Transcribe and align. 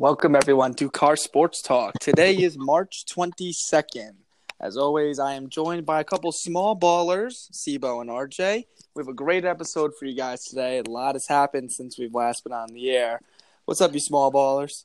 Welcome 0.00 0.36
everyone 0.36 0.74
to 0.74 0.88
Car 0.88 1.16
Sports 1.16 1.60
Talk. 1.60 1.94
Today 1.98 2.36
is 2.36 2.56
March 2.56 3.04
22nd. 3.12 4.12
As 4.60 4.76
always, 4.76 5.18
I 5.18 5.34
am 5.34 5.48
joined 5.48 5.86
by 5.86 5.98
a 5.98 6.04
couple 6.04 6.30
small 6.30 6.78
ballers, 6.78 7.50
Sibo 7.50 8.00
and 8.00 8.08
RJ. 8.08 8.64
We 8.94 9.00
have 9.00 9.08
a 9.08 9.12
great 9.12 9.44
episode 9.44 9.90
for 9.98 10.04
you 10.04 10.14
guys 10.14 10.44
today. 10.44 10.78
A 10.78 10.84
lot 10.84 11.16
has 11.16 11.26
happened 11.26 11.72
since 11.72 11.98
we've 11.98 12.14
last 12.14 12.44
been 12.44 12.52
on 12.52 12.68
the 12.72 12.90
air. 12.92 13.20
What's 13.64 13.80
up, 13.80 13.92
you 13.92 13.98
small 13.98 14.30
ballers? 14.30 14.84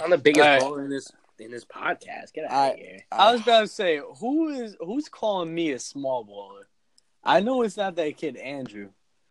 I'm 0.00 0.10
the 0.10 0.18
biggest 0.18 0.44
Alright. 0.44 0.62
baller 0.62 0.82
in 0.82 0.90
this 0.90 1.12
in 1.38 1.52
this 1.52 1.64
podcast. 1.64 2.32
Get 2.34 2.50
out 2.50 2.52
I- 2.52 2.68
of 2.70 2.76
here. 2.78 2.98
I 3.12 3.30
was 3.30 3.42
about 3.42 3.60
to 3.60 3.68
say, 3.68 4.00
who 4.18 4.48
is 4.48 4.76
who's 4.80 5.08
calling 5.08 5.54
me 5.54 5.70
a 5.70 5.78
small 5.78 6.26
baller? 6.26 6.64
I 7.22 7.38
know 7.38 7.62
it's 7.62 7.76
not 7.76 7.94
that 7.94 8.16
kid 8.16 8.34
Andrew. 8.38 8.88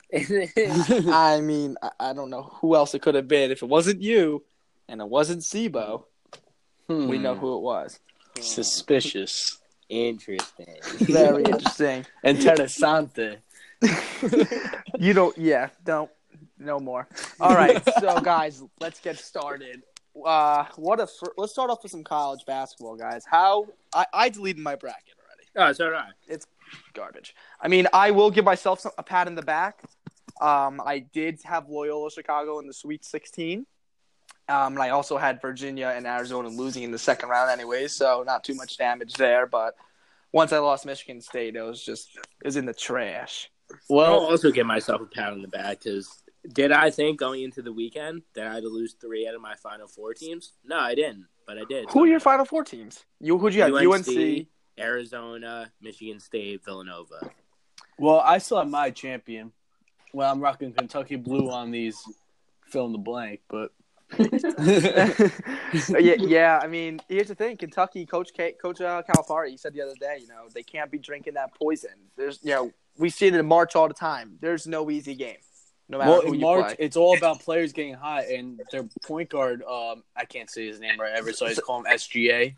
I 0.14 1.42
mean, 1.42 1.76
I, 1.84 1.90
I 2.00 2.14
don't 2.14 2.30
know 2.30 2.44
who 2.62 2.78
else 2.78 2.94
it 2.94 3.02
could 3.02 3.16
have 3.16 3.28
been. 3.28 3.52
If 3.52 3.62
it 3.62 3.68
wasn't 3.68 4.02
you 4.02 4.42
and 4.90 5.02
it 5.02 5.08
wasn't 5.08 5.42
Sibo, 5.42 6.06
we 6.88 7.18
know 7.18 7.34
Hmm. 7.36 7.40
who 7.40 7.58
it 7.58 7.62
was. 7.62 8.00
Suspicious. 8.40 9.60
Interesting. 9.90 10.78
Very 11.00 11.44
interesting. 11.54 12.06
Interessante. 12.24 13.38
You 15.00 15.14
don't, 15.14 15.38
yeah, 15.38 15.70
don't, 15.84 16.10
no 16.60 16.80
more. 16.80 17.08
All 17.40 17.56
right, 17.56 17.84
so 18.00 18.20
guys, 18.24 18.62
let's 18.80 19.00
get 19.00 19.18
started. 19.18 19.84
Uh, 20.24 20.66
what 20.76 21.00
a 21.00 21.08
fir- 21.08 21.34
let's 21.38 21.52
start 21.52 21.70
off 21.72 21.82
with 21.84 21.92
some 21.92 22.04
college 22.04 22.46
basketball, 22.46 22.96
guys. 22.96 23.24
How 23.26 23.66
I, 23.94 24.06
I 24.14 24.30
deleted 24.30 24.62
my 24.62 24.76
bracket 24.76 25.16
already. 25.18 25.70
oh, 25.72 25.74
so 25.74 25.90
right. 25.90 26.14
Garbage. 26.94 27.36
I 27.60 27.68
mean, 27.68 27.88
I 27.92 28.12
will 28.12 28.32
give 28.32 28.46
myself 28.46 28.80
some, 28.80 28.92
a 28.98 29.04
pat 29.04 29.28
in 29.28 29.36
the 29.36 29.42
back. 29.42 29.82
Um, 30.40 30.80
I 30.86 31.00
did 31.00 31.40
have 31.44 31.68
Loyola 31.70 32.10
Chicago 32.12 32.60
in 32.60 32.68
the 32.68 32.74
Sweet 32.74 33.04
16. 33.04 33.66
Um, 34.50 34.74
and 34.74 34.82
I 34.82 34.90
also 34.90 35.18
had 35.18 35.42
Virginia 35.42 35.94
and 35.96 36.06
Arizona 36.06 36.50
losing 36.50 36.84
in 36.84 36.92
the 36.92 36.98
second 37.00 37.30
round, 37.30 37.50
anyways. 37.50 37.94
So 37.94 38.24
not 38.26 38.44
too 38.44 38.56
much 38.56 38.78
damage 38.78 39.14
there. 39.14 39.46
But 39.48 39.76
once 40.32 40.52
I 40.52 40.58
lost 40.60 40.86
Michigan 40.86 41.22
State, 41.22 41.56
it 41.56 41.62
was 41.62 41.84
just 41.84 42.16
it 42.18 42.46
was 42.46 42.58
in 42.58 42.66
the 42.66 42.74
trash. 42.74 43.50
I'll 43.72 43.78
Well, 43.96 44.20
also 44.20 44.52
give 44.52 44.68
myself 44.68 45.02
a 45.02 45.06
pat 45.06 45.32
on 45.32 45.42
the 45.42 45.48
back 45.48 45.80
because 45.84 46.24
did 46.52 46.74
I 46.74 46.90
think 46.90 47.18
going 47.20 47.42
into 47.44 47.62
the 47.62 47.72
weekend 47.72 48.24
that 48.36 48.48
I 48.48 48.56
had 48.56 48.64
to 48.64 48.70
lose 48.70 48.96
three 49.00 49.26
out 49.28 49.34
of 49.36 49.42
my 49.42 49.56
final 49.56 49.88
four 49.88 50.14
teams? 50.14 50.52
No, 50.66 50.78
I 50.78 50.94
didn't, 50.94 51.28
but 51.48 51.58
I 51.58 51.64
did. 51.70 51.90
Who 51.92 52.04
are 52.04 52.08
your 52.08 52.20
Final 52.20 52.44
Four 52.44 52.66
teams? 52.66 53.06
You 53.22 53.38
who'd 53.38 53.54
you 53.56 53.62
have? 53.62 53.74
UNC. 53.74 54.08
UNC. 54.10 54.48
Arizona, 54.78 55.72
Michigan 55.82 56.20
State, 56.20 56.66
Villanova. 56.66 57.30
well, 57.98 58.20
I 58.20 58.40
still 58.40 58.58
have 58.58 58.68
my 58.70 58.90
champion. 58.90 59.52
Well, 60.14 60.32
I'm 60.32 60.42
rocking 60.42 60.74
Kentucky 60.74 61.16
blue 61.16 61.50
on 61.50 61.72
these 61.72 61.98
fill 62.68 62.86
in 62.88 62.92
the 62.92 62.98
blank, 62.98 63.40
but 63.50 63.72
yeah, 66.00 66.16
yeah. 66.20 66.60
I 66.62 66.68
mean, 66.68 67.00
here's 67.10 67.28
the 67.28 67.36
thing: 67.36 67.58
Kentucky 67.58 68.06
coach 68.06 68.34
K, 68.34 68.54
Coach 68.54 68.82
uh, 68.82 69.02
Calipari 69.04 69.50
he 69.50 69.58
said 69.58 69.74
the 69.74 69.82
other 69.82 69.96
day, 70.00 70.18
you 70.22 70.28
know, 70.28 70.48
they 70.54 70.64
can't 70.64 70.92
be 70.92 70.98
drinking 70.98 71.36
that 71.36 71.54
poison. 71.56 71.92
There's, 72.16 72.40
you 72.44 72.52
know, 72.52 72.72
we 72.98 73.10
see 73.10 73.28
it 73.28 73.36
in 73.36 73.46
March 73.46 73.76
all 73.76 73.88
the 73.88 73.94
time. 73.94 74.38
There's 74.42 74.68
no 74.68 74.90
easy 74.92 75.16
game, 75.16 75.38
no 75.90 75.98
matter 75.98 76.12
well, 76.12 76.22
who 76.22 76.28
in 76.30 76.36
you 76.36 76.42
March 76.42 76.66
play. 76.66 76.76
it's 76.80 76.98
all 76.98 77.18
about 77.18 77.40
players 77.40 77.74
getting 77.74 77.96
hot, 77.96 78.26
and 78.26 78.62
their 78.72 78.88
point 79.06 79.30
guard, 79.30 79.64
um, 79.64 80.04
I 80.16 80.26
can't 80.26 80.50
say 80.50 80.68
his 80.68 80.80
name 80.80 81.00
right 81.00 81.14
ever, 81.14 81.34
so 81.34 81.46
I 81.46 81.50
just 81.50 81.64
call 81.64 81.80
him 81.80 81.86
SGA. 81.86 82.56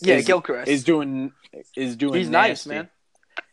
Yeah, 0.00 0.16
is- 0.16 0.26
Gilchrist 0.26 0.68
Is 0.68 0.84
doing 0.84 1.32
is 1.74 1.96
doing. 1.96 2.14
He's 2.14 2.28
nice, 2.28 2.66
man. 2.66 2.88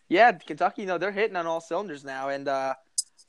Yeah, 0.09 0.33
Kentucky, 0.33 0.81
you 0.83 0.87
know, 0.87 0.97
they're 0.97 1.11
hitting 1.11 1.35
on 1.35 1.47
all 1.47 1.61
cylinders 1.61 2.03
now, 2.03 2.29
and 2.29 2.47
uh, 2.47 2.75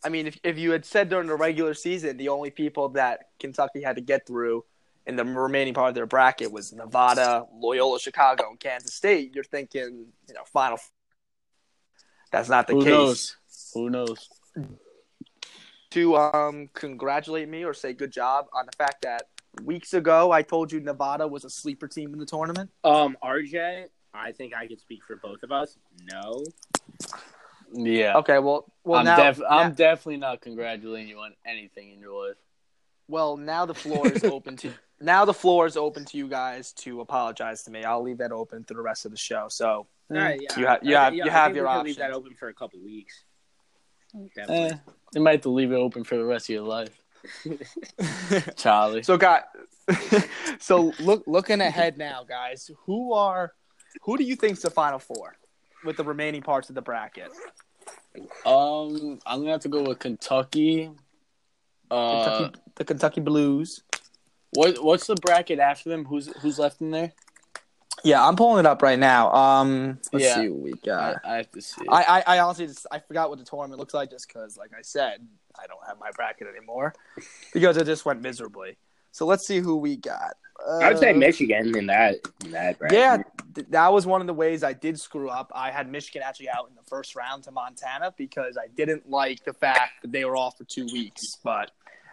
I 0.04 0.10
mean, 0.10 0.26
if 0.26 0.38
if 0.44 0.58
you 0.58 0.72
had 0.72 0.84
said 0.84 1.08
during 1.08 1.28
the 1.28 1.34
regular 1.34 1.74
season 1.74 2.16
the 2.16 2.28
only 2.28 2.50
people 2.50 2.90
that 2.90 3.28
Kentucky 3.40 3.82
had 3.82 3.96
to 3.96 4.02
get 4.02 4.26
through 4.26 4.64
in 5.06 5.16
the 5.16 5.24
remaining 5.24 5.74
part 5.74 5.88
of 5.90 5.94
their 5.94 6.06
bracket 6.06 6.50
was 6.50 6.72
Nevada, 6.72 7.46
Loyola, 7.52 7.98
Chicago, 7.98 8.48
and 8.50 8.58
Kansas 8.58 8.94
State, 8.94 9.34
you're 9.34 9.44
thinking, 9.44 10.06
you 10.28 10.34
know, 10.34 10.44
final. 10.46 10.78
That's 12.30 12.48
not 12.48 12.66
the 12.66 12.74
Who 12.74 12.80
case. 12.80 12.90
knows? 12.90 13.36
Who 13.74 13.90
knows? 13.90 14.28
To 15.90 16.16
um, 16.16 16.68
congratulate 16.72 17.48
me 17.48 17.64
or 17.64 17.74
say 17.74 17.92
good 17.92 18.10
job 18.10 18.46
on 18.52 18.66
the 18.66 18.72
fact 18.72 19.02
that 19.02 19.28
weeks 19.62 19.94
ago 19.94 20.32
I 20.32 20.42
told 20.42 20.72
you 20.72 20.80
Nevada 20.80 21.28
was 21.28 21.44
a 21.44 21.50
sleeper 21.50 21.86
team 21.86 22.12
in 22.12 22.18
the 22.18 22.26
tournament. 22.26 22.70
Um, 22.82 23.16
RJ, 23.22 23.86
I 24.12 24.32
think 24.32 24.54
I 24.54 24.66
could 24.66 24.80
speak 24.80 25.04
for 25.04 25.16
both 25.16 25.42
of 25.42 25.52
us. 25.52 25.76
No. 26.12 26.44
Yeah. 27.76 28.16
Okay, 28.18 28.38
well, 28.38 28.64
well 28.84 29.00
I'm, 29.00 29.04
now, 29.04 29.16
def- 29.16 29.38
now- 29.38 29.46
I'm 29.48 29.74
definitely 29.74 30.18
not 30.18 30.40
congratulating 30.40 31.08
you 31.08 31.18
on 31.18 31.34
anything 31.44 31.90
in 31.92 32.00
your 32.00 32.28
life. 32.28 32.36
Well, 33.08 33.36
now 33.36 33.66
the 33.66 33.74
floor 33.74 34.08
is 34.08 34.24
open 34.24 34.56
to 34.58 34.72
now 35.00 35.24
the 35.24 35.34
floor 35.34 35.66
is 35.66 35.76
open 35.76 36.04
to 36.06 36.16
you 36.16 36.28
guys 36.28 36.72
to 36.74 37.00
apologize 37.00 37.62
to 37.64 37.70
me. 37.70 37.84
I'll 37.84 38.02
leave 38.02 38.18
that 38.18 38.32
open 38.32 38.64
through 38.64 38.76
the 38.76 38.82
rest 38.82 39.04
of 39.04 39.10
the 39.10 39.18
show. 39.18 39.46
So 39.48 39.66
All 39.68 39.86
right, 40.10 40.40
yeah. 40.40 40.58
You 40.58 40.66
ha- 40.66 40.78
you 40.82 40.96
I- 40.96 41.04
have- 41.04 41.14
yeah, 41.14 41.24
you 41.24 41.30
I 41.30 41.34
have 41.34 41.56
your 41.56 41.68
we 41.68 41.76
could 41.78 41.84
Leave 41.86 41.96
that 41.96 42.12
open 42.12 42.34
for 42.34 42.48
a 42.48 42.54
couple 42.54 42.80
weeks. 42.80 43.24
Eh, 44.48 44.70
you 45.12 45.20
might 45.20 45.32
have 45.32 45.40
to 45.42 45.48
leave 45.50 45.72
it 45.72 45.76
open 45.76 46.04
for 46.04 46.16
the 46.16 46.24
rest 46.24 46.48
of 46.48 46.54
your 46.54 46.62
life, 46.62 47.02
Charlie. 48.56 49.02
so 49.02 49.16
got 49.16 49.46
so 50.60 50.92
look 51.00 51.24
looking 51.26 51.60
ahead 51.60 51.98
now, 51.98 52.24
guys. 52.24 52.70
Who 52.86 53.12
are 53.12 53.52
who 54.02 54.16
do 54.16 54.24
you 54.24 54.36
think's 54.36 54.62
the 54.62 54.70
final 54.70 54.98
four 54.98 55.36
with 55.84 55.96
the 55.96 56.04
remaining 56.04 56.42
parts 56.42 56.68
of 56.68 56.74
the 56.74 56.82
bracket? 56.82 57.32
Um, 58.46 59.18
I'm 59.26 59.40
gonna 59.40 59.52
have 59.52 59.60
to 59.62 59.68
go 59.68 59.82
with 59.82 59.98
Kentucky. 59.98 60.90
Uh, 61.90 62.10
Kentucky, 62.10 62.60
the 62.76 62.84
Kentucky 62.84 63.20
Blues. 63.20 63.82
what 64.50 64.82
what's 64.82 65.06
the 65.06 65.14
bracket 65.16 65.58
after 65.58 65.90
them? 65.90 66.04
Who's 66.04 66.28
who's 66.40 66.58
left 66.58 66.80
in 66.80 66.90
there? 66.90 67.12
Yeah, 68.02 68.26
I'm 68.26 68.36
pulling 68.36 68.60
it 68.60 68.66
up 68.66 68.82
right 68.82 68.98
now. 68.98 69.32
Um, 69.32 69.98
let's 70.12 70.24
Yeah. 70.26 70.34
see 70.34 70.48
what 70.48 70.60
we 70.60 70.72
got. 70.84 71.20
I, 71.24 71.32
I 71.32 71.36
have 71.38 71.50
to 71.52 71.62
see. 71.62 71.86
I, 71.88 72.02
I, 72.26 72.36
I 72.36 72.38
honestly 72.40 72.66
just 72.66 72.86
I 72.90 72.98
forgot 72.98 73.30
what 73.30 73.38
the 73.38 73.44
tournament 73.44 73.78
looks 73.78 73.94
like 73.94 74.10
just 74.10 74.28
because, 74.28 74.56
like 74.58 74.72
I 74.78 74.82
said, 74.82 75.26
I 75.58 75.66
don't 75.66 75.80
have 75.86 75.98
my 75.98 76.10
bracket 76.14 76.46
anymore 76.46 76.94
because 77.52 77.76
it 77.78 77.84
just 77.86 78.04
went 78.04 78.20
miserably. 78.20 78.76
So 79.12 79.24
let's 79.26 79.46
see 79.46 79.60
who 79.60 79.76
we 79.76 79.96
got. 79.96 80.34
I 80.68 80.88
would 80.88 80.98
say 80.98 81.10
Uh, 81.10 81.16
Michigan 81.16 81.76
in 81.76 81.86
that 81.86 82.16
in 82.44 82.50
that 82.52 82.78
bracket. 82.78 82.98
Yeah, 82.98 83.22
th- 83.54 83.66
that 83.70 83.92
was 83.92 84.06
one 84.06 84.20
of 84.20 84.26
the 84.26 84.34
ways 84.34 84.62
I 84.64 84.72
did 84.72 84.98
screw 84.98 85.28
up. 85.28 85.52
I 85.54 85.70
had 85.70 85.90
Michigan 85.90 86.22
actually 86.24 86.48
out 86.48 86.68
in 86.68 86.74
the 86.74 86.82
first 86.88 87.14
round 87.16 87.42
to 87.44 87.50
Montana 87.50 88.14
because 88.16 88.56
I 88.56 88.68
didn't 88.74 89.08
like 89.10 89.44
the 89.44 89.52
fact 89.52 90.02
that 90.02 90.12
they 90.12 90.24
were 90.24 90.36
off 90.36 90.56
for 90.58 90.64
two 90.64 90.86
weeks. 90.86 91.36
But 91.44 91.70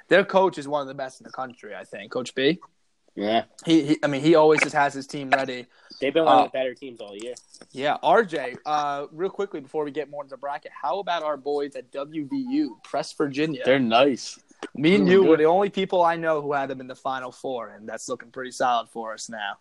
their 0.09 0.25
coach 0.25 0.57
is 0.57 0.67
one 0.67 0.81
of 0.81 0.87
the 0.87 0.93
best 0.93 1.21
in 1.21 1.23
the 1.25 1.31
country, 1.31 1.75
I 1.75 1.83
think. 1.85 2.11
Coach 2.11 2.35
B. 2.35 2.59
yeah. 3.15 3.43
He, 3.65 3.83
he 3.85 3.97
I 4.03 4.07
mean, 4.07 4.21
he 4.21 4.35
always 4.35 4.61
just 4.61 4.75
has 4.75 4.93
his 4.93 5.07
team 5.07 5.29
ready. 5.29 5.65
They've 6.01 6.13
been 6.13 6.25
one 6.25 6.35
Uh, 6.35 6.39
of 6.45 6.51
the 6.51 6.57
better 6.57 6.73
teams 6.73 6.99
all 6.99 7.15
year. 7.15 7.35
Yeah, 7.71 7.97
RJ. 8.03 8.57
Uh, 8.65 9.05
real 9.11 9.29
quickly 9.29 9.59
before 9.61 9.85
we 9.85 9.91
get 9.91 10.09
more 10.09 10.23
into 10.23 10.31
the 10.31 10.37
bracket, 10.37 10.71
how 10.73 10.99
about 10.99 11.23
our 11.23 11.37
boys 11.37 11.75
at 11.75 11.91
WVU, 11.91 12.69
Press 12.83 13.13
Virginia? 13.13 13.61
They're 13.63 13.79
nice. 13.79 14.39
Me 14.75 14.95
and 14.95 15.07
you 15.07 15.23
were 15.23 15.37
the 15.37 15.45
only 15.45 15.69
people 15.69 16.01
I 16.03 16.15
know 16.15 16.41
who 16.41 16.53
had 16.53 16.69
them 16.69 16.79
in 16.81 16.87
the 16.87 16.95
Final 16.95 17.31
Four, 17.31 17.69
and 17.69 17.87
that's 17.87 18.07
looking 18.07 18.31
pretty 18.31 18.51
solid 18.51 18.89
for 18.89 19.13
us 19.13 19.29
now. 19.29 19.57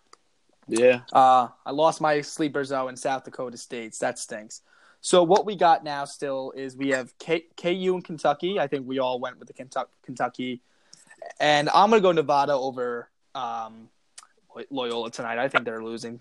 Yeah. 0.67 1.01
Uh, 1.11 1.47
I 1.65 1.71
lost 1.71 2.01
my 2.01 2.21
sleepers 2.21 2.69
though 2.69 2.87
in 2.87 2.95
South 2.95 3.23
Dakota 3.23 3.57
States. 3.57 3.97
That 3.99 4.19
stinks. 4.19 4.61
So 5.01 5.23
what 5.23 5.45
we 5.45 5.55
got 5.55 5.83
now 5.83 6.05
still 6.05 6.51
is 6.55 6.77
we 6.77 6.89
have 6.89 7.17
K- 7.17 7.47
KU 7.57 7.95
and 7.95 8.03
Kentucky. 8.03 8.59
I 8.59 8.67
think 8.67 8.87
we 8.87 8.99
all 8.99 9.19
went 9.19 9.39
with 9.39 9.47
the 9.47 9.53
Kentucky, 9.53 9.89
Kentucky, 10.03 10.61
and 11.39 11.69
I'm 11.69 11.89
gonna 11.89 12.01
go 12.01 12.11
Nevada 12.11 12.53
over 12.53 13.09
um, 13.33 13.89
Loyola 14.69 15.09
tonight. 15.09 15.39
I 15.39 15.47
think 15.47 15.65
they're 15.65 15.83
losing. 15.83 16.19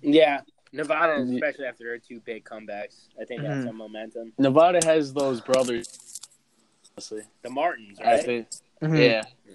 Yeah. 0.00 0.42
Nevada, 0.74 1.20
especially 1.20 1.66
after 1.66 1.84
their 1.84 1.98
two 1.98 2.20
big 2.20 2.44
comebacks, 2.44 3.08
I 3.20 3.24
think 3.26 3.42
that's 3.42 3.56
Mhm. 3.60 3.66
some 3.66 3.76
momentum. 3.76 4.32
Nevada 4.38 4.80
has 4.86 5.12
those 5.12 5.40
brothers. 5.40 6.11
Honestly, 6.96 7.22
The 7.42 7.50
Martins, 7.50 7.98
I 8.00 8.04
right? 8.04 8.24
think. 8.24 8.48
Mhm. 8.82 8.98
Yeah. 8.98 9.22
Yeah. 9.46 9.54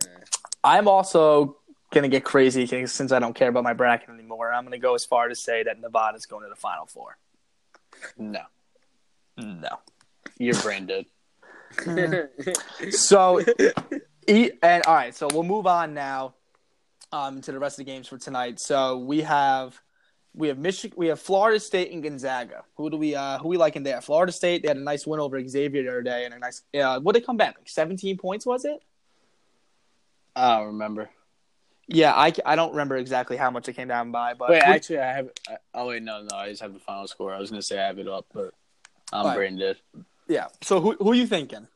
I'm 0.64 0.88
also 0.88 1.58
gonna 1.92 2.08
get 2.10 2.24
crazy 2.24 2.66
since 2.88 3.12
I 3.12 3.20
don't 3.20 3.34
care 3.36 3.50
about 3.50 3.64
my 3.64 3.74
bracket 3.74 4.10
anymore. 4.10 4.52
I'm 4.52 4.64
gonna 4.64 4.78
go 4.80 4.96
as 4.96 5.06
far 5.06 5.28
to 5.30 5.36
say 5.36 5.64
that 5.64 5.80
Nevada's 5.80 6.26
going 6.26 6.44
to 6.44 6.50
the 6.50 6.56
Final 6.56 6.86
Four. 6.88 7.18
No, 8.18 8.42
No. 9.38 9.80
your 10.38 10.56
brain 10.62 10.86
dead. 10.88 11.06
So, 12.92 13.40
e- 14.28 14.52
and 14.62 14.84
all 14.86 14.96
right, 14.96 15.16
so 15.16 15.28
we'll 15.32 15.44
move 15.44 15.68
on 15.68 15.94
now 15.94 16.36
um, 17.12 17.42
to 17.42 17.52
the 17.52 17.60
rest 17.60 17.80
of 17.80 17.86
the 17.86 17.92
games 17.92 18.08
for 18.08 18.18
tonight. 18.18 18.60
So 18.60 18.98
we 18.98 19.22
have 19.22 19.80
we 20.38 20.48
have 20.50 20.60
Michigan, 20.60 20.96
we 20.98 21.08
have 21.08 21.20
Florida 21.20 21.60
State 21.60 21.92
and 21.92 22.04
Gonzaga. 22.04 22.64
Who 22.76 22.90
do 22.90 22.98
we 22.98 23.16
uh, 23.16 23.40
who 23.40 23.50
we 23.50 23.58
like 23.58 23.76
in 23.76 23.84
there? 23.84 24.00
Florida 24.02 24.32
State 24.32 24.62
they 24.62 24.68
had 24.68 24.78
a 24.78 24.82
nice 24.82 25.06
win 25.08 25.20
over 25.20 25.46
Xavier 25.46 25.84
the 25.84 25.90
other 25.90 26.02
day, 26.04 26.26
and 26.26 26.34
a 26.34 26.40
nice. 26.40 26.62
Uh, 26.80 27.00
what 27.00 27.14
they 27.14 27.22
come 27.22 27.38
back 27.38 27.56
like 27.58 27.68
17 27.68 28.18
points 28.18 28.46
was 28.46 28.64
it? 28.64 28.80
I 30.36 30.58
don't 30.58 30.68
remember. 30.68 31.10
Yeah, 31.88 32.14
I, 32.14 32.34
I 32.46 32.56
don't 32.56 32.72
remember 32.72 32.98
exactly 32.98 33.38
how 33.38 33.50
much 33.50 33.68
it 33.70 33.74
came 33.74 33.88
down 33.88 34.12
by, 34.12 34.34
but 34.34 34.50
Wait, 34.50 34.64
who- 34.64 34.72
actually, 34.72 35.00
I 35.00 35.14
have. 35.14 35.30
I, 35.50 35.58
oh 35.74 35.88
wait, 35.88 36.04
no, 36.04 36.22
no, 36.22 36.38
I 36.38 36.50
just 36.50 36.62
have 36.62 36.74
the 36.74 36.80
final 36.80 37.08
score. 37.08 37.34
I 37.34 37.40
was 37.40 37.50
gonna 37.50 37.62
say 37.62 37.80
I 37.80 37.88
have 37.88 37.98
it 37.98 38.08
up, 38.08 38.28
but 38.34 38.54
I'm 39.12 39.22
Alright. 39.22 39.36
brain 39.38 39.58
dead. 39.58 39.78
yeah. 40.28 40.48
So 40.62 40.80
who 40.80 40.96
who 41.00 41.12
are 41.12 41.16
you 41.16 41.26
thinking? 41.28 41.68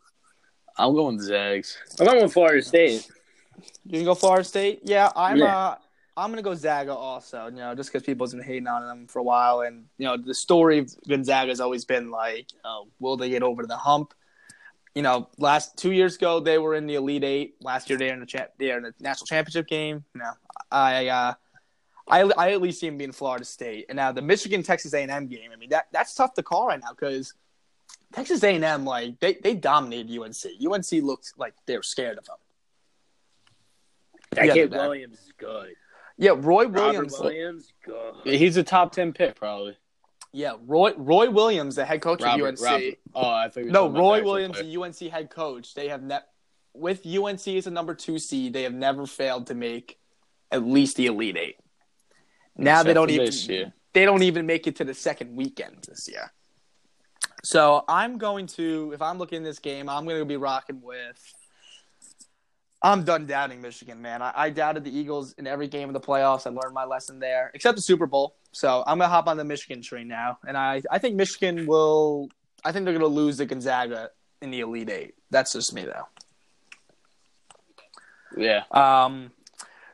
I'm 0.77 0.93
going 0.93 1.19
Zags. 1.19 1.77
I'm 1.99 2.05
going 2.05 2.29
Florida 2.29 2.61
State. 2.61 3.09
You 3.85 3.99
can 3.99 4.05
go 4.05 4.15
Florida 4.15 4.43
State. 4.43 4.81
Yeah, 4.83 5.11
I'm. 5.15 5.37
Yeah. 5.37 5.57
Uh, 5.57 5.75
I'm 6.17 6.29
gonna 6.29 6.41
go 6.41 6.55
Zaga 6.55 6.93
also. 6.93 7.45
You 7.45 7.57
know, 7.57 7.75
just 7.75 7.91
because 7.91 8.05
people's 8.05 8.33
been 8.33 8.43
hating 8.43 8.67
on 8.67 8.85
them 8.85 9.07
for 9.07 9.19
a 9.19 9.23
while, 9.23 9.61
and 9.61 9.85
you 9.97 10.05
know, 10.05 10.17
the 10.17 10.33
story 10.33 10.79
of 10.79 10.93
Gonzaga 11.07 11.49
has 11.49 11.59
always 11.59 11.85
been 11.85 12.11
like, 12.11 12.47
oh, 12.65 12.87
will 12.99 13.17
they 13.17 13.29
get 13.29 13.43
over 13.43 13.65
the 13.65 13.77
hump? 13.77 14.13
You 14.93 15.03
know, 15.03 15.29
last 15.37 15.77
two 15.77 15.91
years 15.93 16.17
ago 16.17 16.41
they 16.41 16.57
were 16.57 16.75
in 16.75 16.85
the 16.85 16.95
Elite 16.95 17.23
Eight. 17.23 17.55
Last 17.61 17.89
year 17.89 17.97
they 17.97 18.07
were 18.07 18.13
in 18.13 18.19
the 18.19 18.25
cha- 18.25 18.47
they 18.57 18.71
were 18.71 18.77
in 18.77 18.83
the 18.83 18.93
national 18.99 19.27
championship 19.27 19.67
game. 19.67 20.03
No, 20.15 20.31
I. 20.71 21.07
Uh, 21.07 21.33
I, 22.07 22.23
I 22.23 22.51
at 22.51 22.61
least 22.61 22.81
see 22.81 22.89
them 22.89 22.97
being 22.97 23.13
Florida 23.13 23.45
State, 23.45 23.85
and 23.87 23.95
now 23.95 24.11
the 24.11 24.21
Michigan 24.21 24.63
Texas 24.63 24.93
A 24.93 25.01
and 25.01 25.11
M 25.11 25.27
game. 25.27 25.49
I 25.53 25.55
mean 25.55 25.69
that 25.69 25.85
that's 25.93 26.13
tough 26.13 26.33
to 26.33 26.43
call 26.43 26.67
right 26.67 26.79
now 26.79 26.89
because 26.89 27.35
Texas 28.11 28.43
A 28.43 28.53
and 28.55 28.65
M 28.65 28.83
like 28.83 29.17
they 29.19 29.35
they 29.35 29.53
dominated 29.53 30.11
UNC. 30.19 30.35
UNC 30.61 30.91
looked 31.03 31.33
like 31.37 31.53
they 31.67 31.77
were 31.77 31.83
scared 31.83 32.17
of 32.17 32.25
them. 32.25 32.35
That 34.31 34.47
Yeah, 34.47 34.53
kid 34.53 34.71
Williams 34.71 35.19
is 35.19 35.31
good. 35.37 35.75
Yeah, 36.21 36.35
Roy 36.37 36.67
Robert 36.67 36.75
Williams. 36.75 37.19
Williams, 37.19 37.73
good. 37.83 38.13
He's 38.25 38.55
a 38.55 38.63
top 38.63 38.91
ten 38.91 39.11
pick, 39.11 39.35
probably. 39.35 39.75
Yeah, 40.31 40.53
Roy 40.67 40.93
Roy 40.95 41.31
Williams, 41.31 41.77
the 41.77 41.83
head 41.83 41.99
coach 41.99 42.21
Robert, 42.21 42.43
of 42.43 42.47
UNC. 42.49 42.61
Robert. 42.61 42.97
Oh, 43.15 43.27
I 43.27 43.49
think 43.49 43.69
No, 43.69 43.89
Roy 43.89 44.23
Williams, 44.23 44.59
the 44.59 44.79
UNC 44.79 44.99
head 45.11 45.31
coach. 45.31 45.73
They 45.73 45.87
have 45.87 46.03
ne- 46.03 46.19
with 46.75 47.07
UNC 47.07 47.47
as 47.47 47.65
a 47.65 47.71
number 47.71 47.95
two 47.95 48.19
seed. 48.19 48.53
They 48.53 48.61
have 48.61 48.73
never 48.73 49.07
failed 49.07 49.47
to 49.47 49.55
make 49.55 49.97
at 50.51 50.63
least 50.63 50.95
the 50.95 51.07
Elite 51.07 51.37
Eight. 51.37 51.55
Now 52.55 52.83
they 52.83 52.93
don't 52.93 53.09
even 53.09 53.73
they 53.93 54.05
don't 54.05 54.21
even 54.21 54.45
make 54.45 54.67
it 54.67 54.75
to 54.75 54.83
the 54.83 54.93
second 54.93 55.35
weekend 55.35 55.87
this 55.87 56.07
year. 56.07 56.31
So 57.43 57.83
I'm 57.87 58.19
going 58.19 58.45
to, 58.47 58.91
if 58.93 59.01
I'm 59.01 59.17
looking 59.17 59.39
at 59.39 59.43
this 59.43 59.57
game, 59.57 59.89
I'm 59.89 60.05
going 60.05 60.19
to 60.19 60.25
be 60.25 60.37
rocking 60.37 60.81
with. 60.83 61.33
I'm 62.83 63.03
done 63.03 63.27
doubting 63.27 63.61
Michigan, 63.61 64.01
man. 64.01 64.21
I, 64.21 64.33
I 64.35 64.49
doubted 64.49 64.83
the 64.83 64.97
Eagles 64.97 65.33
in 65.33 65.45
every 65.45 65.67
game 65.67 65.87
of 65.87 65.93
the 65.93 65.99
playoffs. 65.99 66.47
I 66.47 66.49
learned 66.49 66.73
my 66.73 66.85
lesson 66.85 67.19
there, 67.19 67.51
except 67.53 67.75
the 67.75 67.81
Super 67.81 68.07
Bowl. 68.07 68.35
So 68.53 68.83
I'm 68.87 68.97
going 68.97 69.07
to 69.07 69.13
hop 69.13 69.27
on 69.27 69.37
the 69.37 69.45
Michigan 69.45 69.81
train 69.81 70.07
now, 70.07 70.39
and 70.47 70.57
I, 70.57 70.81
I 70.89 70.97
think 70.97 71.15
Michigan 71.15 71.67
will. 71.67 72.29
I 72.63 72.71
think 72.71 72.85
they're 72.85 72.93
going 72.93 73.01
to 73.01 73.15
lose 73.15 73.37
to 73.37 73.45
Gonzaga 73.45 74.09
in 74.41 74.51
the 74.51 74.61
Elite 74.61 74.89
Eight. 74.89 75.15
That's 75.29 75.53
just 75.53 75.73
me, 75.73 75.85
though. 75.85 76.07
Yeah. 78.35 78.63
Um, 78.71 79.31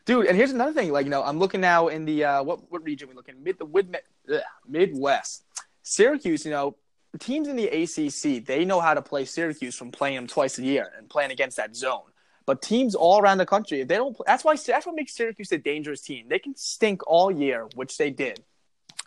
dude, 0.05 0.27
and 0.27 0.37
here's 0.37 0.51
another 0.51 0.73
thing. 0.73 0.91
Like, 0.91 1.05
you 1.05 1.09
know, 1.09 1.23
I'm 1.23 1.39
looking 1.39 1.61
now 1.61 1.87
in 1.87 2.05
the 2.05 2.23
uh, 2.23 2.43
what 2.43 2.71
what 2.71 2.83
region 2.83 3.09
we 3.09 3.15
looking? 3.15 3.43
Mid 3.43 3.59
the 3.59 3.65
mid, 3.65 3.97
ugh, 4.33 4.41
Midwest. 4.67 5.43
Syracuse, 5.83 6.45
you 6.45 6.51
know, 6.51 6.75
teams 7.19 7.47
in 7.47 7.55
the 7.55 7.67
ACC, 7.67 8.45
they 8.45 8.65
know 8.65 8.79
how 8.79 8.93
to 8.93 9.01
play 9.01 9.25
Syracuse 9.25 9.75
from 9.75 9.91
playing 9.91 10.15
them 10.15 10.27
twice 10.27 10.57
a 10.57 10.63
year 10.63 10.91
and 10.97 11.09
playing 11.09 11.31
against 11.31 11.57
that 11.57 11.75
zone. 11.75 12.01
But 12.47 12.61
teams 12.63 12.95
all 12.95 13.19
around 13.19 13.37
the 13.37 13.45
country, 13.45 13.81
if 13.81 13.87
they 13.89 13.97
don't, 13.97 14.17
that's 14.25 14.43
why 14.43 14.55
that's 14.55 14.85
what 14.87 14.95
makes 14.95 15.13
Syracuse 15.13 15.51
a 15.51 15.57
dangerous 15.59 16.01
team. 16.01 16.27
They 16.29 16.39
can 16.39 16.55
stink 16.55 17.05
all 17.05 17.29
year, 17.29 17.67
which 17.75 17.97
they 17.97 18.09
did, 18.09 18.41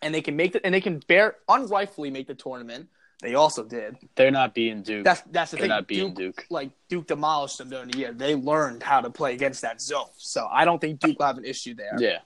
and 0.03 0.15
they 0.15 0.21
can 0.21 0.37
make 0.37 0.53
the 0.53 0.65
and 0.65 0.73
they 0.73 0.81
can 0.83 0.99
bear 1.09 1.37
unrightfully 1.49 2.11
make 2.13 2.29
the 2.29 2.35
tournament. 2.35 2.89
They 3.23 3.35
also 3.35 3.65
did. 3.65 3.97
They're 4.15 4.31
not 4.31 4.55
being 4.55 4.83
Duke. 4.83 5.05
That's 5.05 5.23
that's 5.31 5.51
the 5.51 5.57
They're 5.57 5.63
thing. 5.63 5.69
not 5.71 5.87
beating 5.89 6.15
Duke, 6.15 6.37
Duke. 6.37 6.47
like 6.51 6.71
Duke 6.89 7.07
demolished 7.07 7.59
them 7.59 7.71
during 7.71 7.89
the 7.89 7.99
year. 7.99 8.13
They 8.13 8.35
learned 8.35 8.83
how 8.83 9.01
to 9.01 9.11
play 9.11 9.33
against 9.35 9.63
that 9.63 9.81
zone. 9.81 10.09
So 10.19 10.47
I 10.51 10.65
don't 10.67 10.79
think 10.81 11.01
Duke 11.01 11.19
will 11.19 11.27
have 11.27 11.39
an 11.39 11.45
issue 11.45 11.75
there. 11.75 11.97
yeah. 11.99 12.19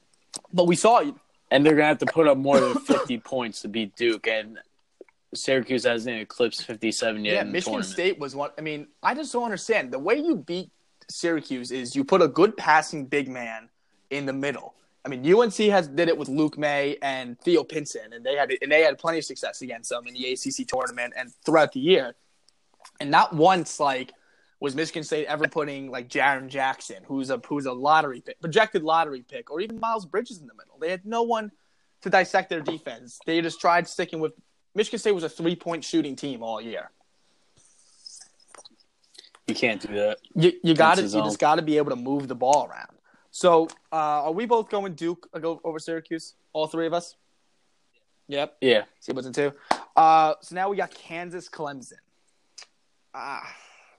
But 0.53 0.67
we 0.67 0.75
saw 0.77 1.01
And 1.51 1.65
they're 1.65 1.75
gonna 1.77 1.87
have 1.87 1.99
to 1.99 2.07
put 2.07 2.27
up 2.27 2.39
more 2.39 2.59
than 2.59 2.75
fifty 2.81 3.19
points 3.33 3.63
to 3.63 3.69
beat 3.69 3.95
Duke, 3.95 4.27
and 4.27 4.59
Syracuse 5.33 5.85
hasn't 5.85 6.17
eclipsed 6.21 6.65
fifty-seven 6.65 7.25
yet 7.25 7.35
yeah, 7.35 7.43
Michigan. 7.45 7.83
State 7.85 8.19
was 8.19 8.35
one. 8.35 8.51
I 8.59 8.63
mean, 8.63 8.89
I 9.03 9.15
just 9.15 9.33
don't 9.33 9.45
understand 9.45 9.93
the 9.93 9.99
way 10.01 10.17
you 10.17 10.37
beat 10.37 10.71
Syracuse 11.11 11.71
is 11.71 11.95
you 11.95 12.05
put 12.05 12.23
a 12.23 12.29
good 12.29 12.57
passing 12.57 13.07
big 13.07 13.29
man 13.29 13.69
in 14.11 14.27
the 14.27 14.33
middle. 14.33 14.75
I 15.05 15.11
mean, 15.11 15.35
UNC 15.35 15.55
has 15.57 15.87
did 15.87 16.09
it 16.09 16.17
with 16.17 16.29
Luke 16.29 16.57
Maye 16.57 16.97
and 17.03 17.39
Theo 17.41 17.63
Pinson, 17.63 18.13
and 18.15 18.25
they 18.25 18.37
had 18.37 18.51
and 18.63 18.73
they 18.73 18.83
had 18.83 18.99
plenty 18.99 19.19
of 19.19 19.25
success 19.25 19.61
against 19.61 19.91
them 19.91 20.07
in 20.07 20.15
the 20.15 20.33
ACC 20.33 20.67
tournament 20.67 21.13
and 21.17 21.31
throughout 21.45 21.73
the 21.73 21.81
year. 21.81 22.15
And 23.01 23.11
not 23.11 23.35
once 23.35 23.79
like 23.79 24.13
was 24.61 24.75
Michigan 24.75 25.03
State 25.03 25.27
ever 25.27 25.47
putting 25.47 25.91
like 25.91 26.09
Jaren 26.09 26.49
Jackson, 26.49 27.03
who's 27.07 27.29
a 27.29 27.41
who's 27.47 27.67
a 27.67 27.73
lottery 27.73 28.23
pick, 28.23 28.41
projected 28.41 28.83
lottery 28.83 29.23
pick, 29.23 29.51
or 29.51 29.61
even 29.61 29.79
Miles 29.79 30.07
Bridges 30.07 30.41
in 30.41 30.47
the 30.47 30.55
middle. 30.55 30.79
They 30.81 30.91
had 30.91 31.05
no 31.05 31.23
one 31.23 31.53
to 32.03 32.11
dissect 32.11 32.49
their 32.49 32.61
defense. 32.61 33.19
They 33.27 33.41
just 33.43 33.61
tried 33.61 33.87
sticking 33.87 34.21
with 34.21 34.33
Michigan 34.75 34.99
State 34.99 35.13
was 35.13 35.25
a 35.25 35.29
three 35.29 35.57
point 35.57 35.85
shooting 35.85 36.17
team 36.17 36.43
all 36.43 36.61
year. 36.61 36.91
You 39.47 39.55
can't 39.55 39.81
do 39.81 39.95
that. 39.95 40.19
You 40.35 40.53
you 40.63 40.75
got 40.75 40.97
to 40.97 41.03
you 41.03 41.23
just 41.23 41.39
got 41.39 41.57
to 41.57 41.63
be 41.63 41.77
able 41.77 41.91
to 41.91 41.97
move 41.97 42.29
the 42.29 42.35
ball 42.35 42.67
around. 42.71 42.89
So 43.31 43.69
uh, 43.93 44.27
are 44.27 44.33
we 44.33 44.47
both 44.47 44.71
going 44.71 44.95
Duke 44.95 45.29
uh, 45.35 45.39
go 45.39 45.61
over 45.65 45.79
Syracuse? 45.79 46.35
All 46.53 46.67
three 46.67 46.87
of 46.87 46.95
us. 46.95 47.17
Yep. 48.29 48.57
Yeah. 48.61 48.85
See 49.01 49.13
what's 49.13 49.27
in 49.27 49.33
two. 49.33 49.53
Uh, 49.97 50.35
so 50.41 50.55
now 50.55 50.71
we 50.71 50.77
got 50.77 50.95
Kansas 50.95 51.49
Clemson. 51.49 51.95
Ah, 53.15 53.47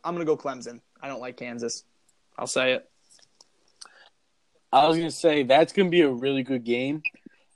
I'm 0.03 0.15
gonna 0.15 0.25
go 0.25 0.35
Clemson. 0.35 0.79
I 1.01 1.07
don't 1.07 1.21
like 1.21 1.37
Kansas. 1.37 1.83
I'll 2.37 2.47
say 2.47 2.73
it. 2.73 2.89
I 4.73 4.87
was 4.87 4.97
gonna 4.97 5.11
say 5.11 5.43
that's 5.43 5.73
gonna 5.73 5.89
be 5.89 6.01
a 6.01 6.09
really 6.09 6.43
good 6.43 6.63
game, 6.63 7.03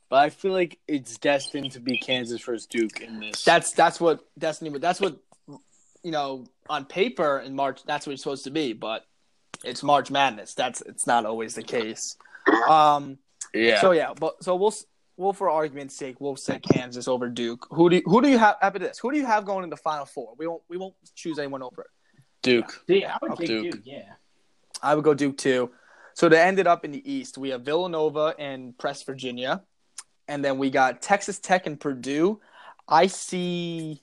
but 0.10 0.18
I 0.18 0.30
feel 0.30 0.52
like 0.52 0.80
it's 0.88 1.18
destined 1.18 1.72
to 1.72 1.80
be 1.80 1.98
Kansas 1.98 2.42
versus 2.42 2.66
Duke 2.66 3.02
in 3.02 3.20
this. 3.20 3.44
That's 3.44 3.74
that's 3.74 4.00
what 4.00 4.22
destiny. 4.38 4.70
But 4.70 4.82
that's 4.82 5.02
what 5.02 5.18
you 6.04 6.12
know 6.12 6.46
on 6.70 6.86
paper 6.86 7.40
in 7.40 7.56
March. 7.56 7.84
That's 7.86 8.06
what 8.06 8.14
it's 8.14 8.22
supposed 8.24 8.44
to 8.46 8.52
be. 8.52 8.74
But 8.74 9.06
it's 9.64 9.84
March 9.84 10.12
Madness. 10.12 10.54
That's 10.54 10.82
it's 10.82 11.08
not 11.08 11.26
always 11.26 11.56
the 11.56 11.64
case. 11.64 12.16
Um. 12.68 13.18
yeah. 13.54 13.82
So 13.82 13.92
yeah, 13.92 14.14
but 14.20 14.42
so 14.44 14.56
we'll 14.56 14.74
we'll 15.18 15.34
for 15.34 15.50
argument's 15.50 15.96
sake 15.96 16.22
we'll 16.22 16.36
say 16.36 16.60
Kansas 16.60 17.08
over 17.08 17.30
Duke. 17.30 17.68
Who 17.72 17.90
do 17.90 17.98
you, 17.98 18.04
who 18.06 18.22
do 18.22 18.30
you 18.30 18.38
have 18.38 18.56
after 18.62 18.80
this? 18.80 19.00
Who 19.00 19.12
do 19.12 19.18
you 19.18 19.26
have 19.26 19.46
going 19.46 19.64
in 19.64 19.70
the 19.70 19.78
Final 19.78 20.06
Four? 20.06 20.34
We 20.38 20.48
won't 20.48 20.64
we 20.70 20.78
won't 20.78 20.96
choose 21.16 21.40
anyone 21.40 21.62
over 21.62 21.82
it. 21.82 21.88
Duke. 22.42 22.84
Yeah, 22.88 23.14
I 23.14 23.18
would 23.22 23.32
Okay. 23.34 23.46
take 23.46 23.64
Duke. 23.64 23.72
Duke. 23.74 23.82
Yeah. 23.86 24.14
I 24.82 24.96
would 24.96 25.04
go 25.04 25.14
Duke 25.14 25.38
too. 25.38 25.72
So 26.14 26.30
to 26.30 26.40
end 26.40 26.60
it 26.60 26.68
up 26.68 26.86
in 26.86 26.92
the 26.92 27.12
East, 27.12 27.38
we 27.38 27.50
have 27.50 27.62
Villanova 27.62 28.34
and 28.40 28.78
Press 28.78 29.04
Virginia, 29.04 29.62
and 30.28 30.44
then 30.44 30.58
we 30.58 30.70
got 30.70 31.02
Texas 31.02 31.40
Tech 31.40 31.68
and 31.68 31.80
Purdue. 31.80 32.40
I 32.88 33.08
see. 33.08 34.02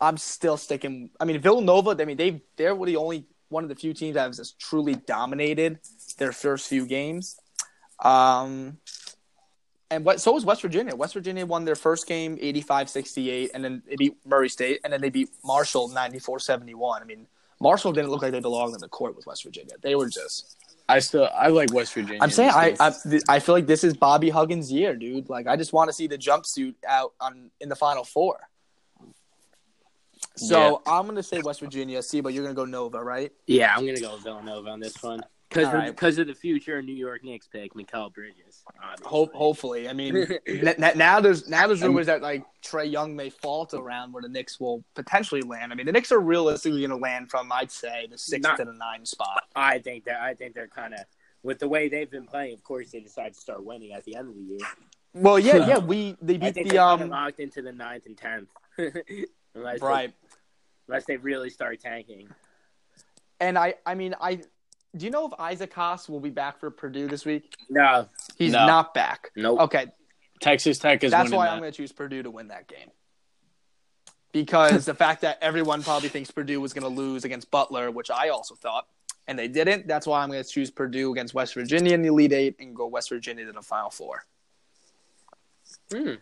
I'm 0.00 0.16
still 0.16 0.56
sticking. 0.56 1.10
I 1.20 1.24
mean 1.24 1.40
Villanova. 1.40 1.96
I 2.00 2.04
mean 2.04 2.16
they 2.16 2.42
they're 2.56 2.74
the 2.74 2.96
only 2.96 3.26
one 3.48 3.64
of 3.64 3.68
the 3.68 3.74
few 3.74 3.94
teams 3.94 4.14
that 4.14 4.26
has 4.26 4.36
just 4.36 4.58
truly 4.58 4.94
dominated 4.94 5.78
their 6.18 6.32
first 6.32 6.68
few 6.68 6.86
games. 6.86 7.38
Um, 8.00 8.78
and 9.90 10.04
what 10.04 10.20
so 10.20 10.32
was 10.32 10.44
West 10.44 10.62
Virginia. 10.62 10.94
West 10.94 11.14
Virginia 11.14 11.46
won 11.46 11.64
their 11.64 11.74
first 11.74 12.06
game 12.06 12.36
85-68 12.36 13.50
and 13.54 13.64
then 13.64 13.82
they 13.88 13.96
beat 13.96 14.16
Murray 14.26 14.48
State 14.48 14.80
and 14.84 14.92
then 14.92 15.00
they 15.00 15.10
beat 15.10 15.30
Marshall 15.44 15.88
94-71. 15.88 17.00
I 17.00 17.04
mean, 17.04 17.26
Marshall 17.60 17.92
didn't 17.92 18.10
look 18.10 18.22
like 18.22 18.32
they 18.32 18.40
belonged 18.40 18.74
in 18.74 18.80
the 18.80 18.88
court 18.88 19.16
with 19.16 19.26
West 19.26 19.44
Virginia. 19.44 19.74
They 19.80 19.94
were 19.94 20.08
just 20.08 20.56
I 20.88 21.00
still 21.00 21.28
I 21.34 21.48
like 21.48 21.72
West 21.72 21.92
Virginia. 21.92 22.20
I'm 22.22 22.30
saying 22.30 22.50
I. 22.50 22.74
I, 22.80 22.92
I 23.28 23.40
feel 23.40 23.54
like 23.54 23.66
this 23.66 23.84
is 23.84 23.94
Bobby 23.94 24.30
Huggins' 24.30 24.72
year, 24.72 24.94
dude. 24.96 25.28
Like 25.28 25.46
I 25.46 25.56
just 25.56 25.72
want 25.72 25.88
to 25.90 25.92
see 25.92 26.06
the 26.06 26.16
jumpsuit 26.16 26.74
out 26.86 27.12
on 27.20 27.50
in 27.60 27.68
the 27.68 27.76
final 27.76 28.04
four. 28.04 28.48
So 30.36 30.82
I'm 30.86 31.06
gonna 31.06 31.22
say 31.22 31.40
West 31.40 31.60
Virginia. 31.60 32.02
See, 32.02 32.20
but 32.20 32.32
you're 32.32 32.44
gonna 32.44 32.54
go 32.54 32.64
Nova, 32.64 33.02
right? 33.02 33.32
Yeah, 33.46 33.74
I'm 33.74 33.86
gonna 33.86 34.00
go 34.00 34.16
Villanova 34.16 34.70
on 34.70 34.80
this 34.80 35.02
one 35.02 35.22
because 35.48 35.72
right. 35.72 35.90
because 35.90 36.18
of 36.18 36.26
the 36.26 36.34
future 36.34 36.80
New 36.82 36.94
York 36.94 37.24
Knicks 37.24 37.46
pick, 37.46 37.74
Mikal 37.74 38.12
Bridges. 38.12 38.62
Hope, 39.02 39.32
hopefully. 39.34 39.88
I 39.88 39.92
mean, 39.92 40.16
n- 40.46 40.68
n- 40.68 40.98
now 40.98 41.20
there's 41.20 41.48
now 41.48 41.66
there's 41.66 41.82
rumors 41.82 42.06
that 42.06 42.22
like 42.22 42.44
Trae 42.62 42.90
Young 42.90 43.16
may 43.16 43.30
fall 43.30 43.66
to 43.66 43.78
around 43.78 44.12
where 44.12 44.22
the 44.22 44.28
Knicks 44.28 44.60
will 44.60 44.84
potentially 44.94 45.42
land. 45.42 45.72
I 45.72 45.76
mean, 45.76 45.86
the 45.86 45.92
Knicks 45.92 46.12
are 46.12 46.20
realistically 46.20 46.80
going 46.80 46.90
to 46.90 46.96
land 46.96 47.30
from 47.30 47.50
I'd 47.50 47.70
say 47.70 48.06
the 48.10 48.18
six 48.18 48.42
Not- 48.42 48.58
to 48.58 48.64
the 48.64 48.74
nine 48.74 49.04
spot. 49.06 49.44
I 49.56 49.78
think 49.78 50.04
that 50.04 50.20
I 50.20 50.34
think 50.34 50.54
they're 50.54 50.68
kind 50.68 50.94
of 50.94 51.00
with 51.42 51.58
the 51.58 51.68
way 51.68 51.88
they've 51.88 52.10
been 52.10 52.26
playing. 52.26 52.54
Of 52.54 52.62
course, 52.62 52.90
they 52.90 53.00
decide 53.00 53.34
to 53.34 53.40
start 53.40 53.64
winning 53.64 53.92
at 53.92 54.04
the 54.04 54.16
end 54.16 54.28
of 54.28 54.34
the 54.34 54.42
year. 54.42 54.58
Well, 55.14 55.38
yeah, 55.38 55.56
yeah, 55.66 55.78
we 55.78 56.16
they 56.20 56.36
beat 56.36 56.54
the 56.54 56.64
they're 56.64 56.72
kind 56.78 57.02
of 57.02 57.02
um 57.02 57.10
locked 57.10 57.40
into 57.40 57.62
the 57.62 57.72
ninth 57.72 58.06
and 58.06 58.16
tenth, 58.16 58.48
unless 59.58 59.80
right. 59.80 60.10
they, 60.10 60.36
unless 60.88 61.04
they 61.06 61.16
really 61.16 61.50
start 61.50 61.80
tanking. 61.80 62.28
And 63.40 63.58
I 63.58 63.74
I 63.86 63.94
mean 63.94 64.14
I 64.20 64.40
do 64.96 65.04
you 65.04 65.10
know 65.10 65.26
if 65.26 65.32
Isaac 65.38 65.72
Haas 65.72 66.08
will 66.08 66.20
be 66.20 66.30
back 66.30 66.58
for 66.58 66.70
Purdue 66.70 67.06
this 67.08 67.24
week? 67.24 67.54
No, 67.68 68.08
He's 68.36 68.52
No. 68.52 68.66
not 68.66 68.94
back. 68.94 69.30
nope. 69.36 69.60
Okay, 69.60 69.86
Texas 70.40 70.78
Tech 70.78 71.04
is 71.04 71.10
That's 71.10 71.30
why 71.30 71.46
that. 71.46 71.52
I'm 71.52 71.58
going 71.60 71.70
to 71.70 71.76
choose 71.76 71.92
Purdue 71.92 72.22
to 72.22 72.30
win 72.30 72.48
that 72.48 72.68
game. 72.68 72.90
Because 74.32 74.84
the 74.84 74.94
fact 74.94 75.22
that 75.22 75.38
everyone 75.40 75.82
probably 75.82 76.08
thinks 76.08 76.30
Purdue 76.30 76.60
was 76.60 76.72
going 76.72 76.82
to 76.82 77.00
lose 77.00 77.24
against 77.24 77.50
Butler, 77.50 77.90
which 77.90 78.10
I 78.10 78.28
also 78.28 78.54
thought, 78.54 78.86
and 79.26 79.38
they 79.38 79.48
didn't. 79.48 79.86
That's 79.86 80.06
why 80.06 80.22
I'm 80.22 80.30
going 80.30 80.42
to 80.42 80.48
choose 80.48 80.70
Purdue 80.70 81.12
against 81.12 81.34
West 81.34 81.54
Virginia 81.54 81.94
in 81.94 82.02
the 82.02 82.08
Elite 82.08 82.32
Eight 82.32 82.56
and 82.60 82.74
go 82.76 82.86
West 82.86 83.08
Virginia 83.08 83.44
to 83.46 83.52
the 83.52 83.62
Final 83.62 83.90
Four. 83.90 84.24
Hmm. 85.92 86.14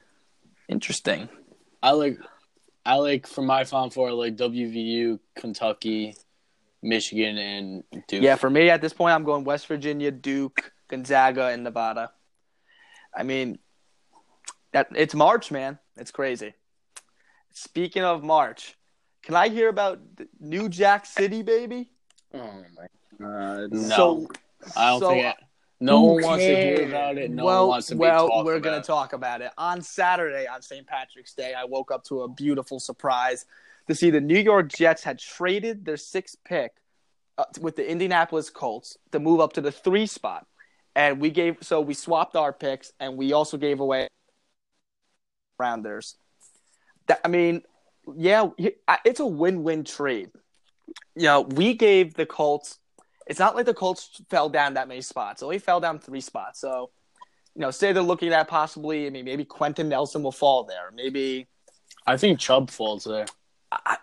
Interesting. 0.68 1.28
I 1.82 1.90
like 1.92 2.18
I 2.86 2.94
like 2.94 3.26
for 3.26 3.42
my 3.42 3.64
Final 3.64 3.90
Four 3.90 4.10
I 4.10 4.12
like 4.12 4.36
WVU, 4.36 5.18
Kentucky, 5.34 6.14
Michigan 6.82 7.36
and 7.36 7.84
Duke. 8.06 8.22
Yeah, 8.22 8.36
for 8.36 8.48
me 8.48 8.70
at 8.70 8.80
this 8.80 8.92
point, 8.92 9.12
I'm 9.12 9.24
going 9.24 9.42
West 9.42 9.66
Virginia, 9.66 10.12
Duke, 10.12 10.72
Gonzaga, 10.88 11.48
and 11.48 11.64
Nevada. 11.64 12.12
I 13.14 13.24
mean, 13.24 13.58
that 14.72 14.86
it's 14.94 15.14
March, 15.14 15.50
man. 15.50 15.80
It's 15.96 16.12
crazy. 16.12 16.54
Speaking 17.52 18.04
of 18.04 18.22
March, 18.22 18.76
can 19.24 19.34
I 19.34 19.48
hear 19.48 19.68
about 19.68 20.00
New 20.38 20.68
Jack 20.68 21.06
City, 21.06 21.42
baby? 21.42 21.90
Oh 22.32 22.62
my 22.76 22.86
god. 23.18 23.72
No. 23.72 23.88
So, 23.88 24.28
I 24.76 24.90
don't 24.90 25.00
so, 25.00 25.08
think 25.08 25.26
it, 25.26 25.36
no 25.80 26.00
who 26.00 26.06
one 26.14 26.22
wants 26.22 26.44
to 26.44 26.56
hear 26.56 26.88
about 26.88 27.18
it. 27.18 27.30
No 27.30 27.44
well, 27.44 27.62
one 27.62 27.68
wants 27.68 27.88
to 27.88 27.94
be 27.94 28.00
well, 28.00 28.44
we're 28.44 28.60
gonna 28.60 28.82
talk 28.82 29.12
about 29.12 29.42
it 29.42 29.52
on 29.58 29.82
Saturday 29.82 30.46
on 30.46 30.62
St. 30.62 30.86
Patrick's 30.86 31.34
Day. 31.34 31.54
I 31.54 31.64
woke 31.64 31.90
up 31.90 32.04
to 32.04 32.22
a 32.22 32.28
beautiful 32.28 32.80
surprise 32.80 33.46
to 33.88 33.94
see 33.94 34.10
the 34.10 34.20
New 34.20 34.38
York 34.38 34.72
Jets 34.72 35.02
had 35.02 35.18
traded 35.18 35.84
their 35.84 35.96
sixth 35.96 36.36
pick 36.44 36.72
uh, 37.38 37.44
with 37.60 37.76
the 37.76 37.88
Indianapolis 37.88 38.50
Colts 38.50 38.96
to 39.12 39.18
move 39.18 39.40
up 39.40 39.52
to 39.54 39.60
the 39.60 39.72
three 39.72 40.06
spot, 40.06 40.46
and 40.94 41.20
we 41.20 41.30
gave 41.30 41.58
so 41.60 41.80
we 41.80 41.94
swapped 41.94 42.36
our 42.36 42.52
picks 42.52 42.92
and 42.98 43.16
we 43.16 43.32
also 43.32 43.56
gave 43.56 43.80
away 43.80 44.08
rounders. 45.58 46.16
That, 47.06 47.20
I 47.24 47.28
mean, 47.28 47.62
yeah, 48.16 48.48
it's 49.04 49.20
a 49.20 49.26
win-win 49.26 49.84
trade. 49.84 50.30
You 51.14 51.24
know, 51.24 51.40
we 51.42 51.74
gave 51.74 52.14
the 52.14 52.26
Colts. 52.26 52.78
It's 53.26 53.38
not 53.38 53.56
like 53.56 53.66
the 53.66 53.74
Colts 53.74 54.22
fell 54.30 54.48
down 54.48 54.74
that 54.74 54.88
many 54.88 55.00
spots. 55.00 55.40
They 55.40 55.46
only 55.46 55.58
fell 55.58 55.80
down 55.80 55.98
three 55.98 56.20
spots. 56.20 56.60
So, 56.60 56.90
you 57.54 57.60
know, 57.60 57.70
say 57.70 57.92
they're 57.92 58.02
looking 58.02 58.32
at 58.32 58.48
possibly. 58.48 59.06
I 59.06 59.10
mean, 59.10 59.24
maybe 59.24 59.44
Quenton 59.44 59.88
Nelson 59.88 60.22
will 60.22 60.32
fall 60.32 60.64
there. 60.64 60.92
Maybe 60.94 61.48
I 62.06 62.16
think 62.16 62.38
Chubb 62.38 62.70
falls 62.70 63.04
there. 63.04 63.26
I, 63.72 63.96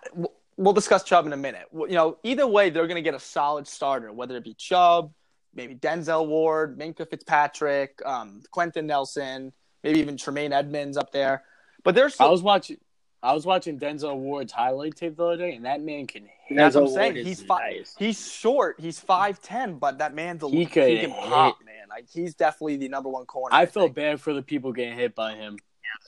we'll 0.57 0.73
discuss 0.73 1.03
Chubb 1.03 1.25
in 1.25 1.33
a 1.33 1.37
minute. 1.37 1.67
You 1.73 1.87
know, 1.89 2.17
either 2.23 2.45
way, 2.45 2.69
they're 2.69 2.87
going 2.87 2.95
to 2.95 3.01
get 3.01 3.13
a 3.13 3.19
solid 3.19 3.67
starter, 3.67 4.11
whether 4.11 4.35
it 4.35 4.43
be 4.43 4.53
Chubb, 4.53 5.13
maybe 5.55 5.75
Denzel 5.75 6.27
Ward, 6.27 6.77
Minkah 6.77 7.09
Fitzpatrick, 7.09 8.01
um, 8.05 8.41
Quenton 8.51 8.87
Nelson, 8.87 9.53
maybe 9.83 9.99
even 9.99 10.17
Tremaine 10.17 10.51
Edmunds 10.51 10.97
up 10.97 11.11
there. 11.11 11.43
But 11.83 11.95
there's 11.95 12.19
I 12.19 12.27
was 12.27 12.41
watching. 12.41 12.77
I 13.23 13.33
was 13.33 13.45
watching 13.45 13.79
Denzel 13.79 14.17
Ward's 14.17 14.51
highlight 14.51 14.97
tape 14.97 15.15
the 15.15 15.23
other 15.25 15.37
day, 15.37 15.55
and 15.55 15.63
that 15.65 15.81
man 15.81 16.05
can 16.07 16.23
hit. 16.45 16.57
That's 16.57 16.75
what 16.75 16.83
I'm 16.83 16.89
saying. 16.89 17.25
He's 17.25 17.41
five. 17.41 17.61
nice. 17.77 17.95
He's 17.97 18.31
short. 18.31 18.75
He's 18.79 18.99
five 18.99 19.41
ten, 19.41 19.75
but 19.79 19.97
that 19.99 20.13
man's 20.13 20.43
a 20.43 20.49
He 20.49 20.57
he, 20.59 20.65
can 20.65 20.87
hit. 20.89 21.09
pop, 21.09 21.57
man. 21.65 21.87
Like 21.89 22.05
he's 22.11 22.35
definitely 22.35 22.75
the 22.77 22.89
number 22.89 23.09
one 23.09 23.25
corner. 23.25 23.55
I 23.55 23.65
feel 23.65 23.83
think. 23.83 23.95
bad 23.95 24.21
for 24.21 24.33
the 24.33 24.41
people 24.41 24.73
getting 24.73 24.97
hit 24.97 25.15
by 25.15 25.35
him. 25.35 25.57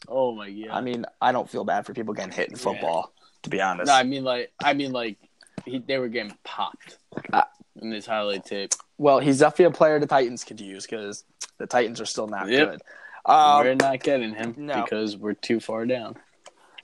Oh 0.09 0.33
my 0.35 0.49
god. 0.51 0.69
I 0.71 0.81
mean, 0.81 1.05
I 1.21 1.31
don't 1.31 1.49
feel 1.49 1.63
bad 1.63 1.85
for 1.85 1.93
people 1.93 2.13
getting 2.13 2.33
hit 2.33 2.49
in 2.49 2.55
football, 2.57 3.13
to 3.43 3.49
be 3.49 3.61
honest. 3.61 3.87
no, 3.87 3.93
I 3.93 4.03
mean 4.03 4.23
like 4.23 4.51
I 4.63 4.73
mean 4.73 4.91
like 4.91 5.17
he, 5.63 5.77
they 5.79 5.97
were 5.99 6.09
getting 6.09 6.35
popped 6.43 6.97
Uh, 7.31 7.43
in 7.81 7.91
this 7.91 8.05
highlight 8.05 8.43
tape. 8.45 8.73
well, 8.97 9.19
he's 9.19 9.39
definitely 9.39 9.65
a 9.65 9.71
player 9.71 9.99
the 9.99 10.07
Titans 10.07 10.43
could 10.43 10.59
use 10.59 10.85
because 10.85 11.23
the 11.59 11.65
Titans 11.67 12.01
are 12.01 12.05
still 12.05 12.27
not 12.27 12.49
Yep. 12.49 12.69
good. 12.71 12.81
Um, 13.25 13.63
we're 13.63 13.75
not 13.75 14.01
getting 14.03 14.33
him 14.35 14.53
no. 14.57 14.83
because 14.83 15.15
we're 15.17 15.33
too 15.33 15.59
far 15.59 15.85
down. 15.85 16.15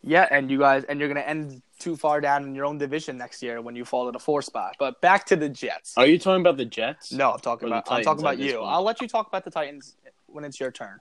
Yeah, 0.04 0.28
and 0.32 0.50
you 0.50 0.58
guys, 0.60 0.84
and 0.86 1.00
you're 1.00 1.08
gonna 1.10 1.20
end 1.22 1.62
too 1.80 1.96
far 1.96 2.22
down 2.22 2.44
in 2.44 2.56
your 2.56 2.66
own 2.66 2.78
division 2.78 3.18
next 3.18 3.42
year 3.44 3.62
when 3.62 3.76
you 3.76 3.86
fall 3.86 4.06
to 4.08 4.12
the 4.12 4.20
four 4.20 4.42
spot. 4.42 4.76
But 4.80 5.00
back 5.02 5.26
to 5.28 5.36
the 5.36 5.50
Jets. 5.50 5.94
Are 5.98 6.06
you 6.08 6.18
talking 6.18 6.42
about 6.42 6.58
the 6.58 6.66
Jets? 6.66 7.12
No, 7.12 7.32
I'm 7.32 7.40
talking 7.40 7.68
about. 7.68 7.92
I'm 7.92 8.04
talking 8.04 8.24
about 8.24 8.40
you. 8.40 8.58
point? 8.58 8.68
I'll 8.72 8.84
let 8.84 9.02
you 9.02 9.08
talk 9.08 9.28
about 9.28 9.44
the 9.44 9.52
Titans 9.52 9.96
when 10.28 10.44
it's 10.44 10.60
your 10.60 10.72
turn. 10.72 11.00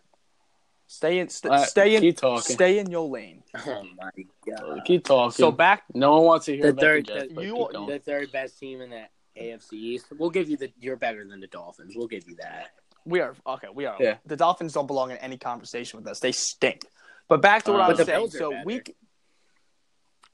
Stay 0.86 1.18
in. 1.20 1.28
St- 1.28 1.52
All 1.52 1.60
right, 1.60 1.68
stay 1.68 1.94
in. 1.94 2.00
keep 2.02 2.16
talking. 2.18 2.54
Stay 2.54 2.78
in 2.78 2.90
your 2.90 3.08
lane. 3.08 3.42
Oh 3.66 3.84
my 3.96 4.10
god. 4.46 4.80
Keep 4.84 5.04
talking. 5.04 5.30
So 5.32 5.50
back. 5.52 5.84
no 5.94 6.12
one 6.16 6.24
wants 6.24 6.46
to 6.46 6.54
hear 6.56 6.64
The 6.64 6.68
about 6.70 6.80
third, 6.80 7.06
the 7.06 7.12
Jets. 7.14 7.34
the, 7.34 7.42
you- 7.44 7.68
the 7.86 7.98
third 8.04 8.32
best 8.32 8.58
team 8.58 8.80
in 8.80 8.90
the 8.90 9.04
AFC 9.40 9.72
East. 9.74 10.06
We'll 10.18 10.30
give 10.30 10.50
you 10.50 10.56
the. 10.56 10.72
You're 10.80 10.96
better 10.96 11.24
than 11.26 11.40
the 11.40 11.46
Dolphins. 11.46 11.94
We'll 11.96 12.08
give 12.08 12.28
you 12.28 12.36
that. 12.36 12.70
We 13.06 13.20
are 13.20 13.34
okay. 13.46 13.68
We 13.72 13.86
are. 13.86 13.96
Yeah. 14.00 14.16
The 14.26 14.36
Dolphins 14.36 14.72
don't 14.72 14.86
belong 14.86 15.10
in 15.10 15.16
any 15.18 15.38
conversation 15.38 15.98
with 15.98 16.06
us. 16.08 16.20
They 16.20 16.32
stink. 16.32 16.82
But 17.30 17.40
back 17.40 17.62
to 17.62 17.72
what 17.72 17.80
Uh, 17.80 17.84
I 17.84 17.88
was 17.88 18.04
saying. 18.04 18.30
So 18.30 18.52
we. 18.64 18.82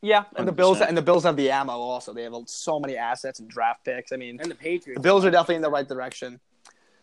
Yeah, 0.02 0.24
and 0.36 0.48
the 0.48 0.52
Bills 0.52 0.80
and 0.80 0.96
the 0.96 1.02
Bills 1.02 1.24
have 1.24 1.36
the 1.36 1.50
ammo. 1.50 1.72
Also, 1.72 2.12
they 2.12 2.22
have 2.22 2.34
so 2.46 2.80
many 2.80 2.96
assets 2.96 3.38
and 3.38 3.48
draft 3.48 3.84
picks. 3.84 4.12
I 4.12 4.16
mean, 4.16 4.40
And 4.40 4.50
the 4.50 4.54
Patriots. 4.54 4.98
The 4.98 5.02
Bills 5.02 5.24
are 5.24 5.30
definitely 5.30 5.56
in 5.56 5.62
the 5.62 5.70
right 5.70 5.86
direction. 5.86 6.40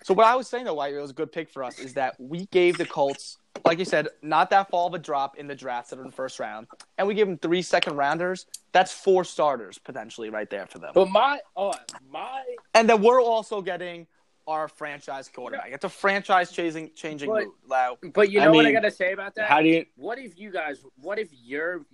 So 0.04 0.14
what 0.14 0.26
I 0.26 0.36
was 0.36 0.48
saying 0.48 0.66
though, 0.66 0.74
why 0.74 0.90
it 0.90 1.00
was 1.00 1.12
a 1.12 1.14
good 1.14 1.32
pick 1.32 1.50
for 1.50 1.64
us 1.64 1.80
is 1.80 1.94
that 1.94 2.20
we 2.20 2.46
gave 2.48 2.78
the 2.78 2.86
Colts, 2.86 3.38
like 3.66 3.80
you 3.80 3.86
said, 3.86 4.10
not 4.22 4.50
that 4.50 4.70
fall 4.70 4.88
of 4.88 4.94
a 4.94 5.00
drop 5.00 5.38
in 5.38 5.48
the 5.48 5.56
drafts 5.56 5.92
that 5.92 6.00
are 6.00 6.02
in 6.02 6.10
the 6.10 6.16
first 6.16 6.40
round, 6.40 6.68
and 6.98 7.08
we 7.08 7.14
gave 7.14 7.28
them 7.28 7.38
three 7.38 7.62
second 7.62 7.96
rounders. 7.96 8.46
That's 8.74 8.92
four 8.92 9.24
starters 9.24 9.78
potentially 9.78 10.30
right 10.30 10.50
there 10.50 10.68
for 10.68 10.80
them. 10.80 10.92
But 10.94 11.10
my 11.10 11.40
oh 11.56 11.74
my 12.12 12.44
And 12.74 12.90
then 12.90 13.02
we're 13.02 13.22
also 13.22 13.62
getting 13.62 14.08
our 14.48 14.68
franchise 14.68 15.30
quarterback. 15.34 15.72
It's 15.72 15.86
a 15.86 15.90
franchise 15.90 16.52
chasing 16.52 16.92
changing 16.96 17.30
But- 17.30 17.46
move. 17.46 17.54
Now, 17.70 17.98
But 18.14 18.30
you 18.32 18.42
I 18.42 18.46
know 18.46 18.54
what 18.54 18.66
I 18.66 18.72
gotta 18.72 18.92
say 18.92 19.14
about 19.14 19.36
that? 19.36 19.48
How 19.50 19.62
do 19.62 19.68
you? 19.70 19.86
what 19.96 20.20
if 20.20 20.38
you 20.38 20.52
guys? 20.52 20.84
What 20.98 21.20
if 21.20 21.30
your 21.32 21.86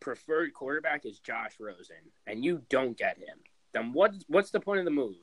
preferred 0.00 0.52
quarterback 0.54 1.04
is 1.04 1.18
Josh 1.18 1.52
Rosen 1.58 1.96
and 2.26 2.44
you 2.44 2.62
don't 2.68 2.96
get 2.96 3.18
him? 3.18 3.38
Then 3.72 3.92
what? 3.92 4.14
What's 4.28 4.50
the 4.50 4.60
point 4.60 4.78
of 4.80 4.84
the 4.84 4.90
move? 4.90 5.16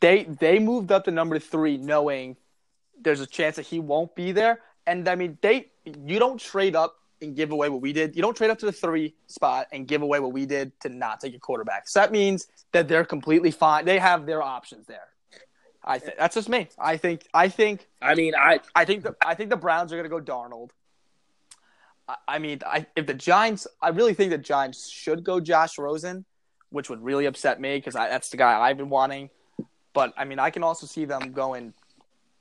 they 0.00 0.24
they 0.24 0.58
moved 0.58 0.90
up 0.92 1.04
to 1.04 1.10
number 1.10 1.38
three, 1.38 1.76
knowing 1.76 2.36
there's 2.98 3.20
a 3.20 3.26
chance 3.26 3.56
that 3.56 3.66
he 3.66 3.78
won't 3.78 4.14
be 4.14 4.32
there. 4.32 4.60
And 4.86 5.08
I 5.08 5.14
mean, 5.14 5.38
they 5.42 5.70
you 5.84 6.18
don't 6.18 6.38
trade 6.40 6.74
up 6.74 6.96
and 7.22 7.36
give 7.36 7.50
away 7.50 7.68
what 7.68 7.82
we 7.82 7.92
did. 7.92 8.16
You 8.16 8.22
don't 8.22 8.34
trade 8.36 8.50
up 8.50 8.58
to 8.60 8.66
the 8.66 8.72
three 8.72 9.14
spot 9.26 9.66
and 9.72 9.86
give 9.86 10.00
away 10.00 10.20
what 10.20 10.32
we 10.32 10.46
did 10.46 10.72
to 10.80 10.88
not 10.88 11.20
take 11.20 11.34
a 11.34 11.38
quarterback. 11.38 11.86
So 11.86 12.00
that 12.00 12.12
means 12.12 12.46
that 12.72 12.88
they're 12.88 13.04
completely 13.04 13.50
fine. 13.50 13.84
They 13.84 13.98
have 13.98 14.24
their 14.24 14.42
options 14.42 14.86
there. 14.86 15.08
I 15.84 15.98
think 15.98 16.16
that's 16.18 16.34
just 16.34 16.48
me. 16.48 16.68
I 16.78 16.96
think 16.96 17.26
I 17.32 17.48
think 17.48 17.86
I 18.02 18.14
mean, 18.14 18.34
I 18.34 18.60
I 18.74 18.84
think 18.84 19.02
the 19.02 19.16
I 19.24 19.34
think 19.34 19.50
the 19.50 19.56
Browns 19.56 19.92
are 19.92 19.96
going 19.96 20.08
to 20.10 20.10
go 20.10 20.20
Darnold. 20.20 20.70
I, 22.08 22.16
I 22.28 22.38
mean, 22.38 22.60
I, 22.66 22.86
if 22.96 23.06
the 23.06 23.14
Giants, 23.14 23.66
I 23.80 23.88
really 23.90 24.14
think 24.14 24.30
the 24.30 24.38
Giants 24.38 24.88
should 24.88 25.24
go 25.24 25.40
Josh 25.40 25.78
Rosen, 25.78 26.24
which 26.70 26.90
would 26.90 27.02
really 27.02 27.26
upset 27.26 27.60
me 27.60 27.76
because 27.78 27.94
that's 27.94 28.28
the 28.30 28.36
guy 28.36 28.60
I've 28.60 28.76
been 28.76 28.90
wanting. 28.90 29.30
But 29.94 30.12
I 30.16 30.24
mean, 30.24 30.38
I 30.38 30.50
can 30.50 30.62
also 30.62 30.86
see 30.86 31.04
them 31.06 31.32
going 31.32 31.72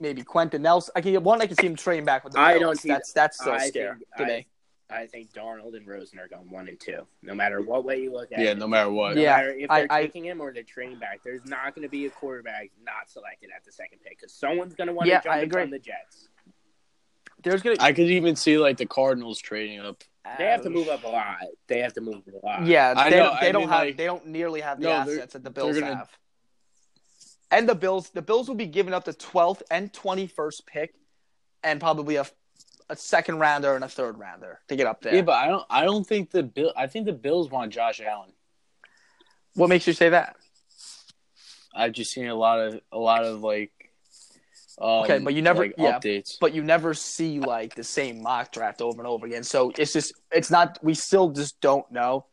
maybe 0.01 0.21
Quenton 0.21 0.61
Nelson. 0.61 0.91
I 0.95 1.01
can 1.01 1.23
one. 1.23 1.41
I 1.41 1.47
can 1.47 1.55
see 1.57 1.67
him 1.67 1.75
trading 1.75 2.05
back 2.05 2.23
with 2.23 2.33
the 2.33 2.39
I 2.39 2.53
Bills. 2.53 2.61
don't 2.61 2.79
see 2.79 2.89
that's 2.89 3.13
that's 3.13 3.43
so 3.43 3.51
I 3.53 3.67
scary 3.69 3.95
think- 3.97 4.17
to 4.17 4.23
I- 4.23 4.27
me. 4.27 4.47
I 4.91 5.05
think 5.05 5.31
Darnold 5.33 5.75
and 5.77 5.87
Rosen 5.87 6.17
are 6.19 6.27
going 6.27 6.49
one 6.49 6.67
and 6.67 6.79
two, 6.79 7.05
no 7.21 7.35
matter 7.35 7.61
what 7.61 7.85
way 7.85 8.01
you 8.01 8.11
look 8.11 8.31
at 8.31 8.39
Yeah, 8.39 8.45
it. 8.45 8.47
Yeah, 8.47 8.53
no 8.55 8.67
matter 8.67 8.89
what. 8.89 9.15
No 9.15 9.21
Yeah, 9.21 9.35
matter 9.37 9.49
if 9.51 9.69
they're 9.69 9.87
I- 9.91 10.01
taking 10.01 10.25
him 10.25 10.41
or 10.41 10.51
they're 10.51 10.63
trading 10.63 10.97
back, 10.97 11.21
there's 11.23 11.45
not 11.45 11.75
going 11.75 11.83
to 11.83 11.89
be 11.89 12.07
a 12.07 12.09
quarterback 12.09 12.71
not 12.83 13.07
selected 13.07 13.49
at 13.55 13.63
the 13.63 13.71
second 13.71 13.99
pick 14.03 14.17
because 14.17 14.33
someone's 14.33 14.73
going 14.73 14.87
to 14.87 14.93
want 14.93 15.05
to 15.05 15.11
Yeah, 15.11 15.21
jump 15.21 15.35
I 15.35 15.39
in 15.39 15.43
agree. 15.45 15.61
from 15.63 15.71
the 15.71 15.79
Jets. 15.79 16.29
There's 17.43 17.61
gonna 17.61 17.77
I 17.79 17.93
could 17.93 18.09
even 18.09 18.35
see 18.35 18.57
like 18.57 18.77
the 18.77 18.85
Cardinals 18.85 19.39
trading 19.39 19.79
up. 19.79 20.03
They 20.37 20.45
have 20.47 20.61
to 20.63 20.69
move 20.69 20.89
up 20.89 21.03
a 21.05 21.07
lot. 21.07 21.37
They 21.67 21.79
have 21.79 21.93
to 21.93 22.01
move 22.01 22.21
a 22.27 22.45
lot. 22.45 22.65
Yeah, 22.65 22.93
I 22.97 23.09
they, 23.09 23.15
know, 23.15 23.23
don't, 23.27 23.39
they 23.41 23.47
I 23.47 23.51
don't 23.53 23.61
mean, 23.61 23.69
have 23.69 23.79
like- 23.79 23.97
they 23.97 24.05
don't 24.05 24.27
nearly 24.27 24.59
have 24.61 24.79
the 24.81 24.87
No, 24.87 24.91
assets 24.91 25.33
that 25.33 25.43
the 25.43 25.49
Bills 25.49 25.79
gonna- 25.79 25.95
have. 25.95 26.09
And 27.51 27.67
the 27.69 27.75
Bills, 27.75 28.09
the 28.09 28.21
Bills 28.21 28.47
will 28.47 28.55
be 28.55 28.65
giving 28.65 28.93
up 28.93 29.05
the 29.05 29.13
12th 29.13 29.61
and 29.71 29.91
21st 29.93 30.65
pick, 30.67 30.93
and 31.63 31.79
probably 31.79 32.17
a, 32.17 32.25
a 32.89 32.95
second 32.95 33.39
rounder 33.39 33.75
and 33.75 33.83
a 33.83 33.87
third 33.89 34.17
rounder 34.17 34.59
to 34.67 34.75
get 34.75 34.87
up 34.87 35.01
there. 35.01 35.15
Yeah. 35.15 35.21
but 35.21 35.33
I 35.35 35.47
don't. 35.47 35.65
I 35.69 35.83
don't 35.83 36.05
think 36.05 36.31
the 36.31 36.43
Bill. 36.43 36.73
I 36.75 36.87
think 36.87 37.05
the 37.05 37.13
Bills 37.13 37.49
want 37.49 37.71
Josh 37.73 38.01
Allen. 38.01 38.31
what 39.55 39.69
makes 39.69 39.85
you 39.87 39.93
say 39.93 40.09
that? 40.09 40.35
I've 41.75 41.91
just 41.91 42.11
seen 42.11 42.27
a 42.27 42.35
lot 42.35 42.59
of 42.59 42.81
a 42.91 42.97
lot 42.97 43.23
of 43.23 43.41
like. 43.41 43.71
Um, 44.81 44.87
Okay, 45.03 45.19
but 45.19 45.33
you 45.33 45.41
never- 45.41 45.63
like, 45.63 45.75
yeah. 45.77 45.99
updates. 45.99 46.37
But 46.39 46.53
you 46.53 46.63
never 46.63 46.93
see 46.93 47.39
like 47.39 47.75
the 47.75 47.83
same 47.83 48.23
mock 48.23 48.51
draft 48.53 48.81
over 48.81 48.97
and 48.99 49.07
over 49.07 49.25
again. 49.25 49.43
So 49.43 49.71
it's 49.77 49.93
just 49.93 50.13
it's 50.31 50.49
not. 50.49 50.79
We 50.81 50.93
still 50.93 51.29
just 51.31 51.59
don't 51.61 51.89
know. 51.91 52.25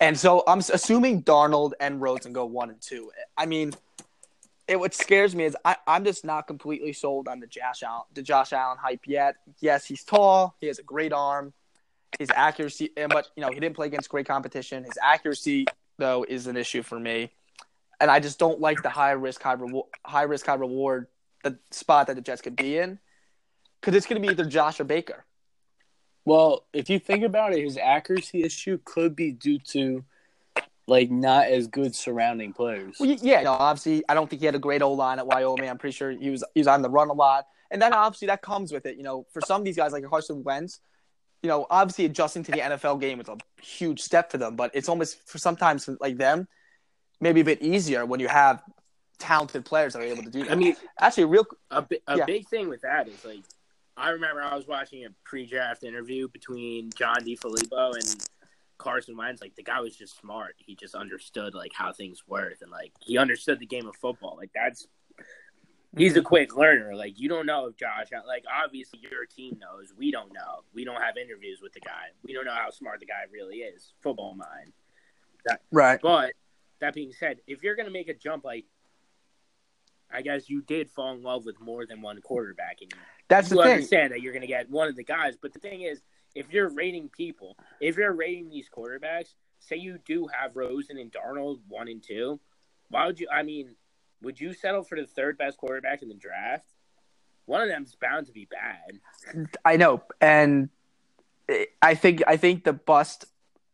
And 0.00 0.18
so 0.18 0.42
I'm 0.46 0.60
assuming 0.60 1.22
Darnold 1.24 1.72
and 1.80 2.00
Rosen 2.00 2.32
go 2.32 2.46
one 2.46 2.70
and 2.70 2.80
two. 2.80 3.10
I 3.36 3.46
mean, 3.46 3.72
it 4.68 4.78
what 4.78 4.94
scares 4.94 5.34
me 5.34 5.44
is 5.44 5.56
I, 5.64 5.76
I'm 5.86 6.04
just 6.04 6.24
not 6.24 6.46
completely 6.46 6.92
sold 6.92 7.26
on 7.26 7.40
the 7.40 7.46
Josh 7.46 7.82
Allen 7.82 8.04
the 8.14 8.22
Josh 8.22 8.52
Allen 8.52 8.78
hype 8.80 9.06
yet. 9.06 9.36
Yes, 9.60 9.86
he's 9.86 10.04
tall. 10.04 10.54
He 10.60 10.66
has 10.66 10.78
a 10.78 10.82
great 10.82 11.12
arm. 11.12 11.52
His 12.18 12.30
accuracy, 12.34 12.90
but 13.10 13.28
you 13.36 13.42
know 13.42 13.50
he 13.50 13.60
didn't 13.60 13.76
play 13.76 13.86
against 13.86 14.08
great 14.08 14.26
competition. 14.26 14.84
His 14.84 14.98
accuracy 15.02 15.66
though 15.98 16.24
is 16.26 16.46
an 16.46 16.56
issue 16.56 16.82
for 16.82 16.98
me, 16.98 17.30
and 18.00 18.10
I 18.10 18.20
just 18.20 18.38
don't 18.38 18.60
like 18.60 18.82
the 18.82 18.88
high 18.88 19.12
risk 19.12 19.42
high 19.42 19.52
reward 19.52 19.86
high 20.06 20.22
risk 20.22 20.46
high 20.46 20.54
reward 20.54 21.08
the 21.44 21.58
spot 21.70 22.06
that 22.06 22.16
the 22.16 22.22
Jets 22.22 22.40
could 22.40 22.56
be 22.56 22.78
in 22.78 22.98
because 23.80 23.94
it's 23.94 24.06
going 24.06 24.20
to 24.20 24.26
be 24.26 24.32
either 24.32 24.48
Josh 24.48 24.80
or 24.80 24.84
Baker. 24.84 25.24
Well, 26.24 26.66
if 26.72 26.90
you 26.90 26.98
think 26.98 27.24
about 27.24 27.52
it, 27.52 27.62
his 27.62 27.78
accuracy 27.78 28.42
issue 28.42 28.78
could 28.84 29.14
be 29.14 29.32
due 29.32 29.58
to 29.70 30.04
like 30.88 31.10
not 31.10 31.46
as 31.48 31.66
good 31.66 31.94
surrounding 31.94 32.52
players. 32.52 32.96
Well, 32.98 33.08
yeah, 33.10 33.42
no, 33.42 33.52
obviously, 33.52 34.02
I 34.08 34.14
don't 34.14 34.28
think 34.28 34.40
he 34.40 34.46
had 34.46 34.54
a 34.54 34.58
great 34.60 34.82
O 34.82 34.92
line 34.92 35.18
at 35.18 35.26
Wyoming. 35.26 35.68
I'm 35.68 35.78
pretty 35.78 35.94
sure 35.96 36.10
he 36.10 36.30
was 36.30 36.42
he 36.54 36.60
was 36.60 36.66
on 36.66 36.82
the 36.82 36.90
run 36.90 37.08
a 37.08 37.12
lot, 37.12 37.46
and 37.70 37.80
then 37.80 37.92
obviously 37.92 38.26
that 38.26 38.42
comes 38.42 38.72
with 38.72 38.86
it. 38.86 38.96
You 38.96 39.02
know, 39.02 39.26
for 39.32 39.40
some 39.42 39.60
of 39.60 39.64
these 39.64 39.76
guys 39.76 39.92
like 39.92 40.04
Carson 40.04 40.42
Wentz, 40.42 40.80
you 41.42 41.48
know, 41.48 41.66
obviously 41.70 42.04
adjusting 42.06 42.42
to 42.44 42.52
the 42.52 42.58
NFL 42.58 43.00
game 43.00 43.20
is 43.20 43.28
a 43.28 43.36
huge 43.62 44.00
step 44.00 44.30
for 44.30 44.38
them, 44.38 44.56
but 44.56 44.70
it's 44.74 44.88
almost 44.88 45.28
for 45.28 45.38
sometimes 45.38 45.88
like 46.00 46.16
them, 46.16 46.48
maybe 47.20 47.40
a 47.40 47.44
bit 47.44 47.62
easier 47.62 48.04
when 48.06 48.18
you 48.20 48.28
have 48.28 48.62
talented 49.18 49.64
players 49.64 49.92
that 49.92 50.00
are 50.00 50.06
able 50.06 50.22
to 50.22 50.30
do 50.30 50.44
that. 50.44 50.52
I 50.52 50.54
mean, 50.54 50.74
actually, 51.00 51.24
real 51.26 51.44
a, 51.70 51.82
bi- 51.82 51.98
a 52.06 52.18
Yeah. 52.18 52.24
big 52.24 52.48
thing 52.48 52.68
with 52.68 52.82
that 52.82 53.08
is 53.08 53.24
like, 53.24 53.40
I 53.96 54.10
remember 54.10 54.40
I 54.42 54.54
was 54.54 54.66
watching 54.68 55.04
a 55.04 55.08
pre-draft 55.24 55.82
interview 55.82 56.28
between 56.28 56.90
John 56.96 57.16
DeFilippo 57.24 57.94
and 57.94 58.24
Carson 58.78 59.16
Wentz. 59.16 59.42
Like 59.42 59.54
the 59.56 59.62
guy 59.62 59.80
was 59.80 59.96
just 59.96 60.18
smart. 60.18 60.54
He 60.58 60.74
just 60.74 60.94
understood 60.94 61.54
like 61.54 61.72
how 61.74 61.92
things 61.92 62.22
worked 62.26 62.62
and 62.62 62.70
like 62.70 62.92
he 63.00 63.18
understood 63.18 63.58
the 63.58 63.66
game 63.66 63.86
of 63.86 63.96
football. 63.96 64.36
Like 64.36 64.50
that's 64.54 64.86
he's 65.96 66.16
a 66.16 66.20
mm-hmm. 66.20 66.26
quick 66.26 66.56
learner. 66.56 66.94
Like 66.94 67.18
you 67.18 67.28
don't 67.28 67.46
know 67.46 67.66
if 67.66 67.76
Josh. 67.76 68.08
Like 68.26 68.44
obviously 68.64 69.00
your 69.02 69.26
team 69.26 69.58
knows. 69.60 69.92
We 69.96 70.10
don't 70.10 70.32
know. 70.32 70.62
We 70.72 70.84
don't 70.84 71.00
have 71.00 71.16
interviews 71.16 71.60
with 71.62 71.72
the 71.72 71.80
guy. 71.80 72.08
We 72.24 72.32
don't 72.32 72.44
know 72.44 72.54
how 72.54 72.70
smart 72.70 73.00
the 73.00 73.06
guy 73.06 73.24
really 73.32 73.56
is. 73.56 73.92
Football 74.00 74.34
mind. 74.34 74.72
right. 75.70 76.00
But 76.02 76.32
that 76.80 76.94
being 76.94 77.12
said, 77.12 77.38
if 77.46 77.62
you're 77.62 77.76
going 77.76 77.86
to 77.86 77.92
make 77.92 78.08
a 78.08 78.14
jump, 78.14 78.44
like 78.44 78.64
I 80.12 80.22
guess 80.22 80.48
you 80.48 80.62
did 80.62 80.90
fall 80.90 81.12
in 81.14 81.22
love 81.22 81.44
with 81.44 81.60
more 81.60 81.86
than 81.86 82.00
one 82.00 82.20
quarterback, 82.20 82.78
and 82.80 82.92
That's 83.28 83.50
you 83.50 83.56
the 83.56 83.62
thing. 83.62 83.72
understand 83.72 84.12
that 84.12 84.22
you're 84.22 84.32
going 84.32 84.42
to 84.42 84.48
get 84.48 84.70
one 84.70 84.88
of 84.88 84.96
the 84.96 85.04
guys. 85.04 85.36
But 85.40 85.52
the 85.52 85.58
thing 85.58 85.82
is, 85.82 86.00
if 86.34 86.52
you're 86.52 86.68
rating 86.68 87.08
people, 87.08 87.56
if 87.80 87.96
you're 87.96 88.12
rating 88.12 88.48
these 88.48 88.68
quarterbacks, 88.68 89.34
say 89.60 89.76
you 89.76 89.98
do 90.06 90.28
have 90.28 90.56
Rosen 90.56 90.98
and 90.98 91.12
Darnold 91.12 91.60
one 91.68 91.88
and 91.88 92.02
two, 92.02 92.40
why 92.90 93.06
would 93.06 93.20
you? 93.20 93.28
I 93.32 93.42
mean, 93.42 93.74
would 94.22 94.40
you 94.40 94.52
settle 94.52 94.82
for 94.82 94.96
the 94.96 95.06
third 95.06 95.38
best 95.38 95.58
quarterback 95.58 96.02
in 96.02 96.08
the 96.08 96.14
draft? 96.14 96.66
One 97.46 97.62
of 97.62 97.68
them's 97.68 97.94
bound 97.94 98.26
to 98.26 98.32
be 98.32 98.46
bad. 98.50 99.48
I 99.64 99.76
know, 99.76 100.02
and 100.20 100.68
I 101.80 101.94
think 101.94 102.22
I 102.26 102.36
think 102.36 102.64
the 102.64 102.72
bust, 102.72 103.24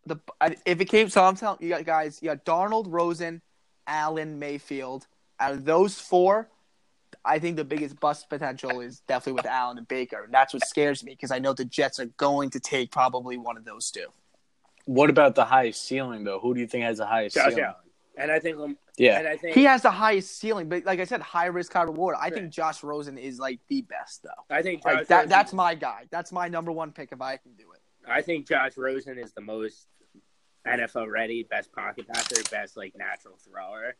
the 0.06 0.18
if 0.64 0.80
it 0.80 0.84
came. 0.86 1.08
So 1.08 1.24
I'm 1.24 1.36
telling 1.36 1.58
you 1.60 1.82
guys, 1.82 2.20
you 2.22 2.28
got 2.28 2.44
Darnold, 2.44 2.86
Rosen, 2.88 3.42
Allen, 3.86 4.38
Mayfield. 4.38 5.06
Out 5.40 5.52
of 5.52 5.64
those 5.64 5.98
four, 5.98 6.48
I 7.24 7.38
think 7.38 7.56
the 7.56 7.64
biggest 7.64 7.98
bust 8.00 8.28
potential 8.28 8.80
is 8.80 9.00
definitely 9.00 9.34
with 9.40 9.46
Allen 9.46 9.78
and 9.78 9.88
Baker, 9.88 10.24
and 10.24 10.32
that's 10.34 10.52
what 10.52 10.64
scares 10.66 11.02
me 11.02 11.12
because 11.12 11.30
I 11.30 11.38
know 11.38 11.52
the 11.54 11.64
Jets 11.64 11.98
are 11.98 12.06
going 12.16 12.50
to 12.50 12.60
take 12.60 12.90
probably 12.90 13.36
one 13.38 13.56
of 13.56 13.64
those 13.64 13.90
two. 13.90 14.06
What 14.84 15.08
about 15.08 15.34
the 15.34 15.44
highest 15.46 15.86
ceiling 15.86 16.24
though? 16.24 16.38
Who 16.38 16.52
do 16.54 16.60
you 16.60 16.66
think 16.66 16.84
has 16.84 16.98
the 16.98 17.06
highest 17.06 17.34
Josh 17.34 17.50
ceiling? 17.50 17.64
Allen, 17.64 17.76
and 18.18 18.30
I 18.30 18.38
think, 18.38 18.58
and 18.58 18.76
Yeah, 18.98 19.26
I 19.28 19.36
think 19.38 19.54
He 19.54 19.64
has 19.64 19.80
the 19.82 19.90
highest 19.90 20.38
ceiling, 20.38 20.68
but 20.68 20.84
like 20.84 21.00
I 21.00 21.04
said, 21.04 21.22
high 21.22 21.46
risk, 21.46 21.72
high 21.72 21.82
reward. 21.82 22.16
I 22.18 22.24
Right. 22.24 22.34
think 22.34 22.52
Josh 22.52 22.82
Rosen 22.82 23.16
is 23.16 23.38
like 23.38 23.60
the 23.68 23.80
best 23.82 24.22
though. 24.22 24.54
I 24.54 24.60
think 24.62 24.82
Josh 24.82 24.94
Like 24.94 25.08
that, 25.08 25.28
that's 25.30 25.52
my 25.54 25.74
guy. 25.74 26.04
That's 26.10 26.30
my 26.30 26.48
number 26.48 26.70
one 26.72 26.92
pick 26.92 27.10
if 27.12 27.20
I 27.22 27.38
can 27.38 27.54
do 27.54 27.72
it. 27.72 27.80
I 28.06 28.20
think 28.20 28.46
Josh 28.46 28.76
Rosen 28.76 29.18
is 29.18 29.32
the 29.32 29.40
most 29.40 29.86
NFL 30.66 31.10
ready, 31.10 31.42
best 31.44 31.72
pocket 31.72 32.06
passer, 32.06 32.42
best 32.50 32.76
like 32.76 32.94
natural 32.96 33.36
thrower. 33.38 33.96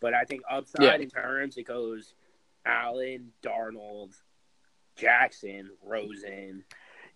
But 0.00 0.12
I 0.14 0.24
think 0.24 0.42
upside 0.50 0.82
Yeah. 0.82 0.94
in 0.96 1.08
terms, 1.08 1.56
it 1.56 1.62
goes 1.64 2.14
Allen, 2.66 3.32
Darnold, 3.42 4.14
Jackson, 4.96 5.70
Rosen. 5.82 6.64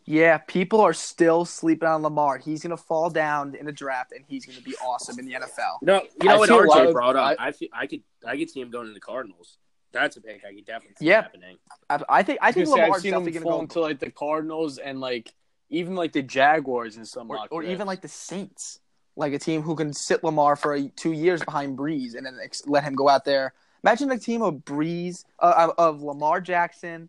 Yeah, 0.04 0.38
people 0.38 0.80
are 0.80 0.94
still 0.94 1.44
sleeping 1.44 1.88
on 1.88 2.02
Lamar. 2.02 2.38
He's 2.38 2.62
gonna 2.62 2.76
fall 2.78 3.10
down 3.10 3.54
in 3.54 3.66
the 3.66 3.72
draft, 3.72 4.12
and 4.12 4.24
he's 4.26 4.46
gonna 4.46 4.60
be 4.62 4.74
awesome 4.76 5.18
in 5.18 5.26
the 5.26 5.34
NFL. 5.34 5.78
No, 5.82 6.00
you 6.22 6.28
know 6.28 6.34
I 6.34 6.38
what 6.38 6.48
feel 6.48 6.60
a 6.60 6.64
lot 6.64 6.78
RJ 6.78 6.86
of- 6.88 6.92
brought 6.94 7.16
up. 7.16 7.36
I- 7.38 7.48
I, 7.48 7.52
feel, 7.52 7.68
I 7.72 7.86
could 7.86 8.02
I 8.26 8.36
could 8.36 8.48
see 8.50 8.60
him 8.60 8.70
going 8.70 8.86
to 8.86 8.94
the 8.94 9.00
Cardinals. 9.00 9.58
That's 9.92 10.16
a 10.16 10.20
pick 10.22 10.42
I 10.46 10.54
could 10.54 10.66
definitely 10.66 10.96
see 10.98 11.06
Yeah. 11.06 11.22
happening. 11.22 11.56
I, 11.90 12.02
I 12.08 12.22
think 12.22 12.38
I 12.42 12.48
I 12.48 12.52
think 12.52 12.66
gonna 12.68 12.76
I've 12.82 12.84
Lamar's 12.86 13.02
seen 13.02 13.10
definitely 13.12 13.32
him 13.36 13.42
gonna 13.42 13.50
fall 13.52 13.58
go, 13.58 13.62
into 13.62 13.80
like 13.80 13.98
the 14.00 14.10
Cardinals 14.10 14.78
and 14.78 15.00
like 15.00 15.34
even 15.70 15.94
like 15.94 16.12
the 16.12 16.22
Jaguars 16.22 16.96
and 16.96 17.06
some 17.06 17.30
or, 17.30 17.38
or 17.50 17.62
even 17.62 17.86
like 17.86 18.00
the 18.00 18.08
Saints, 18.08 18.80
like 19.16 19.34
a 19.34 19.38
team 19.38 19.60
who 19.60 19.74
can 19.76 19.92
sit 19.92 20.24
Lamar 20.24 20.56
for 20.56 20.74
a, 20.74 20.88
two 20.88 21.12
years 21.12 21.42
behind 21.42 21.76
Brees 21.76 22.14
and 22.14 22.24
then 22.24 22.38
ex- 22.42 22.66
let 22.66 22.82
him 22.84 22.94
go 22.94 23.08
out 23.10 23.26
there. 23.26 23.52
Imagine 23.84 24.10
a 24.10 24.18
team 24.18 24.42
of 24.42 24.54
Brees, 24.56 25.24
uh, 25.38 25.70
of 25.78 26.02
Lamar 26.02 26.40
Jackson, 26.40 27.08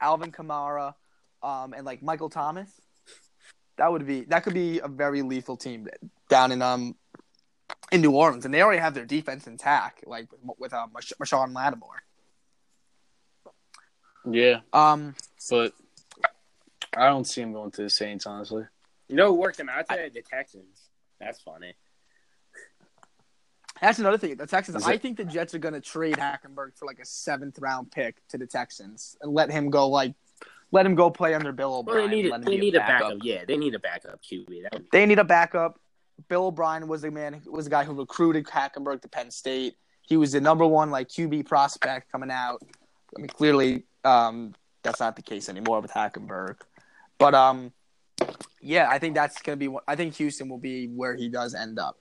Alvin 0.00 0.32
Kamara, 0.32 0.94
um, 1.42 1.72
and 1.72 1.84
like 1.84 2.02
Michael 2.02 2.28
Thomas. 2.28 2.70
That 3.78 3.90
would 3.90 4.06
be 4.06 4.22
that 4.24 4.44
could 4.44 4.52
be 4.54 4.80
a 4.80 4.88
very 4.88 5.22
lethal 5.22 5.56
team 5.56 5.88
down 6.28 6.52
in 6.52 6.60
um 6.60 6.94
in 7.90 8.02
New 8.02 8.12
Orleans, 8.12 8.44
and 8.44 8.52
they 8.52 8.62
already 8.62 8.80
have 8.80 8.94
their 8.94 9.06
defense 9.06 9.46
intact, 9.46 10.06
like 10.06 10.30
with, 10.30 10.56
with 10.58 10.74
uh, 10.74 10.86
Marsha- 10.94 11.14
Marshon 11.20 11.54
Lattimore. 11.54 12.02
yeah, 14.30 14.60
Um, 14.72 15.14
but 15.48 15.72
I 16.96 17.06
don't 17.06 17.24
see 17.24 17.40
him 17.40 17.52
going 17.52 17.70
to 17.72 17.82
the 17.82 17.90
Saints 17.90 18.26
honestly. 18.26 18.64
You 19.08 19.16
know 19.16 19.28
who 19.28 19.34
worked 19.40 19.58
him 19.58 19.68
out 19.68 19.88
today? 19.88 20.10
The 20.12 20.22
Texans. 20.22 20.90
That's 21.18 21.40
funny. 21.40 21.74
That's 23.80 23.98
another 23.98 24.18
thing. 24.18 24.36
The 24.36 24.46
Texans. 24.46 24.76
Is 24.78 24.86
I 24.86 24.92
it- 24.94 25.02
think 25.02 25.16
the 25.16 25.24
Jets 25.24 25.54
are 25.54 25.58
going 25.58 25.74
to 25.74 25.80
trade 25.80 26.16
Hackenberg 26.16 26.76
for 26.76 26.86
like 26.86 26.98
a 26.98 27.04
seventh 27.04 27.58
round 27.58 27.90
pick 27.90 28.16
to 28.28 28.38
the 28.38 28.46
Texans 28.46 29.16
and 29.22 29.32
let 29.32 29.50
him 29.50 29.70
go 29.70 29.88
like, 29.88 30.14
let 30.72 30.86
him 30.86 30.94
go 30.94 31.10
play 31.10 31.34
under 31.34 31.52
Bill 31.52 31.70
Well, 31.70 31.78
O'Brien. 31.80 32.10
they 32.10 32.16
need 32.22 32.32
a, 32.32 32.38
they 32.38 32.56
need 32.58 32.74
a 32.76 32.80
backup. 32.80 33.18
Yeah, 33.22 33.44
they 33.46 33.56
need 33.56 33.74
a 33.74 33.78
backup 33.78 34.20
QB. 34.22 34.62
That 34.70 34.82
They 34.92 35.06
need 35.06 35.18
a 35.18 35.24
backup. 35.24 35.78
Bill 36.28 36.46
O'Brien 36.46 36.86
was 36.86 37.02
the 37.02 37.10
man. 37.10 37.40
Was 37.46 37.64
the 37.64 37.70
guy 37.70 37.84
who 37.84 37.94
recruited 37.94 38.44
Hackenberg 38.46 39.00
to 39.02 39.08
Penn 39.08 39.30
State. 39.30 39.76
He 40.02 40.16
was 40.16 40.32
the 40.32 40.40
number 40.40 40.66
one 40.66 40.90
like 40.90 41.08
QB 41.08 41.46
prospect 41.46 42.12
coming 42.12 42.30
out. 42.30 42.62
I 43.16 43.20
mean, 43.20 43.28
clearly, 43.28 43.84
um, 44.04 44.54
that's 44.82 45.00
not 45.00 45.16
the 45.16 45.22
case 45.22 45.48
anymore 45.48 45.80
with 45.80 45.90
Hackenberg. 45.92 46.56
But 47.18 47.34
um, 47.34 47.72
yeah, 48.60 48.88
I 48.90 48.98
think 48.98 49.14
that's 49.14 49.40
gonna 49.40 49.56
be. 49.56 49.74
I 49.88 49.96
think 49.96 50.14
Houston 50.16 50.48
will 50.48 50.58
be 50.58 50.86
where 50.88 51.14
he 51.16 51.28
does 51.28 51.54
end 51.54 51.78
up. 51.78 51.96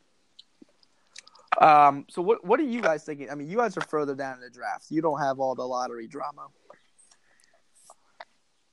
Um, 1.57 2.05
so 2.09 2.21
what 2.21 2.45
what 2.45 2.59
are 2.59 2.63
you 2.63 2.81
guys 2.81 3.03
thinking? 3.03 3.29
I 3.29 3.35
mean, 3.35 3.49
you 3.49 3.57
guys 3.57 3.75
are 3.75 3.81
further 3.81 4.15
down 4.15 4.35
in 4.35 4.41
the 4.41 4.49
draft. 4.49 4.85
You 4.89 5.01
don't 5.01 5.19
have 5.19 5.39
all 5.39 5.55
the 5.55 5.63
lottery 5.67 6.07
drama. 6.07 6.47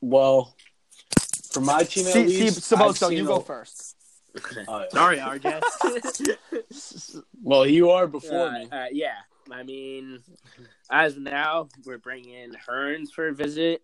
Well, 0.01 0.55
for 1.51 1.61
my 1.61 1.83
team 1.85 2.07
at 2.07 2.12
See, 2.12 2.29
see, 2.29 2.41
least, 2.45 2.73
I've 2.73 2.79
Saboso, 2.81 3.15
you 3.17 3.25
a- 3.25 3.27
go 3.27 3.41
first. 3.41 3.95
Uh, 4.69 4.85
Sorry, 4.91 5.17
RJ. 5.17 5.62
well, 7.43 7.67
you 7.67 7.89
are 7.91 8.07
before 8.07 8.49
Uh, 8.49 8.59
me. 8.59 8.69
uh, 8.71 8.85
yeah, 8.93 9.15
I 9.51 9.62
mean, 9.62 10.19
as 10.91 11.17
of 11.17 11.23
now, 11.23 11.69
we're 11.87 11.97
bringing 11.97 12.53
Hurns 12.69 13.11
for 13.15 13.29
a 13.29 13.35
visit. 13.35 13.83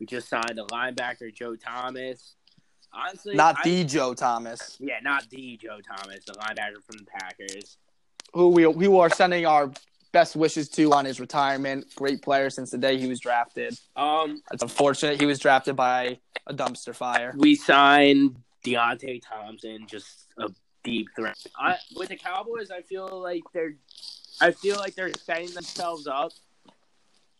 We 0.00 0.06
just 0.06 0.28
signed 0.28 0.58
a 0.58 0.64
linebacker, 0.72 1.32
Joe 1.32 1.54
Thomas. 1.54 2.34
Honestly, 2.92 3.36
Not 3.36 3.58
I- 3.58 3.62
the 3.62 3.84
Joe 3.84 4.12
Thomas, 4.14 4.76
yeah, 4.80 4.98
not 5.04 5.30
the 5.30 5.56
Joe 5.56 5.78
Thomas, 5.80 6.24
the 6.24 6.32
linebacker 6.32 6.82
from 6.84 6.96
the 6.98 7.04
Packers. 7.06 7.76
Who 8.34 8.48
we 8.48 8.66
we 8.66 8.86
are 8.98 9.10
sending 9.10 9.46
our 9.46 9.70
best 10.12 10.36
wishes 10.36 10.68
to 10.70 10.92
on 10.92 11.04
his 11.04 11.20
retirement. 11.20 11.86
Great 11.94 12.22
player 12.22 12.50
since 12.50 12.70
the 12.70 12.78
day 12.78 12.98
he 12.98 13.06
was 13.06 13.20
drafted. 13.20 13.78
Um, 13.96 14.42
It's 14.52 14.62
unfortunate 14.62 15.20
he 15.20 15.26
was 15.26 15.38
drafted 15.38 15.76
by 15.76 16.18
a 16.46 16.54
dumpster 16.54 16.94
fire. 16.94 17.32
we 17.36 17.54
signed 17.54 18.36
Deonte 18.64 19.22
Thompson, 19.22 19.86
just 19.86 20.26
a 20.38 20.48
deep 20.82 21.08
threat. 21.14 21.38
I, 21.58 21.76
with 21.96 22.08
the 22.08 22.16
Cowboys, 22.16 22.70
I 22.70 22.82
feel 22.82 23.20
like 23.22 23.42
they're, 23.52 23.74
I 24.40 24.50
feel 24.50 24.76
like 24.76 24.94
they're 24.94 25.12
setting 25.14 25.50
themselves 25.54 26.06
up 26.06 26.32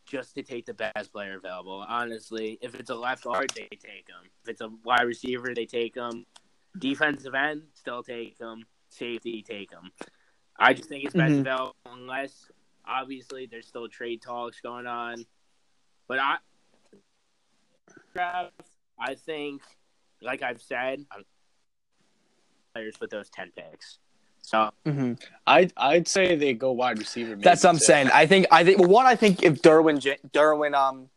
just 0.06 0.34
to 0.34 0.42
take 0.42 0.66
the 0.66 0.74
best 0.74 1.12
player 1.12 1.36
available. 1.36 1.84
Honestly, 1.88 2.58
if 2.62 2.74
it's 2.74 2.90
a 2.90 2.94
left 2.94 3.24
guard, 3.24 3.50
they 3.54 3.68
take 3.70 4.08
him. 4.08 4.30
If 4.42 4.48
it's 4.50 4.60
a 4.60 4.70
wide 4.84 5.02
receiver, 5.02 5.54
they 5.54 5.66
take 5.66 5.94
him. 5.94 6.26
Defensive 6.78 7.34
end, 7.34 7.62
still 7.74 8.02
take 8.02 8.38
him. 8.38 8.64
Safety, 8.88 9.42
take 9.42 9.70
him. 9.70 9.90
I 10.60 10.74
just 10.74 10.88
think 10.88 11.04
it's 11.04 11.14
best 11.14 11.32
Mhm. 11.32 11.40
available 11.40 11.74
unless, 11.86 12.50
obviously, 12.84 13.46
there's 13.46 13.66
still 13.66 13.88
trade 13.88 14.20
talks 14.20 14.60
going 14.60 14.86
on. 14.86 15.24
But 16.06 16.18
I, 16.18 16.36
I 18.98 19.14
think, 19.14 19.62
like 20.20 20.42
I've 20.42 20.60
said, 20.60 21.04
I'm 21.10 21.24
players 22.74 23.00
with 23.00 23.10
those 23.10 23.30
ten 23.30 23.50
picks. 23.56 23.98
So 24.42 24.70
hmm 24.84 25.14
I'd 25.46 25.72
I'd 25.76 26.08
say 26.08 26.34
they 26.36 26.54
go 26.54 26.72
wide 26.72 26.98
receiver. 26.98 27.30
maybe, 27.30 27.42
That's 27.42 27.64
what 27.64 27.70
I'm 27.70 27.78
too. 27.78 27.84
saying. 27.84 28.10
I 28.12 28.26
think 28.26 28.46
I 28.50 28.64
think 28.64 28.78
well, 28.78 28.88
one. 28.88 29.06
I 29.06 29.16
think 29.16 29.42
if 29.42 29.62
Derwin 29.62 30.00
Derwin 30.30 30.74
um 30.74 31.08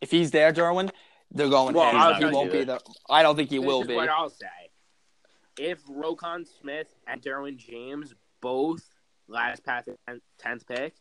if 0.00 0.10
he's 0.10 0.30
there, 0.30 0.52
Derwin, 0.52 0.90
they're 1.32 1.48
going. 1.48 1.74
Well, 1.74 1.90
him. 1.90 1.96
I'll 1.96 2.14
he 2.14 2.24
won't 2.24 2.52
be 2.52 2.64
the. 2.64 2.80
I 3.08 3.22
don't 3.22 3.36
think 3.36 3.50
he 3.50 3.58
this 3.58 3.66
will 3.66 3.82
is 3.82 3.88
be. 3.88 3.94
what 3.94 4.08
I'll 4.08 4.30
say. 4.30 4.46
If 5.58 5.84
Roquan 5.86 6.46
Smith 6.60 6.88
and 7.06 7.22
Derwin 7.22 7.56
James 7.56 8.14
both 8.40 8.82
last 9.28 9.64
past 9.64 9.86
the 9.86 10.20
tenth 10.38 10.66
pick, 10.66 10.94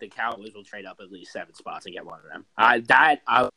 the 0.00 0.08
Cowboys 0.08 0.54
will 0.54 0.64
trade 0.64 0.86
up 0.86 0.98
at 1.00 1.10
least 1.10 1.32
seven 1.32 1.54
spots 1.54 1.86
and 1.86 1.94
get 1.94 2.04
one 2.04 2.18
of 2.18 2.24
them. 2.30 2.44
Uh, 2.56 2.80
that 2.88 3.20
uh, 3.26 3.48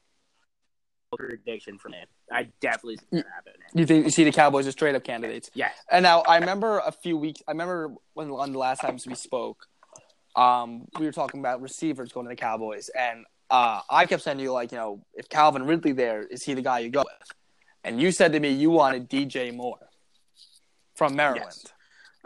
prediction 1.15 1.77
for 1.77 1.89
me. 1.89 1.97
I 2.31 2.49
definitely 2.59 2.97
see 2.97 3.05
that 3.11 3.25
happening. 3.33 3.67
You 3.73 3.85
think 3.85 4.05
you 4.05 4.11
see 4.11 4.23
the 4.23 4.31
Cowboys 4.31 4.67
as 4.67 4.75
trade 4.75 4.95
up 4.95 5.03
candidates? 5.03 5.49
Yeah. 5.53 5.69
And 5.89 6.03
now 6.03 6.21
I 6.21 6.37
remember 6.37 6.79
a 6.79 6.91
few 6.91 7.17
weeks. 7.17 7.41
I 7.47 7.51
remember 7.51 7.93
when 8.13 8.29
on 8.31 8.51
the 8.51 8.59
last 8.59 8.81
times 8.81 9.07
we 9.07 9.15
spoke, 9.15 9.65
um, 10.35 10.87
we 10.99 11.05
were 11.05 11.11
talking 11.11 11.39
about 11.39 11.61
receivers 11.61 12.11
going 12.11 12.25
to 12.25 12.29
the 12.29 12.35
Cowboys, 12.35 12.89
and 12.89 13.25
uh, 13.49 13.81
I 13.89 14.05
kept 14.05 14.23
saying 14.23 14.37
to 14.37 14.43
you 14.43 14.51
like, 14.51 14.71
you 14.71 14.77
know, 14.77 15.01
if 15.13 15.29
Calvin 15.29 15.65
Ridley 15.65 15.93
there, 15.93 16.23
is 16.23 16.43
he 16.43 16.53
the 16.53 16.61
guy 16.61 16.79
you 16.79 16.89
go 16.89 16.99
with? 16.99 17.31
and 17.87 18.01
you 18.01 18.11
said 18.11 18.33
to 18.33 18.39
me 18.39 18.49
you 18.49 18.69
wanted 18.69 19.09
DJ 19.09 19.55
Moore 19.55 19.89
from 20.95 21.15
Maryland. 21.15 21.45
Yes. 21.47 21.73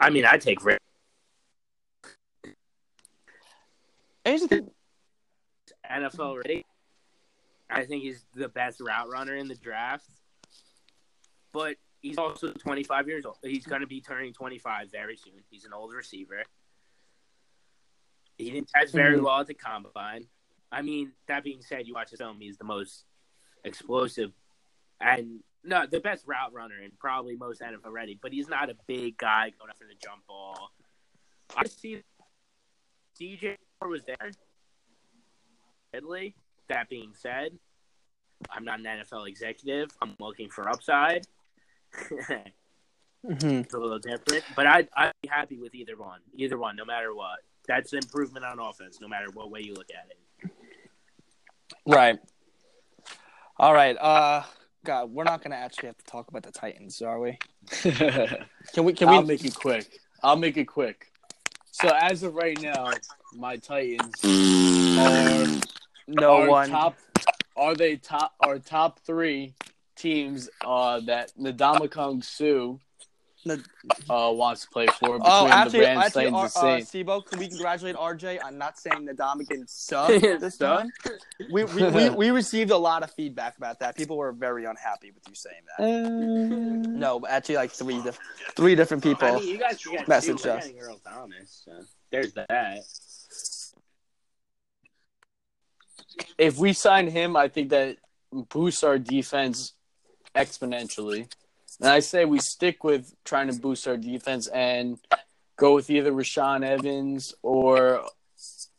I 0.02 0.10
mean, 0.10 0.24
I 0.26 0.36
take 0.36 0.64
Rick. 0.64 0.80
And 2.44 2.54
here's 4.24 4.40
the 4.42 4.48
thing- 4.48 4.70
NFL 5.88 6.36
ready. 6.36 6.66
I 7.70 7.84
think 7.84 8.02
he's 8.02 8.24
the 8.34 8.48
best 8.48 8.80
route 8.80 9.08
runner 9.08 9.36
in 9.36 9.46
the 9.46 9.54
draft. 9.54 10.08
But 11.52 11.76
he's 12.00 12.18
also 12.18 12.52
25 12.52 13.06
years 13.06 13.24
old. 13.24 13.38
He's 13.42 13.64
going 13.66 13.82
to 13.82 13.86
be 13.86 14.00
turning 14.00 14.32
25 14.32 14.90
very 14.90 15.16
soon. 15.16 15.34
He's 15.50 15.64
an 15.64 15.72
old 15.72 15.92
receiver. 15.94 16.42
He 18.38 18.50
didn't 18.50 18.70
test 18.74 18.92
very 18.92 19.18
Mhm. 19.18 19.22
well 19.24 19.40
at 19.40 19.46
the 19.46 19.54
combine. 19.54 20.28
I 20.72 20.82
mean, 20.82 21.12
that 21.26 21.44
being 21.44 21.62
said, 21.62 21.86
you 21.86 21.94
watch 21.94 22.10
his 22.10 22.18
film, 22.18 22.40
he's 22.40 22.58
the 22.58 22.64
most 22.64 23.04
explosive 23.62 24.32
and 25.00 25.44
no, 25.64 25.86
the 25.90 26.00
best 26.00 26.26
route 26.26 26.52
runner 26.52 26.74
and 26.82 26.96
probably 26.98 27.36
most 27.36 27.60
NFL 27.60 27.92
ready, 27.92 28.18
but 28.20 28.32
he's 28.32 28.48
not 28.48 28.70
a 28.70 28.76
big 28.86 29.16
guy 29.16 29.52
going 29.58 29.70
after 29.70 29.86
the 29.86 29.94
jump 30.02 30.26
ball. 30.26 30.70
I 31.56 31.66
see 31.66 32.02
DJ 33.20 33.56
was 33.80 34.02
there. 34.04 34.32
Italy. 35.92 36.34
That 36.68 36.88
being 36.88 37.12
said, 37.14 37.58
I'm 38.50 38.64
not 38.64 38.78
an 38.78 38.86
NFL 38.86 39.28
executive. 39.28 39.90
I'm 40.00 40.14
looking 40.18 40.48
for 40.48 40.68
upside. 40.68 41.26
Mhm. 42.02 42.44
it's 43.64 43.74
a 43.74 43.78
little 43.78 43.98
different, 43.98 44.44
but 44.56 44.66
I'd, 44.66 44.88
I'd 44.96 45.12
be 45.22 45.28
happy 45.28 45.58
with 45.58 45.74
either 45.74 45.96
one. 45.96 46.20
Either 46.34 46.56
one, 46.56 46.76
no 46.76 46.84
matter 46.84 47.14
what. 47.14 47.40
That's 47.68 47.92
an 47.92 47.98
improvement 47.98 48.44
on 48.44 48.58
offense, 48.58 49.00
no 49.00 49.08
matter 49.08 49.26
what 49.34 49.50
way 49.50 49.60
you 49.60 49.74
look 49.74 49.88
at 49.90 50.10
it. 50.10 50.50
Right. 51.86 52.18
All 53.58 53.74
right. 53.74 53.96
Uh, 53.96 54.42
God, 54.84 55.12
we're 55.12 55.24
not 55.24 55.42
gonna 55.42 55.56
actually 55.56 55.88
have 55.88 55.98
to 55.98 56.04
talk 56.04 56.28
about 56.28 56.42
the 56.42 56.50
Titans, 56.50 57.00
are 57.02 57.20
we? 57.20 57.38
Can 57.82 58.84
we? 58.84 58.92
Can 58.92 59.08
we? 59.08 59.16
I'll 59.16 59.22
make 59.22 59.44
it 59.44 59.54
quick. 59.54 59.86
I'll 60.22 60.36
make 60.36 60.56
it 60.56 60.64
quick. 60.64 61.06
So 61.70 61.88
as 61.88 62.22
of 62.24 62.34
right 62.34 62.60
now, 62.60 62.90
my 63.32 63.56
Titans 63.56 64.12
are 64.24 65.46
no 66.08 66.42
are 66.42 66.48
one. 66.48 66.68
top. 66.68 66.96
Are 67.56 67.76
they 67.76 67.96
top? 67.96 68.34
Are 68.40 68.58
top 68.58 68.98
three 69.06 69.54
teams 69.94 70.50
uh, 70.64 70.98
that 71.00 71.32
Ndamukong 71.38 72.24
Suh 72.24 72.78
N- 73.48 73.64
uh, 74.08 74.30
wants 74.32 74.62
to 74.62 74.68
play 74.70 74.86
for 74.86 75.18
between 75.18 75.20
Oh, 75.24 75.46
the 75.46 75.52
actually, 75.52 75.80
Rams, 75.80 76.04
actually, 76.06 76.24
Titans, 76.30 76.56
uh, 76.56 76.70
and 76.72 76.84
Saints. 76.86 76.90
Sibo, 76.92 77.26
can 77.26 77.38
we 77.38 77.48
congratulate 77.48 77.96
RJ 77.96 78.44
on 78.44 78.56
not 78.56 78.78
saying 78.78 79.04
the 79.04 79.14
Dominican 79.14 79.66
suck 79.66 80.08
this 80.20 80.56
Suck? 80.56 80.80
time? 80.80 80.92
We, 81.50 81.64
we, 81.64 81.88
we, 81.90 82.08
we 82.22 82.30
received 82.30 82.70
a 82.70 82.76
lot 82.76 83.02
of 83.02 83.10
feedback 83.10 83.56
about 83.56 83.80
that. 83.80 83.96
People 83.96 84.16
were 84.16 84.32
very 84.32 84.64
unhappy 84.64 85.10
with 85.10 85.24
you 85.28 85.34
saying 85.34 85.62
that. 85.76 85.84
Uh, 85.84 86.88
No, 86.98 87.26
actually, 87.28 87.56
like 87.56 87.72
three, 87.72 88.00
diff- 88.00 88.20
three 88.54 88.74
different 88.76 89.02
people. 89.02 89.28
I 89.28 89.34
mean, 89.36 89.48
you 89.48 89.58
guys 89.58 89.80
forget 89.80 90.06
message 90.06 90.46
us. 90.46 90.70
Thomas. 91.04 91.62
So 91.64 91.72
there's 92.10 92.32
that. 92.34 92.84
if 96.38 96.58
we 96.58 96.72
sign 96.72 97.08
him, 97.08 97.36
I 97.36 97.48
think 97.48 97.70
that 97.70 97.96
boosts 98.32 98.84
our 98.84 98.98
defense 98.98 99.72
exponentially. 100.34 101.32
And 101.82 101.90
I 101.90 101.98
say 102.00 102.24
we 102.24 102.38
stick 102.38 102.84
with 102.84 103.12
trying 103.24 103.48
to 103.52 103.58
boost 103.58 103.86
our 103.88 103.96
defense 103.96 104.46
and 104.46 104.98
go 105.56 105.74
with 105.74 105.90
either 105.90 106.12
Rashaan 106.12 106.64
Evans 106.64 107.34
or 107.42 108.04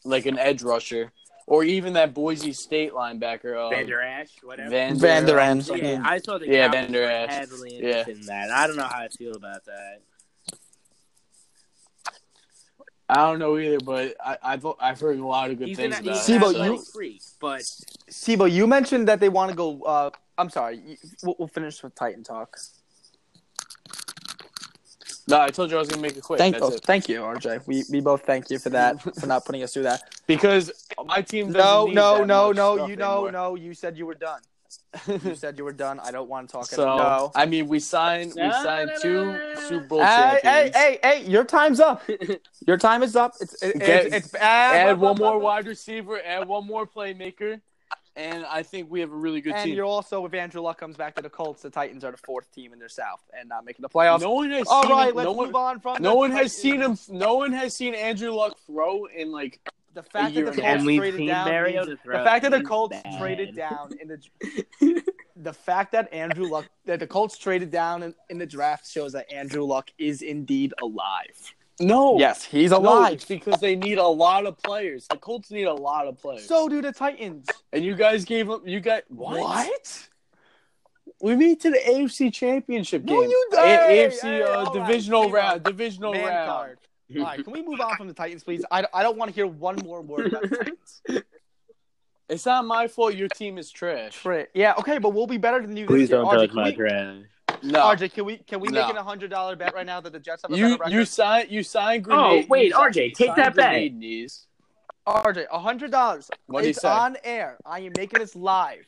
like 0.05 0.25
an 0.25 0.39
edge 0.39 0.63
rusher, 0.63 1.11
or 1.45 1.63
even 1.65 1.93
that 1.93 2.13
Boise 2.13 2.53
State 2.53 2.93
linebacker. 2.93 3.55
Uh, 3.57 3.69
Vander 3.69 4.01
Esch, 4.01 4.29
whatever. 4.41 4.69
Vander, 4.69 4.99
Vander 4.99 5.39
um, 5.39 5.59
Ash. 5.59 5.69
yeah, 5.69 6.01
I 6.05 6.17
saw 6.19 6.37
the 6.37 6.47
Yeah, 6.47 6.67
Cowboys 6.67 6.79
Vander 6.81 7.03
Esch. 7.03 7.29
heavily 7.31 7.79
Yeah. 7.83 8.05
in 8.07 8.21
that. 8.27 8.51
I 8.51 8.67
don't 8.67 8.77
know 8.77 8.83
how 8.83 8.99
I 9.01 9.09
feel 9.09 9.35
about 9.35 9.65
that. 9.65 10.01
I 13.09 13.15
don't 13.15 13.37
know 13.39 13.57
either, 13.57 13.79
but 13.79 14.15
I, 14.23 14.37
I've 14.41 14.65
I've 14.79 14.99
heard 14.99 15.19
a 15.19 15.25
lot 15.27 15.51
of 15.51 15.59
good 15.59 15.67
He's 15.67 15.77
things 15.77 15.97
he's 15.97 16.05
about 16.07 16.15
an 16.15 16.21
See, 16.23 16.33
him. 16.35 16.41
but 16.41 16.49
athletic 16.55 16.77
you- 16.79 16.85
freak, 16.93 17.21
but 17.41 17.61
Sibo, 18.09 18.49
you 18.49 18.65
mentioned 18.65 19.07
that 19.09 19.19
they 19.19 19.29
want 19.29 19.51
to 19.51 19.55
go. 19.57 19.81
Uh, 19.83 20.09
I'm 20.37 20.49
sorry. 20.49 20.77
You, 20.85 20.97
we'll, 21.21 21.35
we'll 21.37 21.47
finish 21.49 21.83
with 21.83 21.93
Titan 21.95 22.23
talk. 22.23 22.57
No, 25.27 25.39
I 25.39 25.49
told 25.49 25.71
you 25.71 25.77
I 25.77 25.79
was 25.79 25.89
gonna 25.89 26.01
make 26.01 26.17
it 26.17 26.23
quick. 26.23 26.37
Thank, 26.37 26.55
That's 26.55 26.65
oh, 26.65 26.75
it. 26.75 26.83
thank 26.83 27.07
you, 27.07 27.21
RJ. 27.21 27.65
We 27.65 27.83
we 27.89 28.01
both 28.01 28.23
thank 28.25 28.49
you 28.49 28.59
for 28.59 28.69
that 28.71 29.01
for 29.19 29.25
not 29.25 29.45
putting 29.45 29.63
us 29.63 29.73
through 29.73 29.83
that. 29.83 30.01
Because 30.27 30.71
my 31.05 31.21
team 31.21 31.51
No, 31.51 31.85
need 31.85 31.95
no, 31.95 32.23
no, 32.23 32.51
no. 32.51 32.85
You 32.87 32.95
know, 32.95 33.29
no. 33.29 33.55
You 33.55 33.73
said 33.73 33.97
you 33.97 34.05
were 34.05 34.15
done. 34.15 34.41
You 35.23 35.35
said 35.43 35.57
you 35.57 35.63
were 35.63 35.73
done. 35.73 35.99
I 36.01 36.11
don't 36.11 36.27
want 36.29 36.49
to 36.49 36.53
talk. 36.53 36.65
So 36.65 36.97
no. 36.97 37.31
I 37.35 37.45
mean, 37.45 37.67
we 37.67 37.79
signed 37.79 38.33
we 38.35 38.51
signed 38.51 38.91
two. 39.01 39.37
Super 39.55 39.85
Bowl 39.85 40.03
Hey, 40.03 40.05
hey, 40.05 40.39
champions. 40.41 40.75
hey, 40.75 40.99
hey! 41.03 41.25
Your 41.25 41.45
time's 41.45 41.79
up. 41.79 42.03
Your 42.67 42.77
time 42.77 43.01
is 43.01 43.15
up. 43.15 43.33
It's 43.39 43.61
it, 43.63 43.79
Get- 43.79 44.05
it's, 44.07 44.15
it's 44.25 44.35
ah, 44.35 44.73
Add 44.73 44.99
one 44.99 45.17
more 45.17 45.39
wide 45.39 45.67
receiver, 45.67 46.19
add 46.21 46.47
one 46.47 46.67
more 46.67 46.85
playmaker, 46.85 47.61
and 48.15 48.45
I 48.45 48.63
think 48.63 48.91
we 48.91 48.99
have 48.99 49.11
a 49.11 49.15
really 49.15 49.41
good 49.41 49.53
And 49.53 49.63
team. 49.63 49.71
And 49.71 49.75
you're 49.77 49.85
also, 49.85 50.25
if 50.25 50.33
Andrew 50.33 50.61
Luck 50.61 50.77
comes 50.79 50.95
back 50.97 51.15
to 51.15 51.21
the 51.21 51.29
Colts, 51.29 51.61
the 51.63 51.69
Titans 51.69 52.03
are 52.03 52.11
the 52.11 52.17
fourth 52.17 52.51
team 52.51 52.71
in 52.73 52.79
their 52.79 52.89
South 52.89 53.21
and 53.37 53.49
not 53.49 53.65
making 53.65 53.81
the 53.81 53.89
playoffs. 53.89 54.21
No 54.21 54.31
one 54.33 54.51
has 54.51 54.67
All 54.67 54.83
seen 54.83 54.91
right, 54.91 55.09
him, 55.09 55.15
let's 55.15 55.25
no 55.25 55.35
move 55.35 55.53
one, 55.53 55.75
on 55.75 55.79
from. 55.79 56.01
no 56.01 56.11
the 56.11 56.15
one 56.17 56.31
has 56.31 56.55
Titans. 56.55 56.55
seen 56.55 56.81
him. 56.81 57.19
No 57.19 57.35
one 57.35 57.51
has 57.53 57.75
seen 57.75 57.95
Andrew 57.95 58.31
Luck 58.31 58.57
throw 58.67 59.05
in 59.05 59.31
like 59.31 59.59
The 59.93 60.03
fact 60.03 60.33
year 60.33 60.45
that 60.45 60.55
the 60.55 60.63
and 60.63 60.87
a 60.87 60.93
half. 60.93 60.97
Colts 60.97 60.97
traded 60.99 61.25
down. 61.27 61.67
Means- 61.67 61.87
the 62.05 62.23
fact 62.23 62.43
that 62.43 62.51
the 62.51 62.61
Colts 62.63 62.97
bad. 63.03 63.19
traded 63.19 63.55
down 63.55 63.91
in 64.01 64.07
the 64.07 65.03
the 65.35 65.53
fact 65.53 65.91
that 65.93 66.13
Andrew 66.13 66.47
Luck 66.49 66.65
that 66.85 66.99
the 66.99 67.07
Colts 67.07 67.37
traded 67.37 67.71
down 67.71 68.03
in, 68.03 68.13
in 68.29 68.37
the 68.37 68.45
draft 68.45 68.87
shows 68.89 69.13
that 69.13 69.31
Andrew 69.31 69.63
Luck 69.63 69.89
is 69.97 70.21
indeed 70.21 70.73
alive. 70.81 71.53
No. 71.79 72.17
Yes, 72.19 72.43
he's 72.43 72.71
no, 72.71 72.77
alive. 72.79 73.13
it's 73.13 73.25
because 73.25 73.59
they 73.59 73.75
need 73.75 73.97
a 73.97 74.07
lot 74.07 74.45
of 74.45 74.57
players. 74.61 75.07
The 75.09 75.17
Colts 75.17 75.51
need 75.51 75.63
a 75.65 75.73
lot 75.73 76.07
of 76.07 76.17
players. 76.21 76.47
so 76.47 76.67
do 76.69 76.81
the 76.81 76.91
Titans. 76.91 77.47
and 77.71 77.83
you 77.83 77.95
guys 77.95 78.25
gave 78.25 78.49
up. 78.49 78.61
You 78.65 78.79
got 78.79 79.03
What? 79.09 80.09
We 81.21 81.35
made 81.37 81.61
to 81.61 81.69
the 81.69 81.79
AFC 81.79 82.33
Championship 82.33 83.05
game. 83.05 83.15
No, 83.15 83.21
game. 83.21 83.29
you- 83.31 83.49
A- 83.53 83.57
AFC 84.07 84.21
hey, 84.21 84.41
uh, 84.43 84.65
divisional 84.71 85.23
Steve-O. 85.23 85.35
round. 85.35 85.63
Divisional 85.63 86.11
Man 86.13 86.25
round. 86.27 86.49
card. 86.49 86.77
All 87.17 87.23
right, 87.23 87.43
can 87.43 87.53
we 87.53 87.61
move 87.61 87.79
on 87.79 87.95
from 87.95 88.07
the 88.07 88.13
Titans, 88.13 88.43
please? 88.43 88.65
I, 88.71 88.85
I 88.93 89.03
don't 89.03 89.17
want 89.17 89.29
to 89.29 89.35
hear 89.35 89.45
one 89.47 89.75
more 89.85 90.01
word 90.01 90.27
about 90.27 90.41
the 90.49 90.49
Titans. 90.57 91.01
It's 92.29 92.45
not 92.45 92.65
my 92.65 92.87
fault. 92.87 93.13
Your 93.15 93.27
team 93.27 93.57
is 93.57 93.69
trash. 93.69 94.15
Tri- 94.15 94.47
Yeah, 94.53 94.73
okay, 94.79 94.97
but 94.97 95.09
we'll 95.13 95.27
be 95.27 95.37
better 95.37 95.61
than 95.61 95.77
you. 95.77 95.85
Please 95.85 96.09
this 96.09 96.17
don't 96.17 96.25
RJ, 96.25 96.47
touch 96.47 96.53
my 96.53 96.69
we, 96.69 96.75
trash. 96.75 97.15
No, 97.63 97.79
RJ, 97.85 98.13
can 98.13 98.25
we 98.25 98.37
can 98.37 98.59
we 98.59 98.67
No. 98.67 98.81
make 98.81 98.89
it 98.89 98.97
a 98.99 99.03
hundred 99.03 99.29
dollar 99.31 99.55
bet 99.55 99.73
right 99.73 99.85
now 99.85 100.01
that 100.01 100.11
the 100.11 100.19
Jets 100.19 100.41
have 100.43 100.51
a 100.51 100.55
you 100.57 100.63
better 100.71 100.79
record? 100.79 100.91
you 100.93 101.05
sign 101.05 101.45
you 101.49 101.63
sign 101.63 102.05
Oh, 102.09 102.43
wait, 102.49 102.67
you 102.69 102.73
RJ, 102.75 103.05
you 103.09 103.11
take 103.13 103.35
that 103.35 103.55
bet. 103.55 103.69
grenade 103.71 103.95
knees. 103.95 104.47
RJ, 105.07 105.45
a 105.51 105.59
hundred 105.59 105.91
dollars. 105.91 106.29
What'd 106.47 106.65
he 106.65 106.71
It's 106.71 106.81
say? 106.81 106.89
on 106.89 107.17
air. 107.23 107.57
I 107.65 107.79
am 107.81 107.91
making 107.97 108.19
this 108.19 108.35
live. 108.35 108.85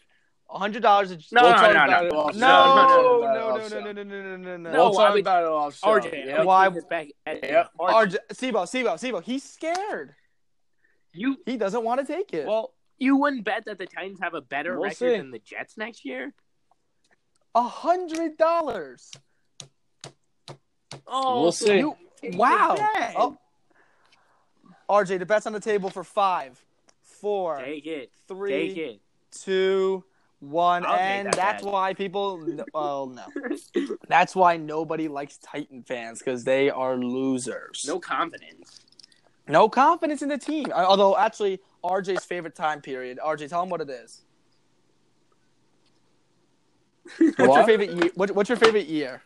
A 0.49 0.59
hundred 0.59 0.81
dollars. 0.83 1.09
No, 1.31 1.41
We'll 1.41 1.51
no, 1.51 1.73
no, 1.73 1.85
no. 1.85 2.09
no, 2.09 2.27
no, 2.31 3.67
no, 3.67 3.67
no, 3.67 3.67
no, 3.67 3.91
no, 3.91 3.91
no, 3.91 4.03
no, 4.03 4.03
no, 4.03 4.37
no, 4.37 4.57
no. 4.57 4.71
No, 4.71 4.83
We'll 4.89 4.93
talk 4.93 5.17
about 5.19 5.43
it 5.43 5.47
off 5.49 5.75
show. 5.77 5.87
RJ, 5.87 6.25
Yeah. 6.27 6.43
Why- 6.43 6.67
why? 6.67 6.69
This 6.69 6.85
back 6.85 7.07
at, 7.25 7.43
Yeah. 7.43 7.67
RJ, 7.79 7.93
RJ, 7.93 8.17
Sibo, 8.33 8.63
Sibo, 8.65 8.93
Sibo. 8.95 9.23
He's 9.23 9.43
scared. 9.43 10.15
you 11.13 11.37
He 11.45 11.57
doesn't 11.57 11.83
want 11.83 12.05
to 12.05 12.05
take 12.13 12.33
it. 12.33 12.45
Well, 12.45 12.73
you 12.97 13.15
wouldn't 13.17 13.43
bet 13.45 13.65
that 13.65 13.77
the 13.77 13.85
Titans 13.85 14.19
have 14.21 14.33
a 14.33 14.41
better 14.41 14.73
We'll 14.75 14.83
record 14.89 14.95
see. 14.97 15.17
than 15.17 15.31
the 15.31 15.39
Jets 15.39 15.77
next 15.77 16.05
year? 16.05 16.33
A 17.55 17.63
hundred 17.63 18.37
dollars. 18.37 19.11
Oh, 21.07 21.41
We'll 21.41 21.51
see. 21.51 21.79
You- 21.79 21.97
Wow. 22.33 22.75
Oh. 23.17 23.37
RJ, 24.89 25.19
the 25.19 25.25
bet's 25.25 25.45
on 25.45 25.53
the 25.53 25.59
table 25.59 25.89
for 25.91 26.03
five, 26.03 26.63
four, 27.01 27.59
Take 27.59 27.85
it. 27.85 28.11
three, 28.27 28.49
Take 28.69 28.77
it. 28.77 29.01
two, 29.31 30.03
one, 30.39 30.85
I'll 30.85 30.95
and 30.95 31.27
that 31.27 31.35
that's 31.35 31.63
bet. 31.63 31.71
why 31.71 31.93
people. 31.93 32.39
Well, 32.73 33.07
no, 33.07 33.25
that's 34.07 34.35
why 34.35 34.57
nobody 34.57 35.07
likes 35.07 35.37
Titan 35.37 35.83
fans 35.83 36.19
because 36.19 36.43
they 36.43 36.69
are 36.71 36.97
losers. 36.97 37.85
No 37.87 37.99
confidence. 37.99 38.81
no 39.47 39.69
confidence 39.69 40.21
in 40.23 40.29
the 40.29 40.37
team. 40.39 40.65
Uh, 40.71 40.85
Although, 40.87 41.15
actually, 41.17 41.59
RJ's 41.83 42.25
favorite 42.25 42.55
time 42.55 42.81
period. 42.81 43.19
RJ, 43.23 43.49
tell 43.49 43.61
him 43.63 43.69
what 43.69 43.81
it 43.81 43.89
is. 43.89 44.23
What's 47.37 47.37
your 47.37 47.65
favorite 47.65 47.91
year? 47.91 48.11
What, 48.15 48.31
what's 48.31 48.49
your 48.49 48.57
favorite 48.57 48.87
year? 48.87 49.21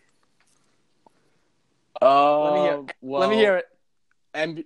uh, 2.02 2.44
Let 2.44 2.54
me 2.54 2.60
hear- 2.62 2.86
well, 3.02 3.22
Let 3.22 3.30
me 3.30 3.36
hear 3.38 3.58
it. 3.58 3.66
And 4.34 4.64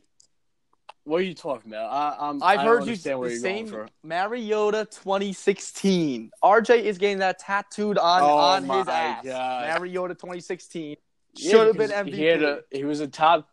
what 1.06 1.17
are 1.17 1.23
you 1.23 1.34
talking 1.34 1.71
about? 1.71 1.91
I, 1.91 2.28
I'm. 2.30 2.41
I've 2.43 2.60
I 2.60 2.63
heard 2.63 2.76
you 2.84 2.91
understand 2.91 3.19
where 3.19 3.30
the 3.30 3.38
same. 3.38 3.88
Mariota 4.04 4.86
2016. 4.91 6.32
RJ 6.43 6.82
is 6.84 6.97
getting 6.97 7.19
that 7.19 7.39
tattooed 7.39 7.97
on 7.97 8.21
Oh 8.21 8.38
on 8.38 8.62
his 8.63 8.67
my 8.69 8.82
ass. 8.91 9.23
God. 9.26 9.80
Mariota 9.80 10.15
2016 10.15 10.95
Yeah, 11.36 11.52
should 11.52 11.67
have 11.67 11.78
been 11.78 11.89
MVP. 11.91 12.13
He, 12.13 12.23
had 12.23 12.43
a, 12.43 12.60
he 12.71 12.84
was 12.86 12.99
a 12.99 13.08
top. 13.08 13.49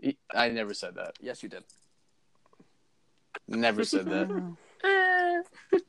he- 0.00 0.18
I 0.34 0.48
never 0.50 0.74
said 0.74 0.94
that. 0.96 1.14
yes, 1.20 1.42
you 1.42 1.48
did. 1.48 1.64
Never 3.48 3.84
said 3.84 4.06
that. 4.06 4.56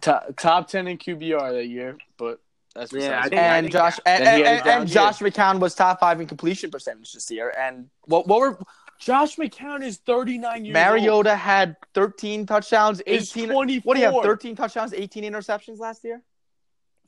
Top, 0.00 0.36
top 0.36 0.68
ten 0.68 0.86
in 0.88 0.98
QBR 0.98 1.52
that 1.52 1.66
year, 1.66 1.96
but 2.18 2.40
That's 2.74 2.92
Yeah, 2.92 2.98
I 3.20 3.28
besides 3.28 3.28
think- 3.30 3.40
and. 3.40 3.70
Josh 3.72 4.00
and, 4.06 4.24
and, 4.24 4.42
and, 4.44 4.66
and. 4.66 4.88
Josh 4.88 5.18
McCown 5.20 5.58
was 5.60 5.74
top 5.74 6.00
five 6.00 6.20
in 6.20 6.26
completion 6.26 6.70
percentage 6.70 7.12
this 7.12 7.30
year. 7.30 7.52
And 7.58 7.88
what 8.04 8.26
what 8.26 8.40
were 8.40 8.58
Josh 8.98 9.36
McCown 9.36 9.82
is 9.84 9.98
39 9.98 10.64
years 10.64 10.74
old. 10.76 10.84
Mariota 10.84 11.36
had 11.36 11.76
13 11.94 12.46
touchdowns, 12.46 13.02
18. 13.06 13.48
24. 13.50 13.82
What 13.82 13.94
do 13.94 14.00
you 14.00 14.06
have? 14.10 14.22
13 14.22 14.56
touchdowns, 14.56 14.94
18 14.94 15.22
interceptions 15.24 15.78
last 15.78 16.02
year. 16.02 16.22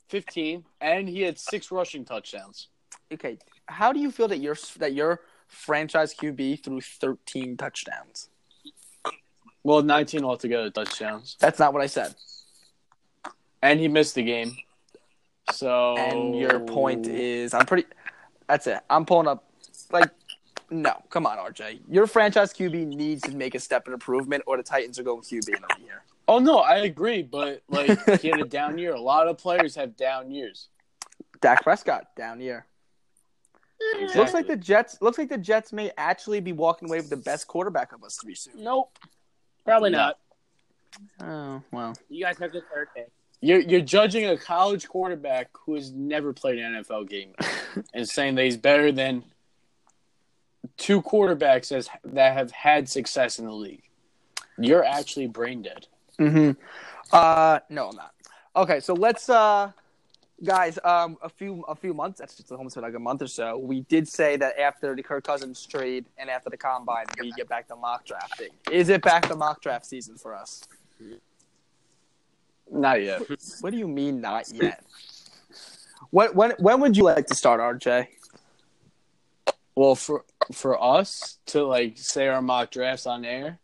15, 0.09 0.63
and 0.81 1.07
he 1.09 1.21
had 1.21 1.37
six 1.39 1.71
rushing 1.71 2.03
touchdowns. 2.05 2.67
Okay, 3.13 3.37
how 3.67 3.91
do 3.93 3.99
you 3.99 4.11
feel 4.11 4.27
that 4.27 4.37
your 4.39 4.55
that 4.77 4.93
your 4.93 5.21
franchise 5.47 6.13
QB 6.15 6.63
threw 6.63 6.79
13 6.81 7.57
touchdowns? 7.57 8.29
Well, 9.63 9.81
19 9.83 10.23
altogether 10.23 10.69
touchdowns, 10.69 11.35
That's 11.39 11.59
not 11.59 11.73
what 11.73 11.81
I 11.81 11.87
said. 11.87 12.15
And 13.61 13.79
he 13.79 13.87
missed 13.87 14.15
the 14.15 14.23
game. 14.23 14.55
So, 15.53 15.97
And 15.97 16.35
your 16.35 16.59
point 16.59 17.07
is, 17.07 17.53
I'm 17.53 17.65
pretty. 17.65 17.87
That's 18.47 18.67
it. 18.67 18.79
I'm 18.89 19.05
pulling 19.05 19.27
up. 19.27 19.45
Like, 19.91 20.09
no, 20.69 20.93
come 21.09 21.25
on, 21.25 21.37
RJ. 21.37 21.79
Your 21.89 22.05
franchise 22.05 22.53
QB 22.53 22.87
needs 22.87 23.23
to 23.23 23.31
make 23.31 23.55
a 23.55 23.59
step 23.59 23.87
in 23.87 23.93
improvement, 23.93 24.43
or 24.45 24.57
the 24.57 24.63
Titans 24.63 24.99
are 24.99 25.03
going 25.03 25.21
QB 25.21 25.47
another 25.47 25.81
year. 25.83 26.03
oh 26.27 26.37
no, 26.39 26.59
I 26.59 26.79
agree, 26.79 27.23
but 27.23 27.63
like 27.69 28.19
he 28.21 28.27
had 28.27 28.39
a 28.39 28.45
down 28.45 28.77
year. 28.77 28.93
A 28.93 29.01
lot 29.01 29.27
of 29.27 29.37
players 29.37 29.75
have 29.75 29.97
down 29.97 30.29
years. 30.31 30.67
Dak 31.41 31.63
Prescott 31.63 32.15
down 32.15 32.39
year. 32.39 32.65
Looks 34.15 34.33
like 34.33 34.45
the 34.45 34.57
Jets. 34.57 35.01
Looks 35.01 35.17
like 35.17 35.29
the 35.29 35.37
Jets 35.37 35.71
may 35.73 35.89
actually 35.97 36.41
be 36.41 36.51
walking 36.51 36.89
away 36.89 36.97
with 36.97 37.09
the 37.09 37.17
best 37.17 37.47
quarterback 37.47 37.93
of 37.93 38.03
us 38.03 38.17
three 38.17 38.35
soon. 38.35 38.61
Nope. 38.63 38.95
Probably 39.65 39.89
not. 39.89 40.19
Oh 41.21 41.61
well. 41.71 41.95
You 42.09 42.23
guys 42.25 42.37
have 42.39 42.51
the 42.51 42.61
third 42.73 42.89
pick. 42.95 43.09
You're 43.41 43.61
you're 43.61 43.81
judging 43.81 44.25
a 44.25 44.37
college 44.37 44.87
quarterback 44.87 45.49
who 45.65 45.75
has 45.75 45.91
never 45.91 46.33
played 46.33 46.59
an 46.59 46.83
NFL 46.83 47.09
game 47.09 47.33
and 47.93 48.07
saying 48.07 48.35
that 48.35 48.43
he's 48.43 48.57
better 48.57 48.91
than 48.91 49.23
two 50.77 51.01
quarterbacks 51.01 51.71
as, 51.71 51.89
that 52.03 52.33
have 52.33 52.51
had 52.51 52.89
success 52.89 53.39
in 53.39 53.45
the 53.45 53.53
league. 53.53 53.83
You're 54.57 54.83
actually 54.83 55.27
brain 55.27 55.61
dead. 55.61 55.87
Mm-hmm. 56.19 56.51
Uh, 57.11 57.59
no, 57.69 57.89
I'm 57.89 57.95
not. 57.95 58.13
Okay, 58.55 58.79
so 58.79 58.93
let's, 58.93 59.29
uh, 59.29 59.71
guys. 60.43 60.77
Um, 60.83 61.17
a 61.21 61.29
few 61.29 61.63
a 61.67 61.75
few 61.75 61.93
months. 61.93 62.19
That's 62.19 62.35
just 62.35 62.51
almost 62.51 62.75
like 62.75 62.93
a 62.93 62.99
month 62.99 63.21
or 63.21 63.27
so. 63.27 63.57
We 63.57 63.81
did 63.81 64.07
say 64.07 64.35
that 64.37 64.59
after 64.59 64.95
the 64.95 65.03
Kirk 65.03 65.23
Cousins 65.23 65.65
trade 65.65 66.05
and 66.17 66.29
after 66.29 66.49
the 66.49 66.57
combine, 66.57 67.05
we 67.21 67.31
get 67.31 67.47
back 67.47 67.67
to 67.69 67.75
mock 67.75 68.05
drafting. 68.05 68.49
Is 68.71 68.89
it 68.89 69.01
back 69.01 69.27
to 69.29 69.35
mock 69.35 69.61
draft 69.61 69.85
season 69.85 70.17
for 70.17 70.35
us? 70.35 70.63
Not 72.71 73.01
yet. 73.01 73.21
Hmm. 73.21 73.33
What 73.61 73.71
do 73.71 73.77
you 73.77 73.87
mean, 73.87 74.21
not 74.21 74.51
yet? 74.51 74.83
When 76.11 76.29
when 76.29 76.51
when 76.59 76.79
would 76.81 76.97
you 76.97 77.03
like 77.03 77.27
to 77.27 77.35
start, 77.35 77.59
RJ? 77.59 78.07
Well, 79.75 79.95
for 79.95 80.25
for 80.51 80.81
us 80.81 81.39
to 81.47 81.63
like 81.63 81.97
say 81.97 82.27
our 82.27 82.41
mock 82.41 82.71
drafts 82.71 83.05
on 83.05 83.25
air, 83.25 83.59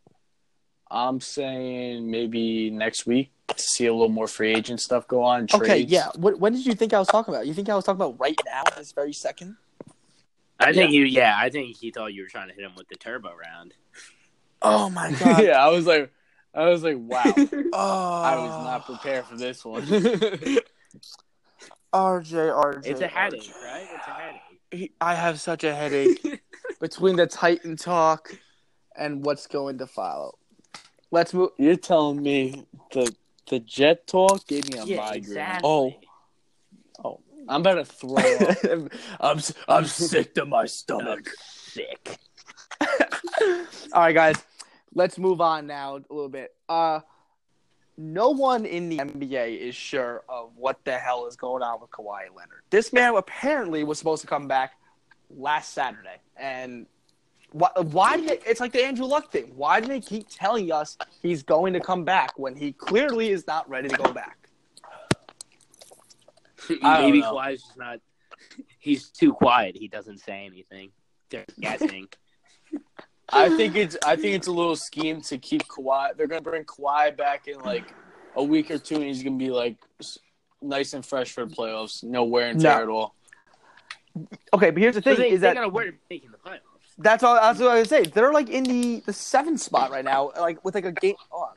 I'm 0.90 1.20
saying 1.20 2.10
maybe 2.10 2.70
next 2.70 3.06
week 3.06 3.32
to 3.48 3.60
see 3.60 3.86
a 3.88 3.94
little 3.94 4.10
more 4.10 4.28
free 4.28 4.54
agent 4.54 4.82
stuff 4.82 5.08
go 5.08 5.24
on. 5.24 5.48
Trades. 5.48 5.64
Okay, 5.64 5.80
yeah. 5.80 6.10
What 6.16 6.40
when 6.40 6.54
did 6.54 6.66
you 6.66 6.74
think 6.74 6.94
I 6.94 7.00
was 7.00 7.08
talking 7.08 7.34
about? 7.34 7.48
You 7.48 7.54
think 7.54 7.70
I 7.70 7.76
was 7.76 7.86
talking 7.86 8.02
about 8.02 8.20
right 8.20 8.40
now, 8.46 8.64
this 8.78 8.92
very 8.92 9.14
second? 9.14 9.58
I 10.60 10.74
think 10.74 10.92
you. 10.92 11.04
Yeah, 11.04 11.36
I 11.38 11.50
think 11.50 11.76
he 11.76 11.92
thought 11.92 12.14
you 12.14 12.24
were 12.24 12.30
trying 12.30 12.50
to 12.50 12.54
hit 12.54 12.64
him 12.64 12.76
with 12.78 12.88
the 12.88 12.96
turbo 12.96 13.34
round. 13.36 13.74
Oh 14.62 14.90
my 14.90 15.12
god. 15.12 15.44
yeah, 15.44 15.64
I 15.64 15.70
was 15.70 15.86
like, 15.86 16.12
I 16.56 16.66
was 16.70 16.84
like, 16.84 16.98
wow, 16.98 17.24
Oh, 17.74 18.22
I 18.24 18.36
was 18.38 18.54
ah. 18.54 18.64
not 18.64 18.86
prepared 18.86 19.26
for 19.26 19.36
this 19.36 19.66
one. 19.66 19.84
RJ, 19.86 20.62
RJ. 21.94 22.86
It's 22.86 23.02
a 23.02 23.08
headache, 23.08 23.42
RJ. 23.42 23.64
right? 23.64 23.88
It's 23.94 24.08
a 24.08 24.12
headache. 24.12 24.94
I 25.02 25.16
have 25.16 25.40
such 25.40 25.64
a 25.64 25.74
headache 25.74 26.42
between 26.82 27.16
the 27.16 27.28
Titan 27.28 27.76
talk 27.78 28.32
and 28.98 29.24
what's 29.26 29.48
going 29.48 29.78
to 29.80 29.88
follow. 29.88 30.38
Let's 31.12 31.34
move. 31.34 31.52
You're 31.58 31.76
telling 31.78 32.22
me 32.22 32.66
the 32.92 33.14
the 33.50 33.60
jet 33.60 34.08
talk 34.08 34.46
gave 34.48 34.70
me 34.72 34.80
a 34.80 34.86
Yeah, 34.86 34.98
migraine. 34.98 35.18
exactly. 35.18 35.70
Oh. 35.70 35.94
Oh, 37.04 37.20
I'm 37.48 37.62
about 37.62 37.76
to 37.76 37.86
throw 37.86 38.16
up. 38.16 38.58
I'm 39.20 39.40
I'm 39.68 39.86
sick 39.86 40.34
to 40.36 40.46
my 40.46 40.66
stomach. 40.66 41.30
Sick. 41.46 42.18
All 42.82 44.02
right, 44.02 44.14
guys. 44.14 44.36
Let's 44.96 45.20
move 45.20 45.42
on 45.42 45.68
now 45.68 45.98
a 45.98 46.14
little 46.14 46.30
bit. 46.30 46.56
Uh, 46.70 47.02
no 47.98 48.30
one 48.30 48.66
in 48.66 48.90
the 48.90 48.98
NBA 48.98 49.60
is 49.60 49.76
sure 49.76 50.24
of 50.28 50.52
what 50.56 50.84
the 50.86 50.98
hell 50.98 51.28
is 51.28 51.36
going 51.36 51.62
on 51.62 51.82
with 51.82 51.92
Kawhi 51.92 52.24
Leonard. 52.36 52.62
This 52.70 52.92
man 52.92 53.16
apparently 53.16 53.84
was 53.84 53.98
supposed 53.98 54.22
to 54.22 54.28
come 54.28 54.48
back 54.48 54.74
last 55.30 55.74
Saturday, 55.74 56.22
and 56.38 56.86
why? 57.52 57.70
Why 57.76 58.18
did 58.18 58.30
it, 58.32 58.44
it's 58.46 58.60
like 58.60 58.72
the 58.72 58.84
Andrew 58.86 59.06
Luck 59.06 59.32
thing? 59.32 59.52
Why 59.56 59.80
do 59.82 59.88
they 59.88 60.02
keep 60.02 60.28
telling 60.30 60.72
us 60.72 60.98
he's 61.22 61.44
going 61.44 61.74
to 61.74 61.80
come 61.80 62.04
back 62.04 62.38
when 62.38 62.56
he 62.56 62.72
clearly 62.72 63.30
is 63.30 63.46
not 63.48 63.70
ready 63.70 63.90
to 63.90 63.98
go 63.98 64.12
back? 64.14 64.38
Maybe. 66.70 67.22
Kawhi's 67.22 67.62
just 67.62 67.78
not. 67.78 68.00
He's 68.80 69.10
too 69.10 69.34
quiet. 69.34 69.76
He 69.78 69.88
doesn't 69.88 70.20
say 70.20 70.46
anything. 70.46 70.92
They're 71.30 71.46
guessing. 71.60 72.08
I 73.30 73.50
think 73.50 73.76
it's 73.76 73.98
I 74.06 74.16
think 74.16 74.36
it's 74.36 74.48
a 74.48 74.52
little 74.52 74.76
scheme 74.76 75.22
to 75.22 75.38
keep 75.38 75.64
Kawhi. 75.68 76.16
They're 76.16 76.28
gonna 76.28 76.42
bring 76.42 76.64
Kawhi 76.64 77.16
back 77.16 77.48
in 77.48 77.60
like 77.60 77.94
a 78.36 78.44
week 78.44 78.70
or 78.72 78.78
two, 78.78 78.96
and 78.96 79.06
he's 79.06 79.24
gonna 79.24 79.38
be 79.38 79.50
like 79.50 79.78
nice 80.62 80.94
and 80.94 81.06
fresh 81.06 81.32
for 81.32 81.46
the 81.46 81.56
playoffs. 81.56 82.04
No 82.04 82.24
wear 82.24 82.48
and 82.48 82.60
tear 82.60 82.78
No. 82.78 82.84
at 82.84 82.90
all. 82.90 83.16
Okay, 84.54 84.70
but 84.70 84.78
here's 84.82 84.96
the 84.96 85.02
thing: 85.02 85.18
they, 85.18 85.32
is 85.32 85.42
they 85.42 85.48
that 85.48 85.56
gotta 85.56 85.70
worry 85.70 85.90
about 85.90 86.00
making 86.10 86.32
the 86.32 86.38
playoffs. 86.38 86.60
That's 86.98 87.24
all. 87.24 87.36
That's 87.36 87.60
what 87.60 87.70
I 87.70 87.80
was 87.80 87.90
say. 87.90 88.04
They're 88.04 88.32
like 88.32 88.50
in 88.50 88.64
the 88.64 89.04
the 89.06 89.14
seventh 89.14 89.60
spot 89.60 89.92
right 89.92 90.06
now, 90.06 90.32
like 90.40 90.64
with 90.64 90.76
like 90.76 90.86
a 90.86 90.92
game, 90.92 91.16
hold 91.30 91.50
on, 91.50 91.56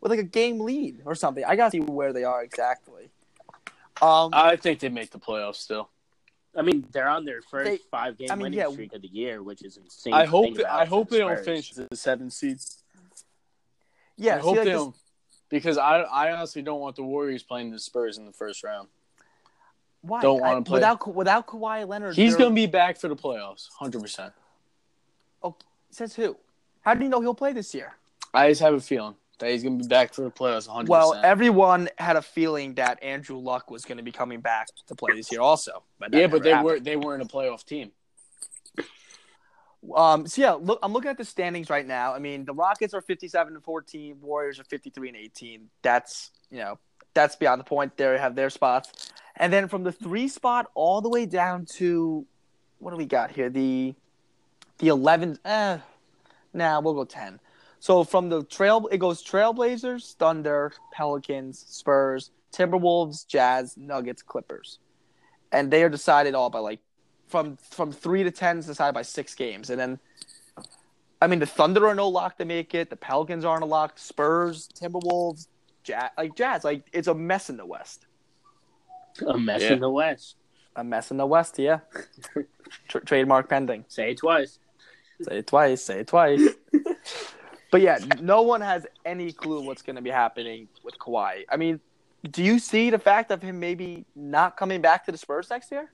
with 0.00 0.10
like 0.10 0.20
a 0.20 0.24
game 0.24 0.60
lead 0.60 1.02
or 1.04 1.14
something. 1.14 1.44
I 1.44 1.56
gotta 1.56 1.72
see 1.72 1.80
where 1.80 2.12
they 2.12 2.24
are 2.24 2.42
exactly. 2.42 3.10
Um, 4.00 4.30
I 4.32 4.56
think 4.56 4.78
they 4.78 4.88
make 4.88 5.10
the 5.10 5.18
playoffs 5.18 5.56
still. 5.56 5.90
I 6.58 6.62
mean, 6.62 6.84
they're 6.92 7.08
on 7.08 7.24
their 7.24 7.40
first 7.40 7.64
They- 7.70 7.76
five 7.90 8.18
game 8.18 8.28
I 8.30 8.34
mean, 8.34 8.42
winning 8.42 8.58
yeah. 8.58 8.68
streak 8.70 8.92
of 8.92 9.02
the 9.02 9.08
year, 9.08 9.42
which 9.42 9.62
is 9.62 9.76
insane. 9.76 10.12
I 10.12 10.24
hope 10.24 10.44
think 10.56 10.64
I 10.64 10.84
hope 10.84 11.08
they 11.08 11.18
the 11.18 11.22
don't 11.24 11.36
Spurs. 11.36 11.44
finish 11.44 11.70
the 11.72 11.96
seven 11.96 12.30
seeds. 12.30 12.82
yeah, 14.16 14.34
I 14.34 14.38
see, 14.38 14.42
hope 14.42 14.56
like 14.56 14.64
they 14.64 14.70
this- 14.72 14.80
don't 14.82 14.96
because 15.48 15.78
I 15.78 16.00
I 16.02 16.32
honestly 16.32 16.62
don't 16.62 16.80
want 16.80 16.96
the 16.96 17.02
Warriors 17.04 17.42
playing 17.42 17.70
the 17.70 17.78
Spurs 17.78 18.18
in 18.18 18.26
the 18.26 18.32
first 18.32 18.62
round. 18.64 18.88
why? 20.02 20.20
don't 20.20 20.40
wanna 20.40 20.62
play. 20.62 20.74
without 20.74 21.00
Ka- 21.00 21.10
without 21.10 21.46
Kawhi 21.46 21.86
Leonard. 21.88 22.16
He's 22.16 22.34
gonna 22.36 22.54
be 22.54 22.66
back 22.66 22.96
for 22.98 23.08
the 23.08 23.16
playoffs, 23.16 23.68
hundred 23.78 24.02
percent. 24.02 24.32
Oh, 25.42 25.54
says 25.90 26.14
who? 26.14 26.36
How 26.82 26.94
do 26.94 27.02
you 27.04 27.08
know 27.08 27.20
he'll 27.20 27.34
play 27.34 27.52
this 27.52 27.74
year? 27.74 27.94
I 28.34 28.48
just 28.50 28.60
have 28.60 28.74
a 28.74 28.80
feeling 28.80 29.14
that 29.38 29.50
he's 29.50 29.62
gonna 29.62 29.76
be 29.76 29.86
back 29.86 30.14
for 30.14 30.22
the 30.22 30.30
playoffs, 30.30 30.68
100%. 30.68 30.88
Well, 30.88 31.14
everyone 31.22 31.88
had 31.98 32.16
a 32.16 32.22
feeling 32.22 32.74
that 32.74 33.02
Andrew 33.02 33.38
Luck 33.38 33.70
was 33.70 33.84
going 33.84 33.98
to 33.98 34.04
be 34.04 34.12
coming 34.12 34.40
back 34.40 34.68
to 34.86 34.94
play 34.94 35.14
this 35.14 35.30
year, 35.30 35.40
also. 35.40 35.82
But 35.98 36.12
Yeah, 36.12 36.26
but 36.26 36.42
they 36.42 36.50
happened. 36.50 36.64
were 36.64 36.80
they 36.80 36.96
weren't 36.96 37.22
a 37.22 37.26
playoff 37.26 37.64
team. 37.64 37.92
Um, 39.94 40.26
so 40.26 40.42
yeah, 40.42 40.52
look, 40.52 40.80
I'm 40.82 40.92
looking 40.92 41.10
at 41.10 41.16
the 41.16 41.24
standings 41.24 41.70
right 41.70 41.86
now. 41.86 42.12
I 42.12 42.18
mean, 42.18 42.44
the 42.44 42.52
Rockets 42.52 42.94
are 42.94 43.00
57 43.00 43.54
and 43.54 43.62
14, 43.62 44.16
Warriors 44.20 44.58
are 44.58 44.64
53 44.64 45.08
and 45.08 45.16
18. 45.16 45.70
That's 45.82 46.30
you 46.50 46.58
know, 46.58 46.78
that's 47.14 47.36
beyond 47.36 47.60
the 47.60 47.64
point. 47.64 47.96
They 47.96 48.18
have 48.18 48.34
their 48.34 48.50
spots, 48.50 49.12
and 49.36 49.52
then 49.52 49.68
from 49.68 49.84
the 49.84 49.92
three 49.92 50.28
spot 50.28 50.66
all 50.74 51.00
the 51.00 51.08
way 51.08 51.26
down 51.26 51.64
to 51.76 52.26
what 52.80 52.90
do 52.90 52.96
we 52.96 53.06
got 53.06 53.30
here? 53.30 53.50
The 53.50 53.94
the 54.78 54.88
11. 54.88 55.38
Eh, 55.44 55.78
nah, 56.54 56.80
we'll 56.80 56.94
go 56.94 57.04
10. 57.04 57.40
So 57.80 58.02
from 58.04 58.28
the 58.28 58.42
trail, 58.44 58.88
it 58.90 58.98
goes 58.98 59.22
Trailblazers, 59.22 60.14
Thunder, 60.16 60.72
Pelicans, 60.92 61.64
Spurs, 61.68 62.30
Timberwolves, 62.52 63.26
Jazz, 63.26 63.76
Nuggets, 63.76 64.22
Clippers, 64.22 64.78
and 65.52 65.70
they 65.70 65.82
are 65.84 65.88
decided 65.88 66.34
all 66.34 66.50
by 66.50 66.58
like 66.58 66.80
from 67.28 67.56
from 67.58 67.92
three 67.92 68.24
to 68.24 68.30
ten 68.30 68.58
is 68.58 68.66
decided 68.66 68.94
by 68.94 69.02
six 69.02 69.34
games, 69.34 69.70
and 69.70 69.78
then 69.78 69.98
I 71.22 71.26
mean 71.26 71.38
the 71.38 71.46
Thunder 71.46 71.86
are 71.86 71.94
no 71.94 72.08
lock 72.08 72.38
to 72.38 72.44
make 72.44 72.74
it. 72.74 72.90
The 72.90 72.96
Pelicans 72.96 73.44
aren't 73.44 73.62
a 73.62 73.66
lock. 73.66 73.98
Spurs, 73.98 74.68
Timberwolves, 74.80 75.46
Jazz, 75.84 76.10
like 76.16 76.34
Jazz, 76.34 76.64
like 76.64 76.84
it's 76.92 77.08
a 77.08 77.14
mess 77.14 77.48
in 77.50 77.56
the 77.56 77.66
West. 77.66 78.06
A 79.26 79.38
mess 79.38 79.62
Yeah. 79.62 79.74
in 79.74 79.80
the 79.80 79.90
West. 79.90 80.36
A 80.76 80.84
mess 80.84 81.10
in 81.10 81.16
the 81.16 81.26
West, 81.26 81.58
yeah. 81.58 81.80
Tr- 82.88 82.98
trademark 83.00 83.48
pending. 83.48 83.84
Say 83.88 84.12
it 84.12 84.18
twice. 84.18 84.58
Say 85.22 85.38
it 85.38 85.46
twice. 85.48 85.82
Say 85.82 86.00
it 86.00 86.06
twice. 86.06 86.40
But 87.70 87.80
yeah, 87.80 87.98
no 88.20 88.42
one 88.42 88.60
has 88.60 88.86
any 89.04 89.32
clue 89.32 89.60
what's 89.62 89.82
going 89.82 89.96
to 89.96 90.02
be 90.02 90.10
happening 90.10 90.68
with 90.82 90.98
Kawhi. 90.98 91.44
I 91.50 91.56
mean, 91.56 91.80
do 92.30 92.42
you 92.42 92.58
see 92.58 92.90
the 92.90 92.98
fact 92.98 93.30
of 93.30 93.42
him 93.42 93.60
maybe 93.60 94.04
not 94.16 94.56
coming 94.56 94.80
back 94.80 95.04
to 95.06 95.12
the 95.12 95.18
Spurs 95.18 95.50
next 95.50 95.70
year? 95.70 95.90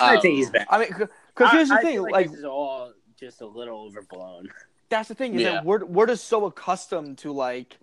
I 0.00 0.18
think 0.20 0.36
he's 0.36 0.50
back. 0.50 0.66
I 0.70 0.78
mean, 0.78 0.88
because 0.88 1.50
here's 1.52 1.68
the 1.68 1.74
I- 1.74 1.78
I 1.78 1.82
thing, 1.82 1.92
feel 1.94 2.10
like 2.10 2.30
this 2.30 2.38
is 2.38 2.44
all 2.44 2.92
just 3.18 3.40
a 3.40 3.46
little 3.46 3.82
overblown. 3.86 4.48
that's 4.88 5.08
the 5.08 5.14
thing 5.14 5.34
is 5.34 5.42
Yeah. 5.42 5.52
that 5.52 5.64
we're 5.64 5.84
we're 5.84 6.06
just 6.06 6.26
so 6.26 6.46
accustomed 6.46 7.18
to 7.18 7.32
like 7.32 7.76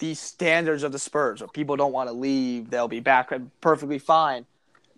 these 0.00 0.18
standards 0.18 0.82
of 0.82 0.92
the 0.92 0.98
Spurs, 0.98 1.40
where 1.40 1.48
people 1.48 1.76
don't 1.76 1.92
want 1.92 2.08
to 2.08 2.14
leave, 2.14 2.70
they'll 2.70 2.88
be 2.88 3.00
back 3.00 3.32
perfectly 3.60 3.98
fine. 3.98 4.46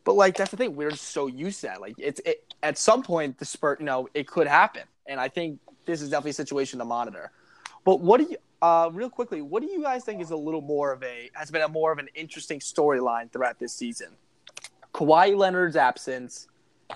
But 0.04 0.14
like 0.14 0.36
that's 0.36 0.50
the 0.50 0.56
thing, 0.56 0.74
we're 0.74 0.90
just 0.90 1.08
so 1.08 1.26
used 1.28 1.60
to 1.60 1.66
that. 1.68 1.80
Like 1.80 1.94
it's 1.98 2.20
it, 2.24 2.52
at 2.62 2.76
some 2.78 3.02
point 3.02 3.38
the 3.38 3.44
Spurs, 3.44 3.78
you 3.80 3.86
know, 3.86 4.08
it 4.14 4.26
could 4.26 4.46
happen, 4.46 4.82
and 5.06 5.20
I 5.20 5.28
think 5.28 5.60
this 5.84 6.00
is 6.02 6.10
definitely 6.10 6.30
a 6.30 6.34
situation 6.34 6.78
to 6.78 6.84
monitor. 6.84 7.30
But 7.84 8.00
what 8.00 8.20
do 8.20 8.28
you, 8.30 8.36
uh, 8.60 8.90
real 8.92 9.10
quickly, 9.10 9.42
what 9.42 9.62
do 9.62 9.68
you 9.68 9.82
guys 9.82 10.04
think 10.04 10.20
is 10.22 10.30
a 10.30 10.36
little 10.36 10.60
more 10.60 10.92
of 10.92 11.02
a 11.02 11.30
has 11.34 11.50
been 11.50 11.62
a 11.62 11.68
more 11.68 11.92
of 11.92 11.98
an 11.98 12.08
interesting 12.14 12.60
storyline 12.60 13.30
throughout 13.30 13.58
this 13.58 13.72
season? 13.72 14.08
Kawhi 14.94 15.36
Leonard's 15.36 15.76
absence, 15.76 16.46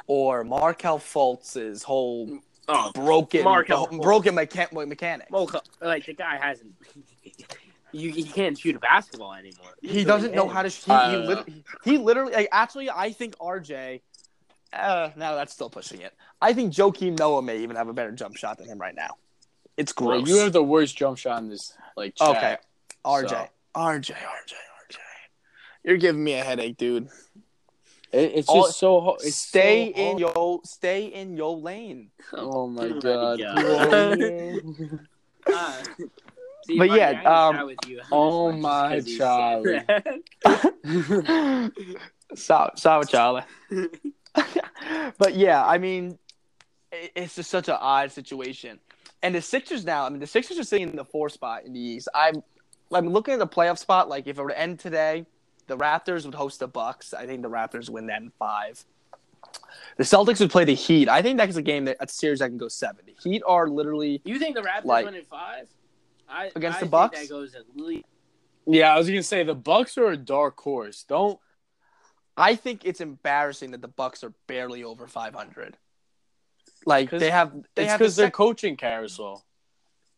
or 0.06 0.44
Markelle 0.44 0.98
Fultz's 0.98 1.82
whole 1.82 2.38
Oh, 2.68 2.90
broken 2.94 3.42
Fultz. 3.44 4.02
broken 4.02 4.34
mecha- 4.34 4.88
mechanics? 4.88 5.30
well, 5.30 5.48
like 5.80 6.04
the 6.06 6.12
guy 6.14 6.36
hasn't. 6.36 6.74
You, 7.92 8.10
he 8.10 8.24
can't 8.24 8.58
shoot 8.58 8.76
a 8.76 8.78
basketball 8.78 9.32
anymore. 9.32 9.70
He 9.80 10.04
doesn't 10.04 10.34
know 10.34 10.48
how 10.48 10.62
to. 10.62 10.68
He, 10.68 10.92
he, 10.92 11.16
lit- 11.16 11.48
he 11.84 11.96
literally, 11.98 12.32
like, 12.34 12.48
actually, 12.52 12.90
I 12.90 13.10
think 13.12 13.38
RJ. 13.38 14.02
Uh, 14.78 15.10
no, 15.16 15.34
that's 15.36 15.52
still 15.52 15.70
pushing 15.70 16.00
it. 16.00 16.12
I 16.40 16.52
think 16.52 16.72
Joakim 16.72 17.18
Noah 17.18 17.42
may 17.42 17.58
even 17.58 17.76
have 17.76 17.88
a 17.88 17.92
better 17.92 18.12
jump 18.12 18.36
shot 18.36 18.58
than 18.58 18.66
him 18.68 18.78
right 18.78 18.94
now. 18.94 19.16
It's 19.76 19.92
Bro, 19.92 20.06
gross. 20.22 20.28
you 20.28 20.36
have 20.36 20.52
the 20.52 20.62
worst 20.62 20.96
jump 20.96 21.18
shot 21.18 21.42
in 21.42 21.48
this 21.48 21.72
like 21.96 22.14
chat. 22.14 22.28
okay, 22.36 22.56
RJ, 23.04 23.28
So- 23.28 23.48
RJ, 23.74 24.12
RJ, 24.14 24.14
RJ. 24.14 24.96
You're 25.84 25.96
giving 25.98 26.22
me 26.24 26.34
a 26.34 26.42
headache, 26.44 26.76
dude. 26.76 27.08
It, 28.12 28.32
it's 28.34 28.48
All- 28.48 28.64
just 28.66 28.78
so 28.78 29.00
hard. 29.00 29.20
It's 29.22 29.36
stay 29.36 29.92
so 29.94 30.00
in 30.00 30.18
your 30.18 30.60
stay 30.64 31.06
in 31.06 31.36
your 31.36 31.56
lane. 31.56 32.10
Oh 32.32 32.66
my 32.68 32.88
Get 32.88 33.02
god. 33.02 33.40
ready, 33.40 34.60
Uh, 35.46 35.82
see, 36.66 36.76
But 36.78 36.88
Marty, 36.88 36.96
yeah, 37.00 37.22
I 37.24 37.48
um, 37.60 37.66
with 37.66 37.78
you 37.86 38.00
oh 38.12 38.50
my 38.52 38.98
just 39.00 39.18
'cause 39.20 39.64
he's- 40.84 41.70
Sorry, 42.34 42.70
sorry, 42.76 43.04
Charlie. 43.06 43.42
but 45.18 45.34
yeah, 45.34 45.64
I 45.64 45.78
mean, 45.78 46.18
it's 46.92 47.36
just 47.36 47.50
such 47.50 47.68
an 47.68 47.76
odd 47.80 48.12
situation. 48.12 48.78
And 49.22 49.34
the 49.34 49.42
Sixers 49.42 49.84
now, 49.84 50.04
I 50.06 50.08
mean, 50.08 50.20
the 50.20 50.26
Sixers 50.26 50.58
are 50.58 50.64
sitting 50.64 50.90
in 50.90 50.96
the 50.96 51.04
four 51.04 51.28
spot 51.28 51.64
in 51.64 51.72
the 51.72 51.80
East. 51.80 52.08
I'm, 52.14 52.42
I'm 52.92 53.08
looking 53.08 53.34
at 53.34 53.40
the 53.40 53.46
playoff 53.46 53.78
spot. 53.78 54.08
Like, 54.08 54.26
if 54.26 54.38
it 54.38 54.42
were 54.42 54.50
to 54.50 54.58
end 54.58 54.78
today, 54.78 55.26
the 55.66 55.76
Raptors 55.76 56.24
would 56.24 56.34
host 56.34 56.60
the 56.60 56.68
Bucks. 56.68 57.12
I 57.14 57.26
think 57.26 57.42
the 57.42 57.50
Raptors 57.50 57.88
win 57.88 58.06
that 58.06 58.20
in 58.22 58.30
five. 58.38 58.84
The 59.96 60.04
Celtics 60.04 60.40
would 60.40 60.50
play 60.50 60.64
the 60.64 60.74
Heat. 60.74 61.08
I 61.08 61.22
think 61.22 61.38
that's 61.38 61.56
a 61.56 61.62
game 61.62 61.86
that 61.86 61.96
a 62.00 62.08
series 62.08 62.40
that 62.40 62.48
can 62.48 62.58
go 62.58 62.68
seven. 62.68 63.04
The 63.06 63.14
Heat 63.22 63.42
are 63.46 63.68
literally 63.68 64.20
You 64.24 64.38
think 64.38 64.54
the 64.54 64.62
Raptors 64.62 64.84
Like- 64.84 65.06
win 65.06 65.14
in 65.14 65.24
five? 65.24 65.68
I, 66.28 66.50
Against 66.56 66.78
I 66.78 66.80
the 66.80 66.84
think 66.86 66.90
Bucks? 66.90 67.20
That 67.20 67.28
goes 67.28 67.54
at 67.54 67.62
least. 67.76 68.04
Yeah, 68.66 68.92
I 68.92 68.98
was 68.98 69.06
gonna 69.06 69.22
say 69.22 69.44
the 69.44 69.54
Bucks 69.54 69.96
are 69.96 70.08
a 70.08 70.16
dark 70.16 70.58
horse. 70.60 71.04
Don't 71.04 71.38
I 72.36 72.54
think 72.54 72.84
it's 72.84 73.00
embarrassing 73.00 73.70
that 73.70 73.80
the 73.82 73.88
Bucks 73.88 74.22
are 74.22 74.32
barely 74.46 74.84
over 74.84 75.06
500. 75.06 75.76
Like 76.84 77.10
'Cause 77.10 77.20
they 77.20 77.30
have, 77.30 77.52
they 77.74 77.84
it's 77.84 77.92
because 77.94 78.16
the 78.16 78.22
they're 78.22 78.30
coaching 78.30 78.76
carousel. 78.76 79.44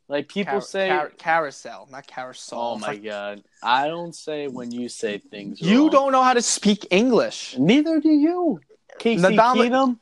Like 0.08 0.28
people 0.28 0.52
car- 0.52 0.60
say, 0.62 0.88
car- 0.88 1.12
carousel, 1.18 1.86
not 1.90 2.06
carousel. 2.06 2.58
"Oh 2.60 2.78
my 2.78 2.88
like- 2.88 3.04
god!" 3.04 3.44
I 3.62 3.88
don't 3.88 4.14
say 4.14 4.48
when 4.48 4.70
you 4.70 4.88
say 4.88 5.18
things. 5.18 5.60
You 5.60 5.82
wrong. 5.82 5.90
don't 5.90 6.12
know 6.12 6.22
how 6.22 6.32
to 6.34 6.42
speak 6.42 6.86
English. 6.90 7.56
Neither 7.58 8.00
do 8.00 8.08
you. 8.10 8.60
Casey 8.98 9.22
Nadal- 9.22 9.54
Keenum. 9.56 9.98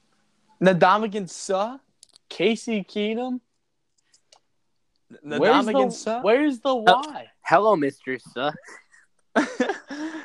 Nadamagan 0.63 1.29
Sa, 1.29 1.79
Casey 2.29 2.83
Keenum. 2.85 3.41
Where's 5.23 5.67
Nadamagan 5.67 6.05
the, 6.05 6.21
where's 6.23 6.61
the 6.61 6.75
Y? 6.75 7.27
Hello, 7.43 7.77
Mister 7.77 8.19
Suh. 8.19 8.53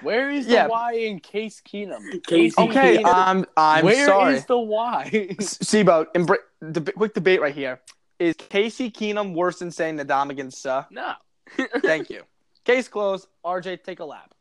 Where 0.01 0.29
is 0.31 0.47
the 0.47 0.53
Yeah. 0.53 0.67
Y 0.67 0.93
in 0.93 1.19
Case 1.19 1.61
Keenum? 1.61 2.23
Casey 2.25 2.55
okay, 2.57 2.97
Keenum. 2.97 3.13
I'm 3.13 3.45
I'm 3.57 3.85
Where 3.85 3.99
is 3.99 4.05
sorry. 4.05 4.39
the 4.47 4.57
Y? 4.59 5.35
Sibo, 5.39 6.05
embra- 6.15 6.71
deb- 6.71 6.93
quick 6.95 7.13
debate 7.13 7.41
right 7.41 7.53
here. 7.53 7.79
Is 8.19 8.35
Casey 8.37 8.89
Keenum 8.91 9.33
worse 9.33 9.59
than 9.59 9.71
saying 9.71 9.97
Nadamagan 9.97 10.51
Sa? 10.53 10.85
No. 10.91 11.13
Thank 11.81 12.09
you. 12.09 12.23
Case 12.63 12.87
closed. 12.87 13.27
RJ, 13.45 13.83
take 13.83 13.99
a 13.99 14.05
lap. 14.05 14.33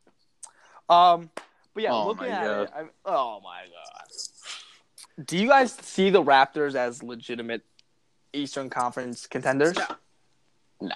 Um, 0.89 1.29
but 1.73 1.83
yeah, 1.83 1.91
Oh 1.93 2.07
looking 2.07 2.27
at 2.27 2.43
God. 2.43 2.61
it, 2.63 2.69
I'm, 2.75 2.89
oh 3.05 3.39
my 3.43 3.61
god. 3.63 5.25
Do 5.25 5.37
you 5.37 5.47
guys 5.47 5.73
see 5.73 6.09
the 6.09 6.21
Raptors 6.23 6.75
as 6.75 7.01
legitimate 7.03 7.61
Eastern 8.33 8.69
Conference 8.69 9.27
contenders? 9.27 9.75
No. 9.77 9.85
No. 10.81 10.95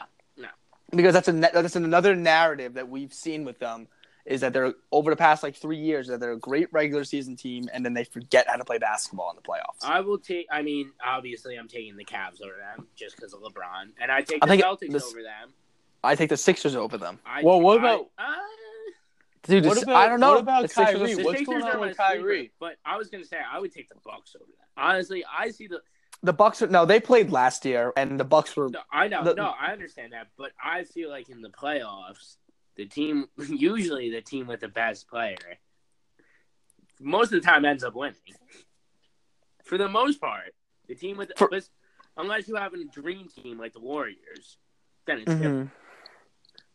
No. 0.96 0.98
Because 0.98 1.14
that's 1.14 1.28
a 1.28 1.32
that's 1.34 1.76
another 1.76 2.16
narrative 2.16 2.74
that 2.76 2.88
we've 2.90 3.14
seen 3.14 3.44
with 3.46 3.60
them 3.60 3.88
is 4.26 4.42
that 4.42 4.54
they're 4.54 4.74
over 4.92 5.12
the 5.12 5.16
past 5.16 5.44
like 5.44 5.56
three 5.56 5.78
years 5.78 6.08
that 6.08 6.20
they're 6.20 6.32
a 6.32 6.38
great 6.40 6.68
regular 6.74 7.04
season 7.04 7.36
team 7.36 7.70
and 7.74 7.86
then 7.86 7.94
they 7.94 8.04
forget 8.04 8.48
how 8.48 8.56
to 8.56 8.66
play 8.66 8.80
basketball 8.80 9.30
in 9.30 9.36
the 9.36 9.42
playoffs. 9.42 9.84
I 9.88 10.00
will 10.02 10.18
take. 10.18 10.48
I 10.52 10.62
mean, 10.64 10.92
obviously, 11.06 11.58
I'm 11.58 11.68
taking 11.68 11.96
the 11.96 12.06
Cavs 12.06 12.42
over 12.42 12.56
them 12.58 12.88
just 12.96 13.16
because 13.16 13.34
of 13.34 13.42
LeBron, 13.42 13.90
and 14.02 14.12
I 14.12 14.22
take 14.22 14.40
I 14.42 14.48
the 14.48 14.52
think 14.52 14.64
Celtics 14.64 14.92
this- 14.92 15.04
over 15.12 15.22
them. 15.22 15.54
I 16.04 16.16
take 16.16 16.30
the 16.30 16.38
Sixers 16.38 16.76
over 16.76 16.98
them. 16.98 17.20
I 17.26 17.42
Well, 17.44 17.60
what 17.62 17.78
I- 17.80 17.94
about- 17.94 18.10
uh, 18.18 18.36
Dude, 19.44 19.64
What 19.66 19.82
about- 19.84 19.96
I 19.96 20.08
don't 20.08 20.20
know. 20.20 20.32
what 20.32 20.40
about 20.42 20.62
The 20.64 20.68
Sixers 20.70 20.88
are- 20.88 20.98
Kyrie? 20.98 21.14
the 21.16 21.24
Sixers 21.24 21.46
going 21.46 21.64
on 21.64 21.80
with 21.80 21.98
Kyrie? 21.98 22.38
sleeper, 22.40 22.54
But 22.60 22.76
I 22.84 22.98
was 22.98 23.10
gonna 23.10 23.26
say 23.26 23.38
I 23.38 23.60
would 23.60 23.72
take 23.72 23.90
the 23.90 23.96
Bucks 24.04 24.36
over 24.36 24.46
them. 24.46 24.68
Honestly, 24.76 25.24
I 25.32 25.52
see 25.52 25.68
the. 25.68 25.82
The 26.24 26.34
Bucks 26.34 26.62
are 26.62 26.68
no, 26.68 26.86
they 26.86 27.00
played 27.00 27.30
last 27.32 27.66
year 27.66 27.94
and 27.96 28.20
the 28.20 28.24
Bucks 28.24 28.56
were 28.56 28.70
No, 28.70 28.80
I 28.92 29.08
know. 29.08 29.24
The- 29.24 29.36
no, 29.36 29.54
I 29.60 29.72
understand 29.72 30.14
that, 30.14 30.28
but 30.38 30.52
I 30.64 30.84
feel 30.84 31.10
like 31.10 31.30
in 31.30 31.42
the 31.42 31.50
playoffs, 31.50 32.38
the 32.76 32.86
team 32.86 33.28
usually 33.50 34.10
the 34.12 34.22
team 34.22 34.48
with 34.48 34.60
the 34.62 34.68
best 34.68 35.08
player, 35.08 35.38
most 37.00 37.32
of 37.34 37.42
the 37.42 37.48
time 37.48 37.66
ends 37.66 37.84
up 37.84 37.96
winning. 37.96 38.16
For 39.64 39.78
the 39.78 39.90
most 39.90 40.20
part, 40.22 40.54
the 40.88 40.96
team 40.96 41.18
with 41.18 41.32
For- 41.38 41.50
unless 42.18 42.48
you 42.48 42.56
have 42.56 42.74
a 42.74 42.84
dream 42.86 43.28
team 43.28 43.58
like 43.60 43.74
the 43.74 43.80
Warriors, 43.82 44.58
then 45.06 45.20
it's 45.20 45.32
Mhm. 45.32 45.38
different. 45.42 45.72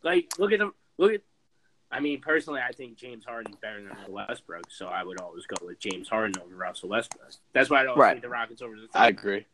Like 0.03 0.39
look 0.39 0.51
at 0.51 0.59
the 0.59 0.71
look 0.97 1.13
at. 1.13 1.21
I 1.91 1.99
mean, 1.99 2.21
personally, 2.21 2.61
I 2.65 2.71
think 2.71 2.95
James 2.95 3.25
Harden's 3.25 3.57
better 3.57 3.81
than 3.81 3.89
Russell 3.89 4.13
Westbrook, 4.13 4.71
so 4.71 4.87
I 4.87 5.03
would 5.03 5.19
always 5.19 5.45
go 5.45 5.65
with 5.65 5.77
James 5.79 6.07
Harden 6.07 6.41
over 6.41 6.55
Russell 6.55 6.89
Westbrook. 6.89 7.31
That's 7.53 7.69
why 7.69 7.81
I'd 7.81 7.87
always 7.87 7.99
Right. 8.01 8.13
take 8.13 8.21
the 8.21 8.29
Rockets 8.29 8.61
over 8.61 8.75
the. 8.75 8.87
I 8.93 9.07
agree. 9.09 9.45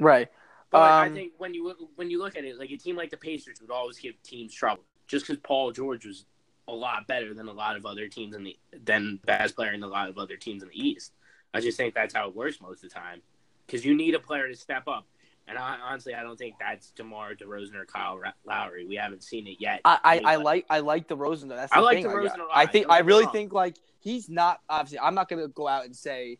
right. 0.00 0.28
But 0.70 0.82
I 0.82 1.06
Um, 1.06 1.14
think 1.14 1.32
when 1.38 1.54
you 1.54 1.64
look 1.64 1.78
when 1.96 2.10
you 2.10 2.18
look 2.18 2.36
at 2.36 2.44
it, 2.44 2.58
like 2.58 2.70
a 2.70 2.76
team 2.76 2.94
like 2.96 3.10
the 3.10 3.16
Pacers 3.16 3.60
would 3.62 3.70
always 3.70 3.98
give 3.98 4.20
teams 4.22 4.52
trouble, 4.52 4.84
just 5.06 5.26
because 5.26 5.40
Paul 5.42 5.72
George 5.72 6.04
was 6.04 6.26
a 6.66 6.72
lot 6.74 7.06
better 7.06 7.32
than 7.32 7.48
a 7.48 7.52
lot 7.52 7.76
of 7.76 7.86
other 7.86 8.06
teams 8.08 8.34
in 8.34 8.44
the 8.44 8.58
than 8.84 9.12
the 9.12 9.26
best 9.26 9.56
player 9.56 9.72
in 9.72 9.82
a 9.82 9.86
lot 9.88 10.10
of 10.10 10.18
other 10.18 10.36
teams 10.36 10.62
in 10.62 10.68
the 10.68 10.78
East. 10.78 11.12
I 11.54 11.60
just 11.60 11.78
think 11.78 11.94
that's 11.94 12.12
how 12.14 12.28
it 12.28 12.36
works 12.36 12.60
most 12.60 12.84
of 12.84 12.90
the 12.90 12.94
time, 12.94 13.22
because 13.66 13.84
you 13.86 13.94
need 13.94 14.14
a 14.14 14.18
player 14.20 14.46
to 14.48 14.54
step 14.54 14.86
up. 14.86 15.06
And 15.48 15.56
I, 15.56 15.78
honestly, 15.82 16.14
I 16.14 16.22
don't 16.22 16.36
think 16.36 16.56
that's 16.60 16.90
DeMar 16.90 17.34
DeRozan 17.34 17.74
or 17.74 17.86
Kyle 17.86 18.20
Lowry. 18.46 18.86
We 18.86 18.96
haven't 18.96 19.22
seen 19.22 19.46
it 19.46 19.56
yet. 19.58 19.80
I, 19.84 19.98
I, 20.04 20.32
I 20.32 20.36
like 20.36 20.66
I 20.68 20.80
like 20.80 21.08
DeRozan 21.08 21.48
though. 21.48 21.56
That's 21.56 21.72
I 21.72 21.76
the 21.76 21.82
like 21.82 21.96
thing. 22.02 22.06
DeRozan 22.06 22.38
a 22.38 22.42
lot. 22.42 22.50
I 22.54 22.66
think 22.66 22.86
I 22.90 22.98
really 22.98 23.24
wrong. 23.24 23.32
think 23.32 23.52
like 23.52 23.76
he's 24.00 24.28
not 24.28 24.60
obviously. 24.68 24.98
I'm 24.98 25.14
not 25.14 25.28
gonna 25.28 25.48
go 25.48 25.66
out 25.66 25.86
and 25.86 25.96
say, 25.96 26.38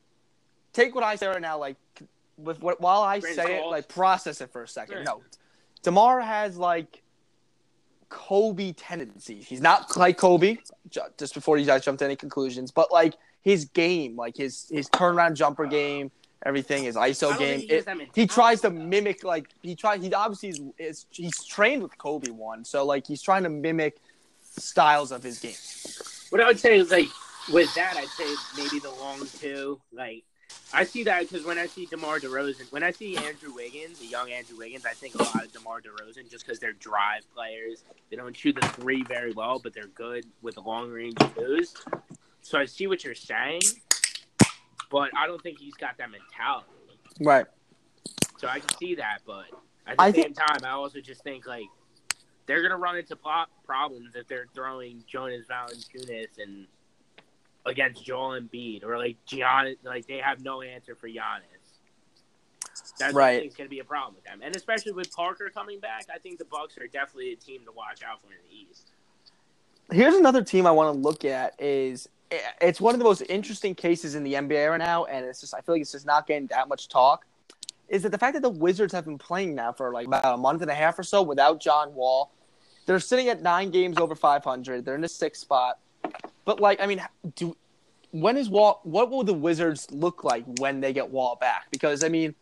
take 0.72 0.94
what 0.94 1.04
I 1.04 1.16
say 1.16 1.26
right 1.26 1.40
now. 1.40 1.58
Like 1.58 1.76
with 2.36 2.60
what 2.60 2.80
while 2.80 3.02
I 3.02 3.16
of 3.16 3.24
say 3.24 3.58
it, 3.58 3.66
like 3.66 3.88
process 3.88 4.40
it 4.40 4.52
for 4.52 4.62
a 4.62 4.68
second. 4.68 4.98
Yeah. 4.98 5.04
No, 5.04 5.22
Demar 5.82 6.20
has 6.20 6.58
like 6.58 7.02
Kobe 8.08 8.72
tendencies. 8.72 9.46
He's 9.46 9.60
not 9.60 9.96
like 9.96 10.18
Kobe. 10.18 10.58
Just 11.18 11.34
before 11.34 11.58
you 11.58 11.66
guys 11.66 11.84
jump 11.84 11.98
to 12.00 12.04
any 12.04 12.16
conclusions, 12.16 12.70
but 12.70 12.92
like 12.92 13.14
his 13.42 13.66
game, 13.66 14.16
like 14.16 14.36
his 14.36 14.68
his 14.70 14.88
turnaround 14.90 15.34
jumper 15.34 15.66
uh, 15.66 15.70
game, 15.70 16.10
everything, 16.44 16.84
his 16.84 16.96
I 16.96 17.10
ISO 17.10 17.36
game. 17.38 17.60
he, 17.60 17.66
it- 17.66 17.88
he 18.14 18.26
tries 18.26 18.60
to 18.62 18.70
mimic 18.70 19.24
like 19.24 19.48
he 19.62 19.74
tries 19.74 20.02
he 20.02 20.12
obviously 20.14 20.48
is, 20.50 20.60
is 20.78 21.06
he's 21.10 21.44
trained 21.44 21.82
with 21.82 21.96
Kobe 21.98 22.30
one 22.30 22.64
so 22.64 22.84
like 22.84 23.06
he's 23.06 23.22
trying 23.22 23.42
to 23.42 23.48
mimic 23.48 23.98
styles 24.42 25.12
of 25.12 25.22
his 25.22 25.38
game. 25.38 25.54
What 26.30 26.40
I 26.40 26.46
would 26.46 26.58
say 26.58 26.78
is 26.78 26.90
like 26.90 27.08
with 27.52 27.72
that, 27.74 27.96
I'd 27.96 28.08
say 28.08 28.34
maybe 28.56 28.78
the 28.78 28.90
long 28.90 29.26
two. 29.38 29.80
Like 29.92 30.24
I 30.72 30.84
see 30.84 31.04
that 31.04 31.20
because 31.28 31.44
when 31.46 31.58
I 31.58 31.66
see 31.66 31.86
Demar 31.86 32.18
Derozan, 32.20 32.70
when 32.72 32.82
I 32.82 32.90
see 32.90 33.16
Andrew 33.16 33.52
Wiggins, 33.54 33.98
the 33.98 34.06
young 34.06 34.30
Andrew 34.30 34.56
Wiggins, 34.58 34.84
I 34.86 34.92
think 34.92 35.14
a 35.14 35.22
lot 35.22 35.44
of 35.44 35.52
Demar 35.52 35.80
Derozan 35.80 36.30
just 36.30 36.44
because 36.44 36.58
they're 36.58 36.72
drive 36.74 37.22
players. 37.34 37.84
They 38.10 38.16
don't 38.16 38.36
shoot 38.36 38.54
the 38.60 38.66
three 38.68 39.02
very 39.04 39.32
well, 39.32 39.58
but 39.62 39.72
they're 39.74 39.86
good 39.88 40.24
with 40.42 40.56
long 40.58 40.90
range 40.90 41.16
twos. 41.36 41.74
So 42.42 42.58
I 42.58 42.64
see 42.66 42.86
what 42.86 43.04
you're 43.04 43.14
saying, 43.14 43.60
but 44.90 45.10
I 45.16 45.26
don't 45.26 45.42
think 45.42 45.58
he's 45.58 45.74
got 45.74 45.96
that 45.98 46.10
mentality. 46.10 46.68
Right. 47.20 47.46
So 48.38 48.48
I 48.48 48.60
can 48.60 48.76
see 48.78 48.94
that, 48.96 49.18
but 49.26 49.46
at 49.86 49.96
the 49.96 50.02
I 50.02 50.12
same 50.12 50.22
think- 50.24 50.36
time, 50.36 50.58
I 50.64 50.70
also 50.70 51.00
just 51.00 51.22
think 51.22 51.46
like 51.46 51.66
they're 52.46 52.62
gonna 52.62 52.76
run 52.78 52.96
into 52.96 53.16
problems 53.66 54.14
if 54.14 54.26
they're 54.28 54.46
throwing 54.54 55.02
Jonas 55.06 55.46
Valanciunas 55.50 56.38
and 56.38 56.66
against 57.66 58.04
Joel 58.04 58.40
Embiid 58.40 58.84
or 58.84 58.96
like 58.96 59.16
Giannis. 59.26 59.76
Like 59.84 60.06
they 60.06 60.18
have 60.18 60.42
no 60.42 60.62
answer 60.62 60.94
for 60.94 61.08
Giannis. 61.08 61.42
That's 62.98 63.14
Right. 63.14 63.54
going 63.56 63.66
to 63.66 63.70
be 63.70 63.78
a 63.80 63.84
problem 63.84 64.14
with 64.14 64.24
them, 64.24 64.40
and 64.42 64.54
especially 64.56 64.92
with 64.92 65.12
Parker 65.14 65.50
coming 65.54 65.78
back, 65.78 66.06
I 66.12 66.18
think 66.18 66.38
the 66.38 66.44
Bucks 66.46 66.78
are 66.78 66.86
definitely 66.86 67.32
a 67.32 67.36
team 67.36 67.64
to 67.64 67.72
watch 67.72 68.02
out 68.02 68.20
for 68.22 68.28
in 68.32 68.38
the 68.48 68.54
East. 68.56 68.90
Here's 69.92 70.14
another 70.14 70.42
team 70.42 70.66
I 70.66 70.70
want 70.70 70.94
to 70.94 71.00
look 71.00 71.24
at. 71.24 71.54
Is 71.60 72.08
it's 72.60 72.80
one 72.80 72.94
of 72.94 72.98
the 72.98 73.04
most 73.04 73.22
interesting 73.28 73.74
cases 73.74 74.14
in 74.14 74.22
the 74.24 74.34
NBA 74.34 74.70
right 74.70 74.78
now, 74.78 75.04
and 75.06 75.24
it's 75.24 75.40
just 75.40 75.54
I 75.54 75.60
feel 75.60 75.74
like 75.74 75.82
it's 75.82 75.92
just 75.92 76.06
not 76.06 76.26
getting 76.26 76.46
that 76.48 76.68
much 76.68 76.88
talk. 76.88 77.24
Is 77.88 78.02
that 78.02 78.10
the 78.10 78.18
fact 78.18 78.34
that 78.34 78.42
the 78.42 78.50
Wizards 78.50 78.92
have 78.92 79.04
been 79.04 79.18
playing 79.18 79.54
now 79.54 79.72
for 79.72 79.92
like 79.92 80.06
about 80.06 80.34
a 80.34 80.36
month 80.36 80.60
and 80.62 80.70
a 80.70 80.74
half 80.74 80.98
or 80.98 81.02
so 81.02 81.22
without 81.22 81.60
John 81.60 81.94
Wall? 81.94 82.32
They're 82.86 83.00
sitting 83.00 83.28
at 83.28 83.42
nine 83.42 83.70
games 83.70 83.98
over 83.98 84.14
500. 84.14 84.84
They're 84.84 84.94
in 84.94 85.00
the 85.00 85.08
sixth 85.08 85.42
spot. 85.42 85.78
But 86.44 86.60
like, 86.60 86.80
I 86.80 86.86
mean, 86.86 87.02
do 87.34 87.56
when 88.10 88.36
is 88.36 88.48
Wall? 88.48 88.80
What 88.84 89.10
will 89.10 89.24
the 89.24 89.34
Wizards 89.34 89.90
look 89.90 90.24
like 90.24 90.44
when 90.58 90.80
they 90.80 90.92
get 90.92 91.10
Wall 91.10 91.36
back? 91.36 91.66
Because 91.70 92.04
I 92.04 92.08
mean, 92.08 92.34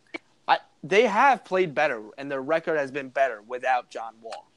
I, 0.47 0.59
they 0.83 1.05
have 1.07 1.43
played 1.43 1.75
better, 1.75 2.01
and 2.17 2.31
their 2.31 2.41
record 2.41 2.77
has 2.77 2.91
been 2.91 3.09
better 3.09 3.41
without 3.47 3.89
John 3.89 4.13
Wall. 4.21 4.47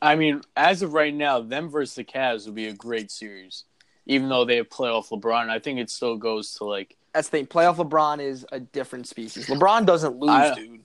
I 0.00 0.16
mean, 0.16 0.40
as 0.56 0.82
of 0.82 0.94
right 0.94 1.14
now, 1.14 1.40
them 1.40 1.68
versus 1.68 1.94
the 1.94 2.04
Cavs 2.04 2.46
would 2.46 2.56
be 2.56 2.66
a 2.66 2.72
great 2.72 3.10
series. 3.10 3.64
Even 4.06 4.28
though 4.28 4.44
they 4.44 4.56
have 4.56 4.68
playoff 4.68 5.08
LeBron, 5.10 5.48
I 5.48 5.58
think 5.58 5.78
it 5.78 5.90
still 5.90 6.16
goes 6.16 6.54
to 6.54 6.64
like. 6.64 6.96
That's 7.12 7.28
the 7.28 7.38
thing. 7.38 7.46
Playoff 7.46 7.76
LeBron 7.76 8.20
is 8.20 8.46
a 8.50 8.58
different 8.60 9.06
species. 9.06 9.46
LeBron 9.46 9.86
doesn't 9.86 10.16
lose, 10.16 10.30
I- 10.30 10.54
dude. 10.54 10.80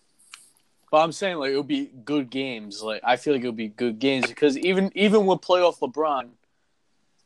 But 0.89 0.99
I'm 1.03 1.11
saying 1.11 1.37
like 1.37 1.51
it 1.51 1.57
would 1.57 1.67
be 1.67 1.91
good 2.05 2.29
games. 2.29 2.81
Like 2.81 3.01
I 3.03 3.17
feel 3.17 3.33
like 3.33 3.43
it 3.43 3.47
would 3.47 3.57
be 3.57 3.67
good 3.67 3.99
games 3.99 4.27
because 4.27 4.57
even 4.57 4.89
even 4.95 5.25
with 5.25 5.41
playoff 5.41 5.79
LeBron, 5.79 6.29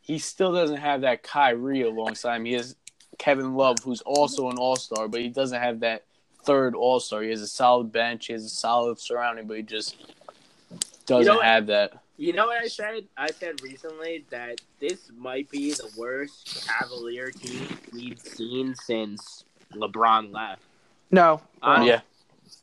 he 0.01 0.17
still 0.17 0.51
doesn't 0.51 0.77
have 0.77 1.01
that 1.01 1.21
Kyrie 1.21 1.83
alongside 1.83 2.37
him. 2.37 2.45
He 2.45 2.53
has 2.53 2.75
Kevin 3.19 3.53
Love, 3.53 3.77
who's 3.83 4.01
also 4.01 4.49
an 4.49 4.57
All 4.57 4.75
Star, 4.75 5.07
but 5.07 5.21
he 5.21 5.29
doesn't 5.29 5.61
have 5.61 5.81
that 5.81 6.05
third 6.43 6.73
All 6.73 6.99
Star. 6.99 7.21
He 7.21 7.29
has 7.29 7.41
a 7.41 7.47
solid 7.47 7.91
bench. 7.91 8.25
He 8.25 8.33
has 8.33 8.43
a 8.43 8.49
solid 8.49 8.99
surrounding, 8.99 9.45
but 9.45 9.57
he 9.57 9.63
just 9.63 9.95
doesn't 11.05 11.31
You 11.31 11.39
know 11.39 11.43
have 11.43 11.67
that. 11.67 12.00
You 12.21 12.33
know 12.33 12.45
what 12.45 12.61
I 12.61 12.67
said? 12.67 13.05
I 13.17 13.31
said 13.31 13.63
recently 13.63 14.25
that 14.29 14.61
this 14.79 15.09
might 15.17 15.49
be 15.49 15.71
the 15.71 15.89
worst 15.97 16.67
Cavalier 16.67 17.31
team 17.31 17.67
we've 17.91 18.19
seen 18.19 18.75
since 18.75 19.43
LeBron 19.73 20.31
left. 20.31 20.61
No, 21.09 21.41
wrong. 21.63 21.83
yeah, 21.83 22.01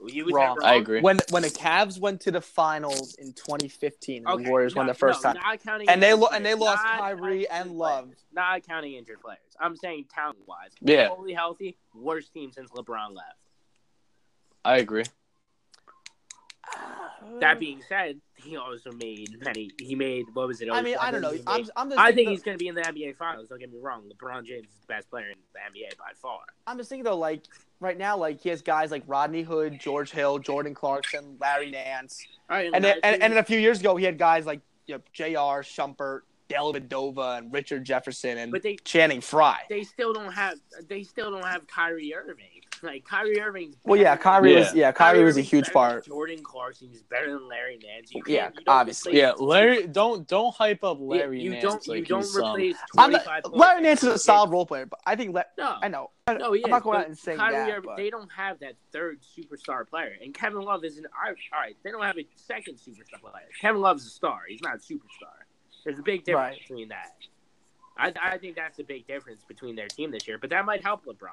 You 0.07 0.27
was 0.27 0.33
Wrong. 0.35 0.59
I 0.63 0.77
agree. 0.77 1.01
When 1.01 1.19
when 1.31 1.43
the 1.43 1.51
Cavs 1.51 1.99
went 1.99 2.21
to 2.21 2.31
the 2.31 2.41
finals 2.41 3.15
in 3.17 3.33
2015, 3.33 4.19
and 4.19 4.27
Okay, 4.29 4.45
the 4.45 4.49
Warriors 4.51 4.77
won 4.77 4.87
the 4.87 4.95
first 4.95 5.25
no, 5.25 5.33
time. 5.33 5.43
Not 5.43 5.61
counting 5.61 5.89
And 5.89 6.01
they 6.01 6.15
lo- 6.15 6.29
and 6.33 6.47
they 6.47 6.55
lost 6.55 6.85
not 6.85 7.01
Kyrie 7.01 7.49
and 7.49 7.73
Love. 7.73 8.05
players, 8.05 8.19
Not 8.33 8.65
counting 8.65 8.95
injured 8.95 9.21
players. 9.21 9.41
I'm 9.59 9.75
saying 9.75 10.05
talent 10.15 10.39
wise. 10.47 10.71
Yeah. 10.81 11.09
Fully 11.09 11.33
healthy, 11.35 11.77
worst 11.97 12.33
team 12.33 12.53
since 12.53 12.71
LeBron 12.71 13.09
left. 13.13 13.35
I 14.65 14.77
agree. 14.77 15.05
Ah. 16.77 17.08
That 17.41 17.57
uh, 17.57 17.61
being 17.61 17.83
said, 17.89 18.21
he 18.37 18.57
also 18.57 18.93
made 18.93 19.41
many. 19.43 19.71
He 19.81 19.95
made 19.95 20.27
what 20.33 20.49
was 20.49 20.61
it? 20.61 20.69
I 20.71 20.83
mean, 20.83 20.97
I 21.01 21.11
don't 21.11 21.21
know. 21.21 21.35
I'm, 21.47 21.67
I'm 21.77 21.89
just 21.91 22.01
I 22.01 22.13
think 22.13 22.27
though- 22.27 22.33
he's 22.33 22.43
going 22.43 22.57
to 22.57 22.63
be 22.63 22.69
in 22.69 22.75
the 22.75 22.83
NBA 22.83 23.17
Finals. 23.17 23.49
Don't 23.49 23.59
get 23.59 23.73
me 23.73 23.79
wrong. 23.81 24.05
LeBron 24.09 24.45
James 24.45 24.69
is 24.69 24.81
the 24.81 24.87
best 24.87 25.11
player 25.11 25.27
in 25.27 25.37
the 25.53 25.59
NBA 25.59 25.97
by 25.99 26.13
far. 26.15 26.41
I'm 26.67 26.79
just 26.79 26.89
thinking 26.89 27.05
though, 27.05 27.19
like 27.19 27.43
right 27.81 27.99
now, 27.99 28.17
like 28.17 28.41
he 28.41 28.49
has 28.49 28.63
guys 28.63 28.91
like 28.91 29.03
Rodney 29.07 29.43
Hood, 29.43 29.79
George 29.81 30.11
Hill, 30.11 30.39
Jordan 30.39 30.75
Clarkson, 30.75 31.37
Larry 31.41 31.71
Nance, 31.71 32.25
right, 32.49 32.71
and 32.73 32.85
then, 32.85 32.99
and, 33.03 33.23
and 33.23 33.35
a 33.35 33.45
few 33.45 33.59
years 33.59 33.81
ago 33.81 33.97
he 33.97 34.05
had 34.05 34.19
guys 34.19 34.47
like 34.47 34.61
you 34.87 34.95
know, 34.95 35.03
J.R. 35.13 35.63
Shumpert, 35.63 36.21
Delvin 36.49 36.89
Dova, 36.89 37.39
and 37.39 37.53
Richard 37.53 37.85
Jefferson 37.85 38.39
and 38.39 38.53
but 38.53 38.63
they 38.63 38.77
Channing 38.77 39.21
Frye. 39.21 39.63
they 39.69 39.85
still 39.85 40.13
don't 40.13 40.33
have 40.33 40.59
they 40.89 41.03
still 41.03 41.31
don't 41.31 41.45
have 41.45 41.67
Kyrie 41.67 42.15
Irving. 42.15 42.58
Like 42.83 43.05
Kyrie 43.05 43.41
Irving. 43.41 43.75
Well, 43.85 43.99
yeah, 43.99 44.13
better- 44.15 44.23
Kyrie 44.23 44.53
Yeah. 44.53 44.59
was 44.61 44.75
yeah, 44.75 44.93
Kyrie 44.93 45.25
was 45.25 45.37
a 45.37 45.41
huge 45.43 45.71
part. 45.73 46.05
Jordan 46.07 46.43
Clarkson 46.43 46.91
is 46.93 47.03
better 47.03 47.33
than 47.33 47.49
Larry 47.49 47.79
Nance. 47.85 48.13
You 48.13 48.23
Yeah, 48.27 48.51
you 48.55 48.63
obviously. 48.67 49.17
Yeah, 49.19 49.33
Larry, 49.33 49.87
don't 49.87 50.27
don't 50.29 50.55
hype 50.55 50.85
up 50.85 50.99
Yeah, 51.01 51.07
Larry 51.07 51.43
you 51.43 51.51
Nance 51.51 51.63
don't 51.65 51.89
like 51.89 51.99
you 52.01 52.05
don't 52.05 52.23
some- 52.25 52.45
um, 52.45 52.51
replace 52.55 52.77
I'm 52.97 53.11
25 53.11 53.43
not. 53.45 53.57
Larry 53.57 53.83
Nance 53.83 54.03
is 54.03 54.09
a 54.15 54.19
solid 54.19 54.51
role 54.51 54.67
player, 54.67 54.87
but 54.87 55.01
I 55.07 55.17
think 55.17 55.35
Le- 55.35 55.45
No, 55.57 55.77
I 55.83 55.89
know. 55.89 56.11
no, 56.29 56.53
he 56.53 56.63
I'm 56.63 56.69
is, 56.69 56.71
not 56.71 56.83
going 56.83 56.97
but 56.99 57.01
out 57.03 57.07
and 57.09 57.19
saying 57.19 57.39
Kyrie 57.39 57.53
that. 57.55 57.71
Irving- 57.71 57.83
but- 57.87 57.97
They 57.97 58.11
don't 58.11 58.31
have 58.33 58.59
that 58.61 58.75
third 58.93 59.21
superstar 59.23 59.89
player, 59.89 60.15
and 60.23 60.33
Kevin 60.35 60.61
Love 60.63 60.85
isn't. 60.85 61.05
All 61.07 61.33
right, 61.61 61.77
they 61.83 61.91
don't 61.91 62.03
have 62.03 62.19
a 62.19 62.27
second 62.37 62.77
superstar 62.79 63.21
player. 63.21 63.49
Kevin 63.61 63.81
Love's 63.81 64.07
a 64.07 64.11
star. 64.11 64.43
He's 64.49 64.63
not 64.63 64.77
a 64.77 64.79
superstar. 64.79 65.35
There's 65.85 65.99
a 65.99 66.03
big 66.03 66.25
difference 66.25 66.57
Right. 66.57 66.61
between 66.61 66.89
that. 66.89 67.13
I, 67.97 68.13
I 68.35 68.39
think 68.39 68.55
that's 68.55 68.77
the 68.77 68.85
big 68.85 69.07
difference 69.09 69.43
between 69.45 69.75
their 69.75 69.89
team 69.89 70.13
this 70.13 70.29
year, 70.29 70.39
but 70.39 70.51
that 70.51 70.65
might 70.65 70.85
help 70.85 71.05
LeBron. 71.05 71.31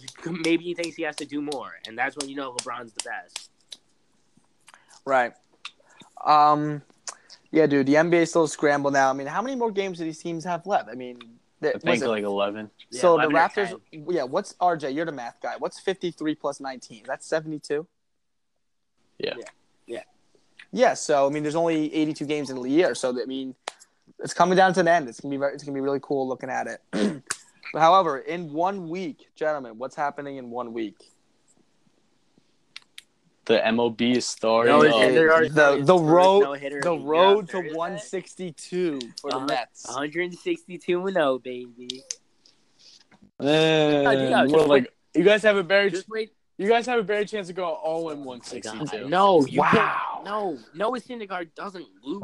Just 0.00 0.26
maybe 0.44 0.64
he 0.64 0.74
thinks 0.74 0.96
he 0.96 1.02
has 1.02 1.16
to 1.16 1.24
do 1.24 1.40
more, 1.40 1.72
and 1.86 1.96
that's 1.96 2.16
when 2.16 2.28
you 2.28 2.36
know 2.36 2.52
LeBron's 2.52 2.92
the 2.92 3.04
best. 3.04 3.50
Right. 5.04 5.32
Um, 6.24 6.82
yeah, 7.50 7.66
dude, 7.66 7.86
the 7.86 7.94
NBA 7.94 8.22
is 8.22 8.30
still 8.30 8.44
a 8.44 8.48
scramble 8.48 8.90
now. 8.90 9.10
I 9.10 9.12
mean, 9.12 9.26
how 9.26 9.42
many 9.42 9.56
more 9.56 9.70
games 9.70 9.98
do 9.98 10.04
these 10.04 10.18
teams 10.18 10.44
have 10.44 10.66
left? 10.66 10.88
I 10.88 10.94
mean, 10.94 11.18
the, 11.60 11.76
I 11.76 11.78
think 11.78 12.04
like 12.04 12.24
eleven. 12.24 12.70
so 12.90 13.18
Yeah, 13.18 13.26
the 13.26 13.30
11 13.30 13.34
or 13.34 13.38
Raptors. 13.38 13.80
Yeah, 14.10 14.22
what's 14.24 14.54
RJ? 14.54 14.94
You're 14.94 15.04
the 15.04 15.12
math 15.12 15.36
guy. 15.42 15.54
What's 15.58 15.78
53 15.78 16.34
plus 16.34 16.60
19? 16.60 17.04
That's 17.06 17.26
72. 17.26 17.86
Yeah. 19.18 19.34
Yeah. 19.36 19.44
Yeah. 19.86 20.02
Yeah. 20.72 20.94
So 20.94 21.26
I 21.26 21.30
mean, 21.30 21.42
there's 21.42 21.54
only 21.54 21.94
82 21.94 22.24
games 22.24 22.50
in 22.50 22.60
the 22.60 22.68
year. 22.68 22.94
So 22.94 23.10
I 23.20 23.26
mean, 23.26 23.54
it's 24.18 24.34
coming 24.34 24.56
down 24.56 24.72
to 24.74 24.82
the 24.82 24.90
end. 24.90 25.08
It's 25.08 25.20
gonna 25.20 25.30
be 25.30 25.36
very, 25.36 25.54
it's 25.54 25.62
gonna 25.62 25.74
be 25.74 25.80
really 25.80 26.00
cool 26.02 26.26
looking 26.26 26.50
at 26.50 26.66
it. 26.66 27.22
but 27.72 27.80
however, 27.80 28.18
in 28.18 28.52
one 28.52 28.88
week, 28.88 29.28
gentlemen, 29.34 29.78
what's 29.78 29.96
happening 29.96 30.36
in 30.36 30.50
one 30.50 30.72
week? 30.72 30.96
The 33.46 33.60
MOB 33.72 34.00
is 34.02 34.24
starting. 34.26 34.72
No, 34.72 34.82
it's- 34.84 34.94
up. 34.94 35.00
and 35.02 35.16
there 35.16 35.32
are- 35.32 35.48
the 35.48 35.82
the 35.84 35.98
road 35.98 36.40
no-hitter 36.44 36.80
the 36.80 36.92
of 36.92 36.98
the 36.98 37.02
year 37.04 37.10
road 37.12 37.38
on 37.38 37.46
to 37.46 37.52
Thursday. 37.52 37.74
162 37.74 39.00
for 39.20 39.30
the 39.30 39.36
Uh-huh. 39.36 39.46
Mets. 39.46 39.84
162 39.88 41.06
and 41.06 41.14
0, 41.14 41.38
baby. 41.40 42.02
Yeah, 43.40 44.42
just 44.44 44.54
well, 44.54 44.68
wait. 44.68 44.84
like 44.84 44.94
you 45.14 45.24
guys 45.24 45.42
have 45.42 45.56
a 45.56 45.62
very 45.64 45.92
you 46.58 46.68
guys 46.68 46.86
have 46.86 47.00
a 47.00 47.02
better 47.02 47.24
chance 47.24 47.48
to 47.48 47.52
go 47.52 47.64
all 47.64 48.10
in 48.10 48.22
162. 48.22 49.08
No, 49.08 49.44
you 49.46 49.58
Wow. 49.60 49.70
can't. 49.72 50.24
No, 50.24 50.58
Noah 50.74 51.00
Syndergaard 51.00 51.52
doesn't 51.56 51.86
lose. 52.04 52.22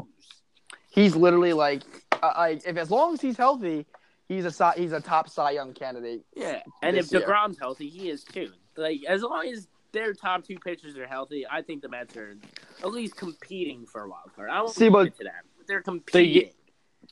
He's 0.89 1.15
literally 1.15 1.51
like, 1.51 1.83
uh, 2.23 2.31
like 2.37 2.61
if 2.65 2.77
as 2.77 2.89
long 2.89 3.13
as 3.13 3.19
he's 3.21 3.35
healthy, 3.35 3.85
he's 4.29 4.45
a 4.45 4.71
he's 4.77 4.93
a 4.93 5.01
top 5.01 5.27
Cy 5.27 5.51
Young 5.51 5.73
candidate. 5.73 6.23
Yeah, 6.35 6.61
and 6.81 6.95
if 6.95 7.11
year. 7.11 7.21
deGrom's 7.21 7.59
healthy, 7.59 7.89
he 7.89 8.09
is 8.09 8.23
too. 8.23 8.51
Like 8.77 9.01
as 9.07 9.23
long 9.23 9.47
as 9.47 9.67
their 9.91 10.13
top 10.13 10.45
two 10.45 10.57
pitchers 10.57 10.95
are 10.97 11.07
healthy, 11.07 11.45
I 11.51 11.61
think 11.61 11.81
the 11.81 11.89
Mets 11.89 12.15
are 12.15 12.37
at 12.81 12.91
least 12.91 13.17
competing 13.17 13.85
for 13.85 14.03
a 14.03 14.09
wild 14.09 14.33
card. 14.35 14.49
I 14.49 14.61
won't 14.61 14.73
See, 14.73 14.87
but- 14.87 15.07
it 15.07 15.17
to 15.17 15.23
them. 15.25 15.33
But 15.57 15.67
they're 15.67 15.81
competing. 15.81 16.51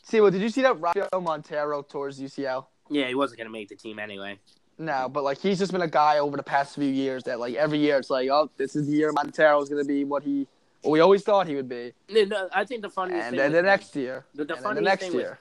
See, 0.03 0.21
well, 0.21 0.31
did 0.31 0.41
you 0.41 0.49
see 0.49 0.61
that 0.61 0.79
Rafael 0.79 1.19
Montero 1.21 1.81
towards 1.81 2.21
UCL? 2.21 2.65
yeah, 2.89 3.07
he 3.07 3.15
wasn't 3.15 3.39
gonna 3.39 3.49
make 3.49 3.67
the 3.67 3.75
team 3.75 3.99
anyway. 3.99 4.39
No, 4.77 5.09
but 5.09 5.23
like 5.23 5.39
he's 5.39 5.57
just 5.57 5.71
been 5.71 5.81
a 5.81 5.87
guy 5.87 6.19
over 6.19 6.37
the 6.37 6.43
past 6.43 6.75
few 6.75 6.85
years 6.85 7.23
that 7.23 7.39
like 7.39 7.55
every 7.55 7.79
year 7.79 7.97
it's 7.97 8.09
like, 8.11 8.29
oh, 8.29 8.49
this 8.57 8.75
is 8.75 8.85
the 8.87 8.93
year 8.93 9.11
Montero's 9.11 9.67
gonna 9.69 9.83
be 9.83 10.03
what 10.03 10.23
he, 10.23 10.47
what 10.83 10.91
we 10.91 10.99
always 10.99 11.23
thought 11.23 11.47
he 11.47 11.55
would 11.55 11.67
be, 11.67 11.93
No, 12.09 12.23
no, 12.25 12.49
I 12.53 12.63
think 12.63 12.83
the 12.83 12.89
funniest 12.89 13.25
and 13.25 13.31
thing 13.35 13.39
then 13.39 13.51
the 13.51 13.61
next 13.63 13.95
year, 13.95 14.23
the, 14.35 14.45
the 14.45 14.53
and 14.55 14.63
then 14.63 14.75
the 14.75 14.81
funniest 14.81 14.83
next 14.85 15.03
thing 15.05 15.13
year. 15.19 15.29
What? 15.29 15.39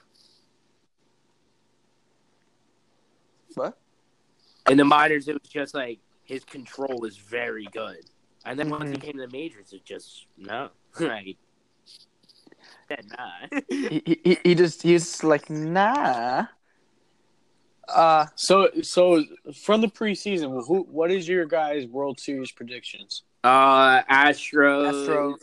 In 4.69 4.77
the 4.77 4.85
minors, 4.85 5.27
it 5.27 5.33
was 5.33 5.49
just 5.49 5.73
like 5.73 5.99
his 6.23 6.43
control 6.43 6.99
was 6.99 7.17
very 7.17 7.65
good, 7.71 8.01
and 8.45 8.59
then 8.59 8.69
once 8.69 8.89
he 8.89 8.97
Mhm. 8.97 9.01
came 9.01 9.13
to 9.13 9.25
the 9.27 9.31
majors, 9.31 9.73
it 9.73 9.83
just 9.85 10.25
no, 10.37 10.69
like 10.99 11.37
said 12.89 13.05
nah. 13.17 13.59
he, 13.69 14.01
he 14.23 14.37
he 14.43 14.55
just 14.55 14.81
he's 14.81 15.23
like 15.23 15.49
nah. 15.49 16.45
Uh, 17.87 18.25
So 18.35 18.69
so 18.81 19.23
from 19.63 19.79
the 19.81 19.87
preseason, 19.87 20.65
who 20.67 20.81
what 20.91 21.09
is 21.11 21.27
your 21.27 21.45
guys' 21.45 21.87
World 21.87 22.19
Series 22.19 22.51
predictions? 22.51 23.23
Uh, 23.43 24.01
Astros. 24.03 25.07
Astros. 25.07 25.35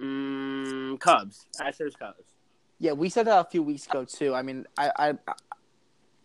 Mm, 0.00 0.98
Cubs. 0.98 1.46
Astros. 1.60 1.96
Cubs. 1.96 2.24
yeah, 2.80 2.92
we 2.92 3.08
said 3.08 3.26
that 3.28 3.38
a 3.46 3.48
few 3.48 3.62
weeks 3.62 3.86
ago 3.86 4.04
too. 4.04 4.34
I 4.34 4.42
mean, 4.42 4.66
I, 4.76 4.90
I, 4.98 5.08
I 5.10 5.34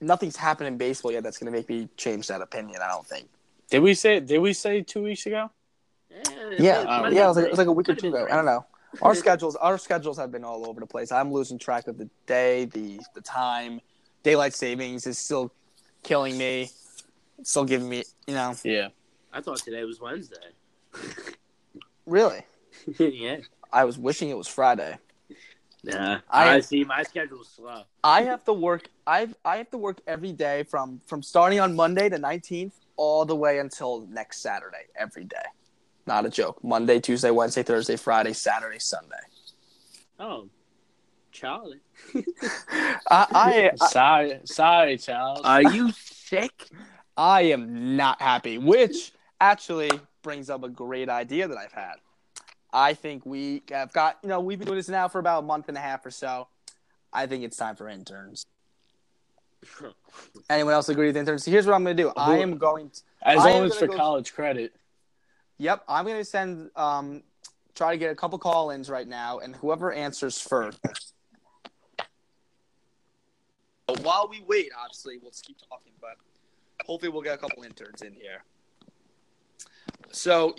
nothing's 0.02 0.36
happened 0.36 0.68
in 0.68 0.78
baseball 0.78 1.12
yet 1.12 1.24
that's 1.24 1.38
gonna 1.38 1.52
make 1.52 1.70
me 1.70 1.89
change 1.98 2.28
that 2.28 2.41
opinion. 2.41 2.82
I 2.82 2.88
don't 2.88 3.06
think. 3.06 3.28
Did 3.70 3.80
we 3.80 3.93
say 3.93 4.20
did 4.20 4.39
we 4.39 4.54
say 4.54 4.82
two 4.82 5.04
weeks 5.04 5.26
ago? 5.26 5.52
Yeah, 6.58 6.84
might 6.84 7.14
yeah, 7.14 7.26
it 7.26 7.28
was, 7.28 7.38
like, 7.38 7.45
it 7.45 7.50
was 7.52 7.60
like 7.60 7.68
a 7.68 7.72
week 7.72 7.89
or 7.89 7.95
two 7.95 8.08
ago. 8.08 8.24
three. 8.24 8.32
I 8.32 8.36
don't 8.36 8.45
know. 8.45 8.66
Our 9.02 9.14
schedules, 9.24 9.56
our 9.58 9.78
schedules 9.78 10.18
have 10.18 10.32
been 10.32 10.43
all 10.43 10.68
over 10.68 10.80
the 10.80 10.88
place. 10.88 11.12
I'm 11.12 11.32
losing 11.32 11.60
track 11.60 11.88
of 11.88 11.98
the 11.98 12.10
day, 12.26 12.66
the 12.66 13.00
the 13.14 13.22
time. 13.22 13.82
Daylight 14.24 14.54
savings 14.54 15.06
is 15.06 15.18
still 15.18 15.54
killing 16.04 16.38
me. 16.38 16.70
It's 17.39 17.52
still 17.52 17.66
giving 17.66 17.88
me, 17.88 18.04
you 18.26 18.34
know, 18.34 18.56
Yeah. 18.64 18.89
I 19.32 19.41
thought 19.41 19.60
today 19.60 19.84
was 19.84 20.02
Wednesday. 20.02 20.36
really. 22.06 22.43
yeah. 22.98 23.38
I 23.72 23.86
was 23.86 23.98
wishing 23.98 24.30
it 24.30 24.38
was 24.38 24.48
Friday. 24.48 24.98
Nah. 25.94 26.20
I- 26.30 26.56
I 26.56 26.60
see. 26.60 26.84
My 26.84 27.04
schedule's 27.04 27.50
slow. 27.50 27.84
I 28.04 28.24
have 28.24 28.44
to 28.46 28.54
work. 28.54 28.90
I've 29.06 29.36
I 29.46 29.58
have 29.58 29.70
to 29.72 29.78
work 29.78 30.00
every 30.08 30.32
day 30.32 30.64
from 30.64 31.00
from 31.06 31.24
starting 31.24 31.60
on 31.60 31.76
Monday 31.76 32.10
the 32.10 32.18
19th 32.18 32.74
all 32.98 33.26
the 33.26 33.36
way 33.36 33.60
until 33.60 34.02
next 34.10 34.42
Saturday, 34.42 34.86
every 34.96 35.24
day. 35.24 35.46
Not 36.06 36.26
a 36.26 36.30
joke. 36.30 36.64
Monday, 36.64 37.00
Tuesday, 37.00 37.32
Wednesday, 37.32 37.64
Thursday, 37.64 37.96
Friday, 37.96 38.34
Saturday, 38.34 38.80
Sunday. 38.80 39.16
Oh, 40.20 40.50
Charlie. 41.32 41.80
I, 43.12 43.72
I 43.72 43.72
sorry, 43.88 44.40
sorry, 44.46 44.98
Charles. 44.98 45.42
Are 45.44 45.62
you 45.62 45.92
sick? 45.92 46.70
I 47.16 47.42
am 47.42 47.96
not 47.98 48.22
happy, 48.22 48.58
which 48.58 49.12
actually 49.42 49.92
brings 50.24 50.50
up 50.50 50.64
a 50.64 50.70
great 50.70 51.10
idea 51.10 51.48
that 51.48 51.58
I've 51.58 51.72
had. 51.74 51.96
I 52.74 52.93
think 52.93 53.26
we 53.26 53.63
have 53.72 53.93
got, 53.93 54.18
you 54.22 54.30
know, 54.30 54.39
we've 54.39 54.59
been 54.59 54.68
doing 54.68 54.78
this 54.78 54.89
now 54.89 55.07
for 55.07 55.20
about 55.20 55.39
a 55.43 55.45
month 55.45 55.70
and 55.70 55.78
a 55.78 55.82
half 55.82 56.05
or 56.05 56.11
so. 56.11 56.47
I 57.13 57.26
think 57.26 57.43
it's 57.43 57.57
time 57.57 57.76
for 57.76 57.88
interns. 57.88 58.45
Anyone 60.49 60.74
else 60.74 60.89
agree 60.89 61.07
with 61.07 61.18
interns? 61.18 61.43
So 61.45 61.51
here's 61.51 61.65
what 61.65 61.74
I'm 61.76 61.84
going 61.84 61.97
to 61.97 62.03
do. 62.03 62.11
I 62.15 62.38
am 62.39 62.57
going 62.57 62.89
to, 62.89 63.01
As 63.24 63.39
I 63.39 63.51
long 63.53 63.65
as 63.65 63.76
for 63.78 63.88
go- 63.88 63.95
college 63.95 64.34
credit. 64.34 64.76
yep, 65.57 65.84
I'm 65.88 66.05
going 66.05 66.18
to 66.18 66.26
send, 66.26 66.70
um, 66.76 67.24
try 67.74 67.91
to 67.93 67.97
get 67.97 68.11
a 68.11 68.15
couple 68.15 68.38
call 68.38 68.70
ins 68.72 68.89
right 68.89 69.07
now, 69.07 69.39
and 69.39 69.55
whoever 69.55 69.91
answers 69.93 70.39
first. 70.39 70.80
But 73.88 74.01
while 74.01 74.28
we 74.30 74.43
wait, 74.47 74.72
obviously, 74.78 75.18
we'll 75.18 75.32
just 75.32 75.45
keep 75.45 75.57
talking, 75.70 75.93
but 76.01 76.15
hopefully 76.86 77.09
we'll 77.11 77.22
get 77.22 77.36
a 77.36 77.38
couple 77.38 77.63
interns 77.63 78.01
in 78.01 78.13
here. 78.13 78.43
So, 80.11 80.55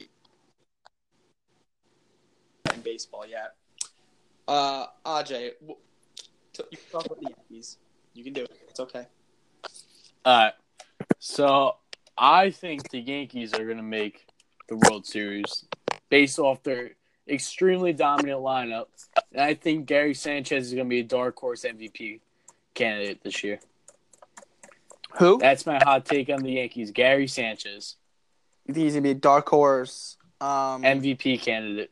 in 2.79 2.83
baseball 2.83 3.27
yet. 3.27 3.55
Uh, 4.47 4.87
Ajay, 5.05 5.51
you 5.63 5.77
can 6.57 6.79
talk 6.91 7.07
about 7.07 7.21
the 7.21 7.31
Yankees. 7.31 7.77
You 8.15 8.25
can 8.25 8.33
do 8.33 8.45
it. 8.45 8.51
It's 8.69 8.81
okay. 8.81 9.07
All 10.25 10.45
right. 10.45 10.53
So 11.19 11.77
I 12.17 12.51
think 12.51 12.91
the 12.91 13.01
Yankees 13.01 13.53
are 13.55 13.65
going 13.65 13.77
to 13.77 13.83
make 13.83 14.27
the 14.69 14.77
World 14.77 15.07
Series 15.07 15.67
based 16.09 16.39
off 16.39 16.63
their 16.63 16.93
extremely 17.29 17.93
dominant 17.93 18.41
lineup. 18.41 18.87
And 19.33 19.43
I 19.43 19.55
think 19.55 19.87
Gary 19.87 20.15
Sanchez 20.15 20.69
is 20.69 20.75
going 20.75 20.87
to 20.87 20.91
be 20.91 21.01
a 21.01 21.05
dark 21.05 21.39
horse 21.39 21.65
MVP 21.65 22.21
candidate 22.75 23.23
this 23.23 23.45
year. 23.45 23.61
Who? 25.19 25.39
That's 25.39 25.67
my 25.67 25.79
hot 25.83 26.05
take 26.05 26.29
on 26.31 26.43
the 26.43 26.53
Yankees. 26.53 26.91
Gary 26.91 27.27
Sanchez, 27.27 27.97
You 28.67 28.75
think 28.75 28.85
he's 28.85 28.93
gonna 28.93 29.03
be 29.03 29.11
a 29.11 29.15
dark 29.15 29.49
horse? 29.49 30.17
Um, 30.41 30.83
MVP 30.83 31.41
candidate. 31.41 31.91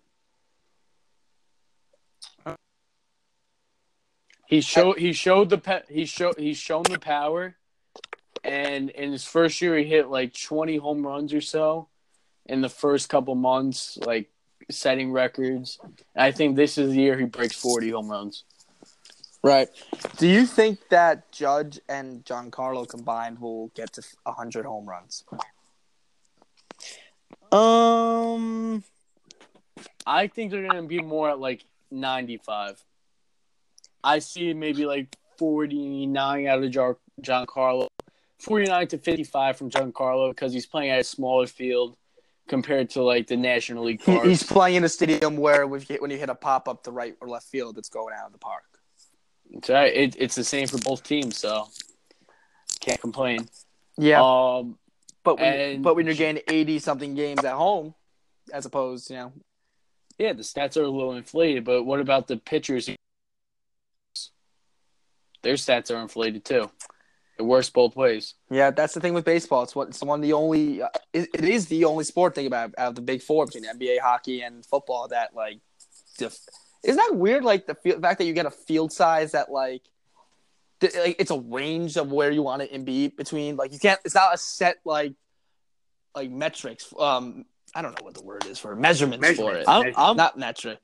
He 4.47 4.61
showed 4.61 4.99
he 4.99 5.13
showed 5.13 5.51
the 5.51 5.59
pe- 5.59 5.83
he 5.89 6.05
showed 6.07 6.39
he's 6.39 6.57
shown 6.57 6.85
the 6.85 6.99
power, 6.99 7.57
and 8.45 8.91
in 8.91 9.11
his 9.13 9.25
first 9.25 9.61
year 9.61 9.77
he 9.77 9.85
hit 9.85 10.09
like 10.09 10.33
twenty 10.35 10.77
home 10.77 11.05
runs 11.05 11.35
or 11.35 11.41
so, 11.41 11.89
in 12.47 12.61
the 12.61 12.69
first 12.69 13.09
couple 13.09 13.35
months, 13.35 13.99
like 14.07 14.31
setting 14.71 15.11
records. 15.13 15.79
And 15.83 16.25
I 16.25 16.31
think 16.31 16.55
this 16.55 16.79
is 16.79 16.93
the 16.93 17.01
year 17.01 17.19
he 17.19 17.25
breaks 17.25 17.57
forty 17.57 17.91
home 17.91 18.09
runs. 18.09 18.45
right. 19.43 19.69
Do 20.17 20.29
you 20.29 20.47
think 20.47 20.79
that 20.91 21.33
Judge 21.33 21.81
and 21.89 22.25
Giancarlo 22.25 22.89
combined 22.89 23.41
will 23.41 23.69
get 23.75 23.93
to 23.95 24.03
hundred 24.27 24.65
home 24.65 24.87
runs? 24.89 25.25
Um, 27.51 28.85
I 30.07 30.29
think 30.29 30.51
they're 30.53 30.67
gonna 30.67 30.83
be 30.85 31.01
more 31.01 31.31
at 31.31 31.41
like 31.41 31.65
ninety-five. 31.91 32.83
I 34.07 34.21
see 34.21 34.55
maybe 34.55 34.87
like 34.87 35.17
forty-nine 35.37 36.47
out 36.47 36.63
of 36.63 36.71
Jar- 36.71 37.47
Carlo, 37.47 37.89
forty-nine 38.39 38.87
to 38.89 38.99
fifty-five 38.99 39.57
from 39.57 39.69
Giancarlo 39.71 40.31
because 40.31 40.53
he's 40.53 40.67
playing 40.67 40.91
at 40.91 41.01
a 41.01 41.05
smaller 41.05 41.47
field 41.47 41.97
compared 42.49 42.89
to 42.91 43.03
like 43.03 43.27
the 43.27 43.37
National 43.37 43.85
League 43.85 44.01
He, 44.03 44.19
he's 44.21 44.45
playing 44.45 44.77
in 44.77 44.85
a 44.85 44.89
stadium 44.89 45.37
where 45.37 45.67
when 45.67 45.81
you 45.81 45.87
hit, 45.89 46.01
when 46.01 46.11
you 46.13 46.17
hit 46.19 46.29
a 46.31 46.35
pop 46.37 46.69
up 46.69 46.85
to 46.85 46.93
right 46.93 47.17
or 47.21 47.29
left 47.29 47.49
field, 47.49 47.77
it's 47.79 47.89
going 47.89 48.15
out 48.17 48.27
of 48.27 48.33
the 48.33 48.39
park. 48.39 48.63
So 49.65 49.77
it, 49.81 50.15
it's 50.19 50.37
the 50.37 50.45
same 50.45 50.69
for 50.69 50.79
both 50.79 51.03
teams, 51.03 51.37
so 51.39 51.67
can't 52.81 53.01
complain. 53.01 53.49
Yeah, 53.99 54.21
Um, 54.23 54.79
but 55.25 55.41
when, 55.41 55.53
and- 55.55 55.83
but 55.83 55.97
when 55.97 56.07
you're 56.07 56.15
getting 56.15 56.43
eighty 56.49 56.79
something 56.79 57.15
games 57.17 57.45
at 57.45 57.55
home, 57.55 57.95
as 58.53 58.67
opposed, 58.67 59.11
you 59.11 59.17
know, 59.17 59.33
yeah, 60.19 60.33
the 60.33 60.43
stats 60.43 60.77
are 60.77 60.83
a 60.85 60.89
little 60.89 61.15
inflated, 61.15 61.65
but 61.65 61.83
what 61.85 61.99
about 62.01 62.29
the 62.29 62.37
pitchers? 62.37 62.89
Their 65.47 65.55
stats 65.55 65.95
are 65.95 66.03
inflated 66.03 66.45
too. 66.45 66.69
It 67.39 67.43
works 67.43 67.71
both 67.71 67.95
ways. 67.95 68.35
yeah, 68.51 68.73
that's 68.73 68.95
the 68.95 69.01
thing 69.01 69.15
with 69.15 69.25
baseball. 69.25 69.63
It's 69.63 69.77
what 69.77 69.87
it's 69.87 70.03
one 70.03 70.19
of 70.19 70.23
the 70.25 70.33
only. 70.33 70.83
Uh, 70.83 70.89
it, 71.13 71.29
it 71.33 71.45
is 71.45 71.67
the 71.67 71.85
only 71.85 72.03
sport 72.03 72.35
thing 72.35 72.49
about 72.49 72.75
out 72.77 72.89
of 72.89 72.95
the 72.97 73.01
big 73.01 73.23
four 73.23 73.47
between 73.47 73.63
NBA, 73.63 74.01
hockey, 74.01 74.43
and 74.43 74.67
football 74.67 75.07
that 75.09 75.37
like. 75.37 75.61
Def- 76.19 76.37
isn't 76.83 76.97
that 76.97 77.17
weird? 77.17 77.45
Like 77.45 77.69
the, 77.69 77.77
field, 77.77 78.03
fact 78.03 78.19
that 78.19 78.25
you 78.25 78.33
get 78.33 78.47
a 78.47 78.51
field 78.51 78.91
size 78.91 79.33
that 79.33 79.53
like. 79.53 79.83
th- 80.81 80.97
Like 80.97 81.17
it's 81.21 81.31
a 81.31 81.39
range 81.39 81.97
of 81.97 82.11
where 82.11 82.33
you 82.33 82.43
want 82.43 82.63
it 82.63 82.73
to 82.73 82.81
be 82.81 83.07
between 83.07 83.55
like 83.55 83.73
you 83.73 83.79
can't 83.79 84.01
it's 84.05 84.17
not 84.17 84.35
a 84.35 84.39
set 84.39 84.79
like 84.85 85.13
like 86.17 86.29
metrics 86.29 86.93
um 86.99 87.45
I 87.73 87.83
don't 87.83 87.93
know 87.93 88.05
what 88.05 88.15
the 88.15 88.25
word 88.25 88.47
is 88.47 88.59
for 88.59 88.73
it. 88.73 88.79
measurements 88.79 89.31
for 89.37 89.55
it 89.55 89.69
I'm, 89.69 89.93
I'm, 89.97 90.17
not 90.17 90.37
metric 90.37 90.81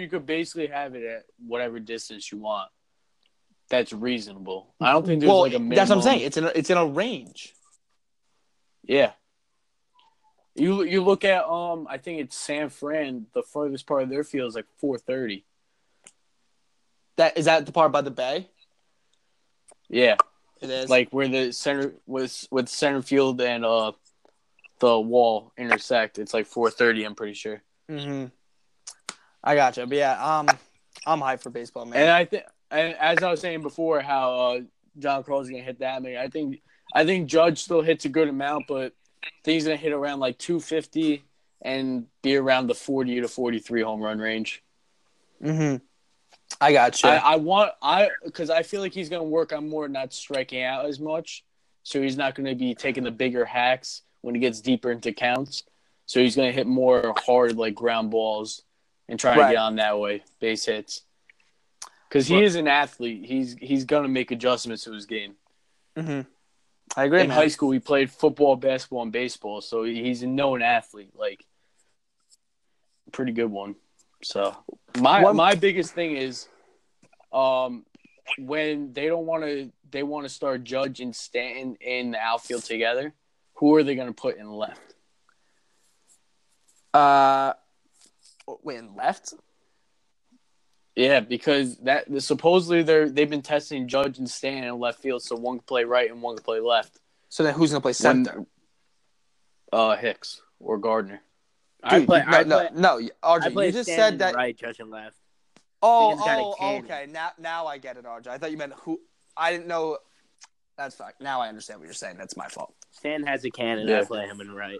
you 0.00 0.08
could 0.08 0.26
basically 0.26 0.66
have 0.66 0.94
it 0.96 1.04
at 1.04 1.22
whatever 1.46 1.78
distance 1.78 2.32
you 2.32 2.38
want. 2.38 2.70
That's 3.70 3.92
reasonable. 3.92 4.74
I 4.80 4.92
don't 4.92 5.06
think 5.06 5.20
there's 5.20 5.28
well 5.30 5.40
like 5.40 5.54
a 5.54 5.58
minimum. 5.58 5.76
that's 5.76 5.88
what 5.90 5.96
I'm 5.96 6.02
saying 6.02 6.20
it's 6.22 6.36
in 6.36 6.44
a, 6.44 6.48
it's 6.48 6.68
in 6.70 6.76
a 6.76 6.84
range 6.86 7.54
Yeah. 8.82 9.12
You 10.56 10.82
you 10.82 11.02
look 11.02 11.24
at 11.24 11.44
um 11.44 11.86
I 11.88 11.96
think 11.98 12.20
it's 12.20 12.36
San 12.36 12.68
Fran. 12.68 13.26
The 13.32 13.42
furthest 13.42 13.86
part 13.86 14.02
of 14.02 14.10
their 14.10 14.24
field 14.24 14.48
is 14.48 14.54
like 14.56 14.66
430. 14.78 15.44
that 17.16 17.38
is 17.38 17.44
that 17.46 17.64
the 17.64 17.72
part 17.72 17.92
by 17.92 18.00
the 18.02 18.10
bay 18.10 18.48
Yeah, 19.88 20.16
it 20.60 20.68
is 20.68 20.90
like 20.90 21.10
where 21.10 21.28
the 21.28 21.52
center 21.52 21.94
was 22.06 22.48
with 22.50 22.68
center 22.68 23.02
field 23.02 23.40
and 23.40 23.64
uh 23.64 23.92
the 24.80 24.98
wall 24.98 25.52
intersect. 25.58 26.18
It's 26.18 26.32
like 26.34 26.46
430. 26.46 27.04
I'm 27.04 27.14
pretty 27.14 27.34
sure. 27.34 27.62
Mm-hmm. 27.90 28.26
I 29.44 29.54
gotcha. 29.54 29.86
But 29.86 29.98
yeah, 29.98 30.38
um, 30.38 30.48
I'm 31.06 31.20
hyped 31.20 31.42
for 31.42 31.50
baseball, 31.50 31.84
man. 31.84 32.00
And 32.00 32.10
I 32.10 32.24
think, 32.24 32.44
and 32.70 32.94
as 32.98 33.22
I 33.22 33.30
was 33.30 33.40
saying 33.40 33.62
before, 33.62 34.00
how 34.00 34.32
uh, 34.34 34.60
Giancarlo's 34.98 35.50
gonna 35.50 35.62
hit 35.62 35.80
that 35.80 36.02
many. 36.02 36.16
I 36.16 36.28
think, 36.28 36.60
I 36.94 37.04
think 37.04 37.28
Judge 37.28 37.58
still 37.58 37.82
hits 37.82 38.04
a 38.04 38.08
good 38.08 38.28
amount, 38.28 38.66
but 38.68 38.92
I 39.22 39.28
think 39.44 39.54
he's 39.54 39.64
gonna 39.64 39.76
hit 39.76 39.92
around 39.92 40.20
like 40.20 40.38
250 40.38 41.22
and 41.62 42.06
be 42.22 42.36
around 42.36 42.66
the 42.68 42.74
40 42.74 43.20
to 43.20 43.28
43 43.28 43.82
home 43.82 44.00
run 44.00 44.18
range. 44.18 44.62
mm-hmm. 45.42 45.76
I 46.60 46.72
gotcha. 46.72 47.06
I, 47.06 47.32
I 47.32 47.36
want 47.36 47.72
I 47.80 48.10
because 48.24 48.50
I 48.50 48.62
feel 48.62 48.80
like 48.80 48.92
he's 48.92 49.08
gonna 49.08 49.22
work 49.22 49.52
on 49.52 49.68
more 49.68 49.88
not 49.88 50.12
striking 50.12 50.62
out 50.62 50.84
as 50.86 50.98
much, 50.98 51.44
so 51.84 52.02
he's 52.02 52.16
not 52.16 52.34
gonna 52.34 52.54
be 52.56 52.74
taking 52.74 53.04
the 53.04 53.10
bigger 53.10 53.44
hacks 53.44 54.02
when 54.22 54.34
he 54.34 54.40
gets 54.40 54.60
deeper 54.60 54.90
into 54.90 55.12
counts. 55.12 55.62
So 56.06 56.20
he's 56.20 56.34
gonna 56.34 56.50
hit 56.52 56.66
more 56.66 57.14
hard 57.24 57.56
like 57.56 57.74
ground 57.74 58.10
balls 58.10 58.62
and 59.08 59.18
try 59.18 59.36
Right. 59.36 59.46
to 59.48 59.52
get 59.54 59.58
on 59.60 59.76
that 59.76 59.98
way 60.00 60.24
base 60.40 60.64
hits. 60.66 61.02
Because 62.10 62.26
he 62.26 62.42
is 62.42 62.56
an 62.56 62.66
athlete, 62.68 63.24
he's 63.24 63.54
he's 63.54 63.84
gonna 63.84 64.08
make 64.08 64.32
adjustments 64.32 64.82
to 64.84 64.92
his 64.92 65.06
game. 65.06 65.36
mm-hmm. 65.96 66.28
I 66.96 67.04
agree, 67.04 67.20
In 67.20 67.28
man. 67.28 67.36
high 67.36 67.46
school, 67.46 67.70
he 67.70 67.78
played 67.78 68.10
football, 68.10 68.56
basketball, 68.56 69.02
and 69.02 69.12
baseball, 69.12 69.60
so 69.60 69.84
he's 69.84 70.24
a 70.24 70.26
known 70.26 70.60
athlete, 70.60 71.12
like 71.14 71.46
pretty 73.12 73.30
good 73.32 73.50
one. 73.50 73.76
So 74.24 74.56
my 74.98 75.22
One- 75.22 75.36
my 75.36 75.54
biggest 75.54 75.94
thing 75.94 76.16
is, 76.16 76.48
um, 77.32 77.86
when 78.38 78.92
they 78.92 79.06
don't 79.06 79.24
want 79.26 79.44
to, 79.44 79.70
they 79.90 80.02
want 80.02 80.24
to 80.26 80.28
start 80.28 80.64
Judge 80.64 80.98
and 81.00 81.14
Stanton 81.14 81.76
in 81.80 82.10
the 82.10 82.18
outfield 82.18 82.64
together. 82.64 83.14
Who 83.54 83.74
are 83.76 83.84
they 83.84 83.94
going 83.94 84.08
to 84.08 84.14
put 84.14 84.36
in 84.36 84.50
left? 84.50 84.94
Uh, 86.92 87.52
wait, 88.62 88.78
and 88.78 88.96
left. 88.96 89.34
Yeah, 91.00 91.20
because 91.20 91.76
that 91.78 92.04
supposedly 92.22 92.82
they're 92.82 93.08
they've 93.08 93.30
been 93.30 93.42
testing 93.42 93.88
Judge 93.88 94.18
and 94.18 94.28
Stan 94.28 94.64
in 94.64 94.78
left 94.78 95.00
field, 95.00 95.22
so 95.22 95.34
one 95.36 95.58
can 95.58 95.64
play 95.66 95.84
right 95.84 96.10
and 96.10 96.20
one 96.20 96.36
can 96.36 96.44
play 96.44 96.60
left. 96.60 96.98
So 97.28 97.42
then, 97.42 97.54
who's 97.54 97.70
gonna 97.70 97.80
play 97.80 97.90
When- 97.90 97.94
center? 97.94 98.46
Uh, 99.72 99.96
Hicks 99.96 100.42
or 100.58 100.78
Gardner. 100.78 101.22
I 101.82 101.98
Dude, 102.00 102.08
play. 102.08 102.22
no, 102.28 102.36
I 102.36 102.42
no, 102.42 102.58
play. 102.58 102.68
no, 102.74 102.98
I 103.22 103.38
RJ. 103.38 103.52
play 103.52 103.66
You 103.66 103.72
just 103.72 103.90
Stanton 103.90 104.12
said 104.12 104.18
that. 104.18 104.34
right, 104.34 104.56
Judge 104.56 104.80
and 104.80 104.90
left. 104.90 105.16
Oh, 105.82 106.10
He's 106.16 106.20
got 106.20 106.38
a 106.38 106.42
oh, 106.42 106.76
okay. 106.84 107.06
Now, 107.08 107.30
now 107.38 107.66
I 107.66 107.78
get 107.78 107.96
it, 107.96 108.04
RJ. 108.04 108.26
I 108.26 108.36
thought 108.36 108.50
you 108.50 108.58
meant 108.58 108.74
who. 108.74 109.00
I 109.36 109.52
didn't 109.52 109.68
know. 109.68 109.96
That's 110.76 110.94
fine. 110.96 111.12
Now 111.20 111.40
I 111.40 111.48
understand 111.48 111.80
what 111.80 111.84
you're 111.86 111.94
saying. 111.94 112.16
That's 112.18 112.36
my 112.36 112.48
fault. 112.48 112.74
Stan 112.90 113.22
has 113.26 113.44
a 113.44 113.50
cannon. 113.50 113.88
Yeah. 113.88 114.00
I 114.00 114.04
play 114.04 114.26
him 114.26 114.40
in 114.42 114.50
right. 114.52 114.78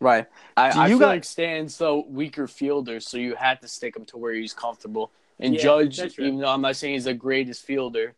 Right. 0.00 0.26
I, 0.56 0.72
Do 0.72 0.78
I 0.80 0.84
you 0.86 0.88
feel 0.94 0.98
got- 1.00 1.06
like 1.08 1.24
Stan's 1.24 1.78
the 1.78 1.94
weaker 1.94 2.48
fielder, 2.48 2.98
so 2.98 3.18
you 3.18 3.36
had 3.36 3.60
to 3.60 3.68
stick 3.68 3.96
him 3.96 4.04
to 4.06 4.16
where 4.16 4.32
he's 4.32 4.52
comfortable. 4.54 5.12
And 5.40 5.54
Yeah, 5.54 5.62
Judge, 5.62 5.98
right. 6.00 6.18
even 6.18 6.38
though 6.38 6.48
I'm 6.48 6.60
not 6.60 6.76
saying 6.76 6.94
he's 6.94 7.04
the 7.04 7.14
greatest 7.14 7.64
fielder, 7.64 8.14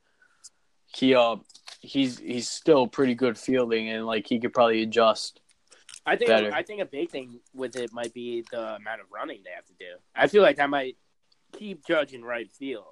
he 0.86 1.14
uh 1.14 1.36
he's 1.80 2.18
he's 2.18 2.48
still 2.48 2.86
pretty 2.86 3.14
good 3.14 3.38
fielding, 3.38 3.88
and 3.88 4.06
like 4.06 4.26
he 4.26 4.38
could 4.38 4.52
probably 4.52 4.82
adjust. 4.82 5.40
I 6.06 6.16
think 6.16 6.28
Better. 6.28 6.52
I 6.52 6.62
think 6.62 6.82
a 6.82 6.86
big 6.86 7.10
thing 7.10 7.40
with 7.54 7.76
it 7.76 7.92
might 7.92 8.12
be 8.12 8.44
the 8.50 8.74
amount 8.76 9.00
of 9.00 9.06
running 9.12 9.40
they 9.44 9.50
have 9.54 9.64
to 9.66 9.74
do. 9.78 9.96
I 10.14 10.26
feel 10.26 10.42
like 10.42 10.56
that 10.56 10.68
might 10.68 10.96
keep 11.52 11.86
Judge 11.86 12.12
in 12.12 12.22
right 12.22 12.50
field. 12.52 12.84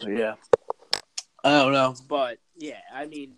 Yeah. 0.00 0.34
I 1.42 1.50
don't 1.62 1.72
know. 1.72 1.94
But 2.08 2.38
yeah, 2.56 2.80
I 2.92 3.06
mean 3.06 3.34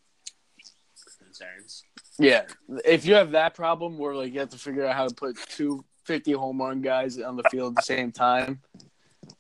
concerns. 1.37 1.85
Yeah, 2.19 2.43
if 2.85 3.05
you 3.05 3.15
have 3.15 3.33
that 3.33 3.55
problem 3.55 3.99
where 3.99 4.15
like 4.15 4.33
you 4.33 4.41
have 4.41 4.49
to 4.51 4.59
figure 4.59 4.87
out 4.87 4.95
how 4.95 5.07
to 5.07 5.15
put 5.15 5.37
two 5.49 5.85
50 6.05 6.33
home 6.33 6.61
run 6.61 6.81
guys 6.81 7.21
on 7.21 7.37
the 7.37 7.43
field 7.51 7.73
at 7.73 7.77
the 7.77 7.83
same 7.83 8.13
time, 8.13 8.61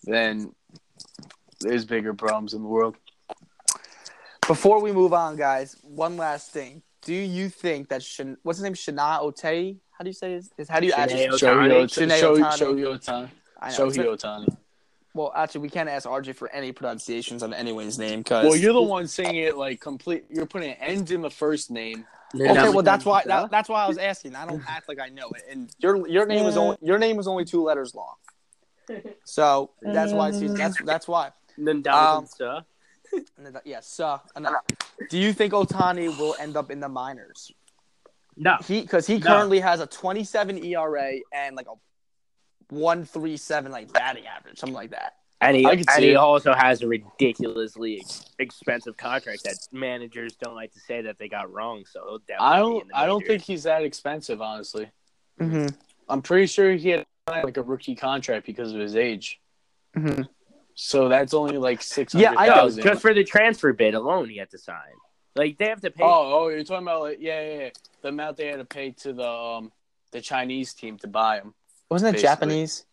then 0.07 0.52
there's 1.61 1.84
bigger 1.84 2.14
problems 2.14 2.54
in 2.54 2.62
the 2.62 2.68
world. 2.68 2.96
Before 4.46 4.80
we 4.80 4.92
move 4.92 5.12
on, 5.12 5.36
guys, 5.36 5.76
one 5.82 6.16
last 6.16 6.52
thing. 6.52 6.82
Do 7.02 7.14
you 7.14 7.48
think 7.48 7.88
that 7.88 8.02
Shin, 8.02 8.36
what's 8.42 8.59
his 8.59 8.64
name? 8.64 8.74
Shana 8.74 9.20
Otei? 9.20 9.76
How 9.92 10.04
do 10.04 10.09
you 10.09 10.14
say 10.14 10.32
his? 10.32 10.50
his 10.57 10.68
how 10.68 10.80
do 10.80 10.86
you 10.86 10.92
Shanae 10.92 10.98
actually? 10.98 11.26
Ohtani. 11.26 11.68
Shohei 11.68 11.88
Shanae 11.88 12.20
Shohei- 12.20 12.40
Ohtani. 12.40 12.59
Shohei 12.59 12.98
Ohtani. 12.98 13.30
I 13.61 13.70
know. 13.70 13.74
Shohei 13.76 14.04
Ohtani. 14.04 14.57
Well, 15.14 15.32
actually, 15.34 15.62
we 15.62 15.70
can't 15.70 15.88
ask 15.88 16.07
RJ 16.07 16.34
for 16.34 16.50
any 16.50 16.72
pronunciations 16.72 17.42
on 17.42 17.54
anyone's 17.54 17.98
name 17.98 18.20
because. 18.20 18.44
Well, 18.44 18.57
you're 18.57 18.74
the 18.74 18.82
one 18.82 19.09
saying 19.09 19.36
it 19.36 19.57
like 19.57 19.80
complete. 19.80 20.26
You're 20.28 20.46
putting 20.46 20.70
an 20.70 20.76
end 20.78 21.11
in 21.11 21.22
the 21.22 21.30
first 21.30 21.70
name. 21.70 22.04
Okay, 22.34 22.68
well 22.68 22.82
that's 22.82 23.04
why 23.04 23.22
that, 23.24 23.50
that's 23.50 23.68
why 23.68 23.84
I 23.84 23.88
was 23.88 23.98
asking. 23.98 24.34
I 24.34 24.46
don't 24.46 24.62
act 24.68 24.88
like 24.88 24.98
I 25.00 25.09
know 25.09 25.30
it, 25.30 25.44
and 25.50 25.70
your 25.78 26.07
your 26.07 26.26
name 26.26 26.44
is 26.46 26.57
only 26.57 26.76
your 26.82 26.98
name 26.98 27.18
is 27.18 27.26
only 27.26 27.44
two 27.44 27.62
letters 27.62 27.94
long, 27.94 28.14
so 29.24 29.70
that's 29.82 30.12
why 30.12 30.28
it's, 30.30 30.41
that's 30.55 30.80
that's 30.82 31.09
why. 31.09 31.30
then 31.59 31.82
Donovan 31.82 32.18
Um, 32.18 32.26
Suh. 32.26 32.61
And 33.37 33.47
then- 33.47 33.62
Yes, 33.64 33.99
uh, 34.01 34.18
enough. 34.37 34.55
Do 35.11 35.18
you 35.18 35.32
think 35.32 35.53
Ohtani 35.53 36.16
will 36.18 36.34
end 36.41 36.57
up 36.57 36.70
in 36.70 36.80
the 36.80 36.89
minors? 36.89 37.53
No. 38.37 38.57
He 38.66 38.82
because 38.82 39.07
he 39.07 39.18
No. 39.18 39.26
currently 39.26 39.61
has 39.61 39.80
a 39.80 39.87
27 39.87 40.62
ERA 40.64 41.12
and 41.32 41.57
like 41.57 41.66
a 41.68 41.74
137 42.74 43.72
like 43.72 43.93
batting 43.93 44.26
average, 44.26 44.59
something 44.59 44.74
like 44.74 44.91
that. 44.91 45.14
And 45.41 45.55
he, 45.57 45.66
I 45.66 45.76
could 45.76 45.87
and 45.89 45.97
see 45.97 46.09
he 46.09 46.16
also 46.16 46.55
has 46.55 46.80
a 46.82 46.89
ridiculously 46.89 47.99
ex- 48.01 48.24
expensive 48.39 48.97
contract 48.97 49.45
that 49.45 49.55
managers 49.70 50.34
don't 50.43 50.55
like 50.55 50.72
to 50.72 50.80
say 50.80 51.03
that 51.03 51.18
they 51.18 51.28
got 51.28 51.53
wrong. 51.53 51.84
So 51.87 52.01
he'll 52.07 52.18
definitely 52.20 52.47
I 52.47 52.59
don't. 52.59 52.82
in 52.82 52.89
the 52.89 52.97
I 52.97 53.07
don't 53.07 53.26
think 53.26 53.43
he's 53.43 53.64
that 53.64 53.82
expensive, 53.82 54.41
honestly. 54.41 54.91
Mm-hmm. 55.41 55.66
I'm 56.09 56.22
pretty 56.22 56.47
sure 56.47 56.72
he 56.72 56.89
had 56.89 57.07
like 57.28 57.56
a 57.56 57.62
rookie 57.62 57.94
contract 57.96 58.46
because 58.46 58.72
of 58.72 58.80
his 58.80 58.94
age. 58.94 59.40
Mm-hmm. 59.96 60.22
So 60.74 61.08
that's 61.08 61.34
only 61.34 61.58
like 61.58 61.82
six 61.82 62.14
Yeah, 62.14 62.34
I 62.36 62.46
No, 62.46 62.54
thousand. 62.54 62.84
just 62.84 63.02
for 63.02 63.14
the 63.14 63.24
transfer 63.24 63.72
bid 63.72 63.94
alone, 63.94 64.28
he 64.28 64.36
had 64.36 64.50
to 64.50 64.58
sign. 64.58 64.76
Like 65.34 65.58
they 65.58 65.68
have 65.68 65.80
to 65.80 65.90
pay. 65.90 66.04
Oh, 66.04 66.44
oh, 66.44 66.48
you're 66.48 66.64
talking 66.64 66.86
about 66.86 67.02
like 67.02 67.18
yeah, 67.20 67.40
yeah, 67.40 67.58
yeah, 67.58 67.68
the 68.02 68.08
amount 68.08 68.36
they 68.36 68.46
had 68.46 68.58
to 68.58 68.64
pay 68.64 68.92
to 68.92 69.12
the 69.12 69.28
um 69.28 69.72
the 70.12 70.20
Chinese 70.20 70.72
team 70.74 70.98
to 70.98 71.08
buy 71.08 71.38
him. 71.38 71.54
Wasn't 71.90 72.08
it 72.08 72.12
Basically. 72.12 72.28
Japanese? 72.28 72.84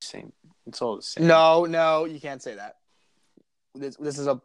Same. 0.00 0.32
It's 0.66 0.80
all 0.80 0.96
the 0.96 1.02
same. 1.02 1.26
No, 1.26 1.64
no, 1.64 2.04
you 2.04 2.20
can't 2.20 2.42
say 2.42 2.54
that. 2.54 2.76
This, 3.74 3.96
this 3.96 4.18
is 4.18 4.26
a 4.26 4.40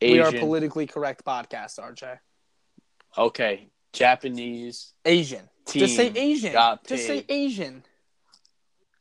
we 0.00 0.20
are 0.20 0.28
a 0.28 0.38
politically 0.38 0.86
correct 0.86 1.24
podcast, 1.24 1.78
RJ. 1.80 2.18
okay, 3.16 3.68
Japanese 3.92 4.92
Asian. 5.04 5.48
Team. 5.68 5.80
Just 5.80 5.96
say 5.96 6.12
Asian. 6.14 6.52
Just 6.86 7.06
say. 7.06 7.24
Asian. 7.28 7.82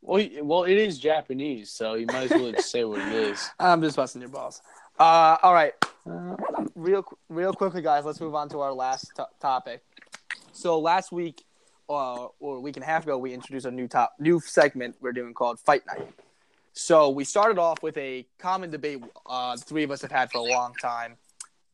Well, 0.01 0.25
well, 0.41 0.63
it 0.63 0.77
is 0.77 0.99
Japanese, 0.99 1.69
so 1.71 1.95
you 1.95 2.05
might 2.05 2.31
as 2.31 2.31
well 2.31 2.51
just 2.51 2.71
say 2.71 2.83
what 2.85 3.01
it 3.01 3.13
is. 3.13 3.49
I'm 3.59 3.81
just 3.81 3.95
busting 3.97 4.21
your 4.21 4.29
balls. 4.29 4.61
Uh, 4.99 5.37
all 5.41 5.53
right. 5.53 5.73
real, 6.75 7.03
real 7.29 7.53
quickly, 7.53 7.81
guys. 7.81 8.05
Let's 8.05 8.21
move 8.21 8.35
on 8.35 8.47
to 8.49 8.61
our 8.61 8.71
last 8.73 9.11
to- 9.17 9.27
topic. 9.41 9.83
So 10.53 10.79
last 10.79 11.11
week, 11.11 11.43
uh, 11.89 12.27
or 12.39 12.57
a 12.57 12.59
week 12.59 12.77
and 12.77 12.83
a 12.83 12.85
half 12.85 13.03
ago, 13.03 13.17
we 13.17 13.33
introduced 13.33 13.65
a 13.65 13.71
new 13.71 13.87
top, 13.87 14.13
new 14.19 14.39
segment 14.39 14.95
we're 15.01 15.11
doing 15.11 15.33
called 15.33 15.59
Fight 15.59 15.85
Night. 15.85 16.07
So 16.73 17.09
we 17.09 17.23
started 17.23 17.57
off 17.57 17.81
with 17.81 17.97
a 17.97 18.25
common 18.37 18.69
debate 18.69 19.03
uh, 19.25 19.55
the 19.55 19.61
three 19.61 19.83
of 19.83 19.91
us 19.91 20.01
have 20.03 20.11
had 20.11 20.31
for 20.31 20.37
a 20.37 20.43
long 20.43 20.73
time 20.75 21.17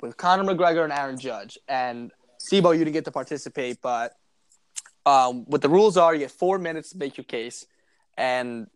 with 0.01 0.17
Conor 0.17 0.43
McGregor 0.43 0.83
and 0.83 0.93
Aaron 0.93 1.19
Judge. 1.19 1.57
And 1.67 2.11
Sibo, 2.39 2.73
you 2.73 2.79
didn't 2.79 2.93
get 2.93 3.05
to 3.05 3.11
participate, 3.11 3.81
but 3.81 4.13
um, 5.05 5.45
what 5.45 5.61
the 5.61 5.69
rules 5.69 5.97
are, 5.97 6.13
you 6.13 6.19
get 6.19 6.31
four 6.31 6.57
minutes 6.57 6.91
to 6.91 6.97
make 6.97 7.17
your 7.17 7.25
case, 7.25 7.65
and 8.17 8.67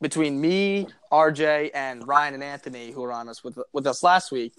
between 0.00 0.40
me, 0.40 0.86
RJ, 1.12 1.70
and 1.74 2.06
Ryan 2.06 2.34
and 2.34 2.42
Anthony, 2.42 2.90
who 2.90 3.02
were 3.02 3.12
on 3.12 3.28
us 3.28 3.44
with 3.44 3.58
with 3.72 3.86
us 3.86 4.02
last 4.02 4.32
week, 4.32 4.54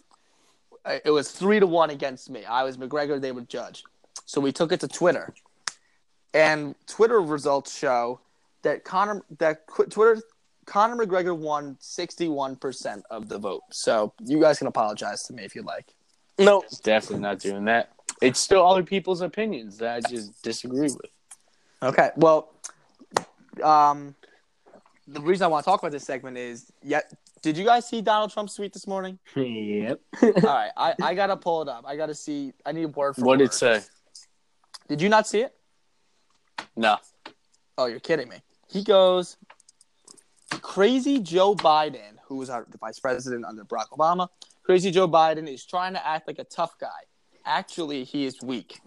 uh, 0.86 0.98
it 1.04 1.12
was 1.12 1.32
three 1.32 1.60
to 1.60 1.68
one 1.68 1.90
against 1.90 2.30
me. 2.30 2.46
I 2.46 2.64
was 2.64 2.78
McGregor; 2.78 3.20
they 3.20 3.32
were 3.32 3.42
Judge. 3.42 3.84
So 4.26 4.42
we 4.42 4.52
took 4.52 4.72
it 4.72 4.80
to 4.82 4.88
Twitter, 4.88 5.34
and 6.34 6.76
Twitter 6.88 7.20
results 7.20 7.78
show 7.78 8.20
that 8.64 8.84
Conor 8.84 9.24
that 9.40 9.68
Twitter 9.68 10.22
Conor 10.66 11.06
McGregor 11.06 11.38
won 11.38 11.78
sixty 11.80 12.28
one 12.28 12.56
percent 12.56 13.04
of 13.10 13.30
the 13.30 13.38
vote. 13.38 13.64
So 13.72 14.14
you 14.24 14.40
guys 14.40 14.58
can 14.58 14.68
apologize 14.68 15.24
to 15.24 15.34
me 15.34 15.44
if 15.44 15.56
you 15.56 15.64
like. 15.64 15.94
No, 16.40 16.64
definitely 16.84 17.22
not 17.22 17.40
doing 17.40 17.66
that. 17.66 17.92
It's 18.22 18.40
still 18.40 18.66
other 18.66 18.84
people's 18.84 19.22
opinions 19.22 19.78
that 19.80 19.96
I 19.96 20.10
just 20.10 20.42
disagree 20.44 20.82
with. 20.82 21.12
Okay. 21.82 22.12
Well, 22.16 22.54
um, 23.64 24.16
the 25.08 25.22
reason 25.22 25.46
I 25.46 25.48
want 25.48 25.66
to 25.66 25.70
talk 25.70 25.82
about 25.82 25.92
this 25.92 26.04
segment 26.04 26.38
is, 26.38 26.72
yet, 26.84 27.12
did 27.42 27.58
you 27.58 27.66
guys 27.66 27.88
see 27.88 28.02
Donald 28.02 28.32
Trump's 28.32 28.56
tweet 28.56 28.74
this 28.74 28.88
morning? 28.88 29.18
yep. 29.36 30.00
All 30.22 30.32
right, 30.44 30.72
I, 30.78 30.94
I 31.02 31.16
gotta 31.16 31.36
pull 31.36 31.64
it 31.64 31.68
up. 31.68 31.84
I 31.88 31.96
gotta 31.96 32.16
see. 32.16 32.54
I 32.66 32.72
need 32.72 32.84
a 32.84 32.88
word 32.88 33.16
for 33.16 33.26
What 33.26 33.40
did 33.40 33.46
it 33.46 33.54
say? 33.54 33.82
Did 34.88 35.02
you 35.02 35.10
not 35.10 35.28
see 35.28 35.42
it? 35.42 35.56
No. 36.76 36.98
Oh, 37.78 37.88
you're 37.88 38.00
kidding 38.00 38.30
me. 38.30 38.38
He 38.70 38.84
goes, 38.84 39.38
crazy 40.62 41.20
Joe 41.20 41.56
Biden, 41.56 42.18
who 42.26 42.36
was 42.36 42.50
our 42.50 42.66
the 42.70 42.78
vice 42.78 43.00
president 43.00 43.46
under 43.46 43.66
Barack 43.66 43.90
Obama. 43.92 44.28
Crazy 44.64 44.92
Joe 44.92 45.08
Biden 45.08 45.52
is 45.52 45.66
trying 45.66 45.94
to 45.94 46.08
act 46.08 46.28
like 46.28 46.40
a 46.40 46.44
tough 46.44 46.78
guy. 46.80 46.88
Actually, 47.46 48.04
he 48.04 48.26
is 48.26 48.42
weak. 48.42 48.80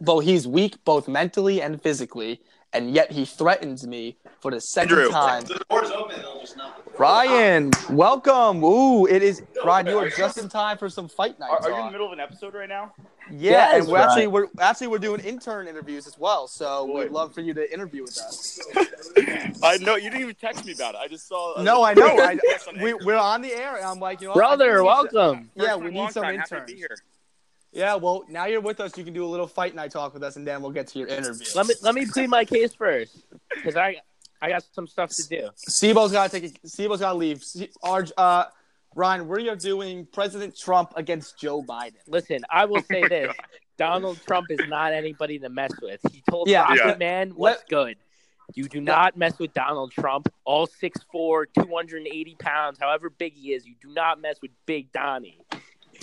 Though 0.00 0.18
he's 0.20 0.46
weak 0.46 0.76
both 0.84 1.08
mentally 1.08 1.62
and 1.62 1.80
physically, 1.80 2.40
and 2.72 2.92
yet 2.92 3.12
he 3.12 3.24
threatens 3.24 3.86
me 3.86 4.18
for 4.40 4.50
the 4.50 4.60
second 4.60 4.98
Andrew. 4.98 5.10
time. 5.10 5.44
The 5.44 5.62
door's 5.70 5.90
open. 5.90 6.20
Just 6.40 6.56
knock. 6.56 6.82
Ryan, 6.98 7.70
welcome. 7.90 8.62
Ooh, 8.64 9.06
it 9.06 9.22
is 9.22 9.42
Ryan. 9.64 9.86
You 9.86 9.98
are 9.98 10.10
just 10.10 10.38
in 10.38 10.48
time 10.48 10.76
for 10.78 10.88
some 10.90 11.08
fight 11.08 11.38
night. 11.38 11.50
Are, 11.50 11.62
are 11.62 11.70
you 11.70 11.76
in 11.78 11.86
the 11.86 11.92
middle 11.92 12.06
of 12.06 12.12
an 12.12 12.20
episode 12.20 12.54
right 12.54 12.68
now? 12.68 12.92
Yeah, 13.30 13.50
Yes, 13.50 13.74
and 13.84 13.92
we're 13.92 13.98
actually 13.98 14.26
we're 14.28 14.46
actually 14.60 14.86
we're 14.88 14.98
doing 14.98 15.20
intern 15.20 15.66
interviews 15.66 16.06
as 16.06 16.18
well. 16.18 16.46
So 16.46 16.86
Boy. 16.86 17.02
we'd 17.04 17.10
love 17.12 17.34
for 17.34 17.40
you 17.40 17.54
to 17.54 17.72
interview 17.72 18.02
with 18.02 18.18
us. 18.18 18.60
I 19.62 19.78
know 19.78 19.96
you 19.96 20.10
didn't 20.10 20.20
even 20.20 20.34
text 20.34 20.64
me 20.64 20.72
about 20.72 20.94
it. 20.94 20.98
I 20.98 21.08
just 21.08 21.26
saw. 21.26 21.60
No, 21.62 21.82
I 21.82 21.94
know. 21.94 22.06
I, 22.18 22.38
we, 22.80 22.94
we're 22.94 23.16
on 23.16 23.40
the 23.42 23.52
air. 23.52 23.76
and 23.76 23.84
I'm 23.84 23.98
like, 24.00 24.20
you 24.20 24.28
know, 24.28 24.34
Brother, 24.34 24.76
think 24.76 24.78
should- 24.78 25.14
welcome. 25.14 25.50
Yeah, 25.54 25.76
we 25.76 25.90
need 25.90 26.10
some 26.12 26.22
time. 26.24 26.38
Happy 26.38 26.74
to 26.74 26.80
interns. 26.80 27.00
Be 27.76 27.80
here. 27.80 27.86
Yeah, 27.88 27.94
well, 27.96 28.24
now 28.28 28.46
you're 28.46 28.60
with 28.60 28.80
us. 28.80 28.96
You 28.96 29.04
can 29.04 29.12
do 29.14 29.24
a 29.24 29.26
little 29.26 29.46
fight 29.46 29.74
night 29.74 29.90
talk 29.90 30.14
with 30.14 30.22
us, 30.22 30.36
and 30.36 30.46
then 30.46 30.62
we'll 30.62 30.70
get 30.72 30.88
to 30.88 30.98
your 30.98 31.08
interview. 31.08 31.46
Let 31.54 31.66
me 31.66 31.74
let 31.82 31.94
me 31.94 32.06
plead 32.06 32.28
my 32.30 32.44
case 32.44 32.74
first, 32.74 33.24
because 33.54 33.76
I 33.76 33.96
I 34.40 34.50
got 34.50 34.64
some 34.72 34.86
stuff 34.86 35.10
to 35.10 35.28
do. 35.28 35.48
Sibo's 35.68 36.12
got 36.12 36.30
to 36.30 36.40
take. 36.40 36.58
A, 36.64 36.68
Sibo's 36.68 37.00
got 37.00 37.12
to 37.12 37.18
leave. 37.18 37.42
Se- 37.42 37.70
Arj, 37.84 38.12
uh, 38.16 38.44
Ryan, 38.94 39.28
we 39.28 39.48
are 39.48 39.56
doing 39.56 40.06
President 40.12 40.56
Trump 40.56 40.92
against 40.96 41.38
Joe 41.38 41.62
Biden. 41.62 41.94
Listen, 42.06 42.40
I 42.50 42.64
will 42.66 42.82
say 42.82 43.06
this: 43.08 43.34
Donald 43.78 44.18
Trump 44.26 44.50
is 44.50 44.60
not 44.68 44.92
anybody 44.92 45.38
to 45.38 45.48
mess 45.48 45.72
with. 45.82 46.00
He 46.10 46.22
told 46.28 46.48
Yeah. 46.48 46.62
Rocket 46.62 46.82
Yeah. 46.86 46.96
Man 46.96 47.30
what's 47.30 47.64
good. 47.64 47.96
You 48.54 48.68
do 48.68 48.80
not 48.80 49.16
mess 49.16 49.38
with 49.38 49.52
Donald 49.54 49.90
Trump. 49.90 50.28
All 50.44 50.68
6'4", 50.68 51.46
280 51.52 52.36
pounds, 52.38 52.78
however 52.78 53.10
big 53.10 53.34
he 53.34 53.52
is, 53.52 53.66
you 53.66 53.74
do 53.82 53.92
not 53.92 54.20
mess 54.20 54.36
with 54.40 54.52
Big 54.66 54.92
Donnie. 54.92 55.40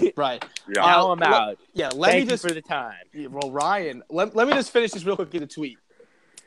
Right. 0.17 0.43
Yeah. 0.67 0.81
Now 0.81 1.11
I'm 1.11 1.19
let- 1.19 1.29
out. 1.29 1.57
Yeah. 1.73 1.89
Let 1.95 2.11
Thank 2.11 2.25
me 2.25 2.29
just 2.31 2.47
for 2.47 2.53
the 2.53 2.61
time. 2.61 2.95
Well, 3.29 3.51
Ryan, 3.51 4.03
let, 4.09 4.35
let 4.35 4.47
me 4.47 4.53
just 4.53 4.71
finish 4.71 4.91
this 4.91 5.03
real 5.05 5.15
quick 5.15 5.29
quickly. 5.29 5.45
The 5.45 5.53
tweet. 5.53 5.77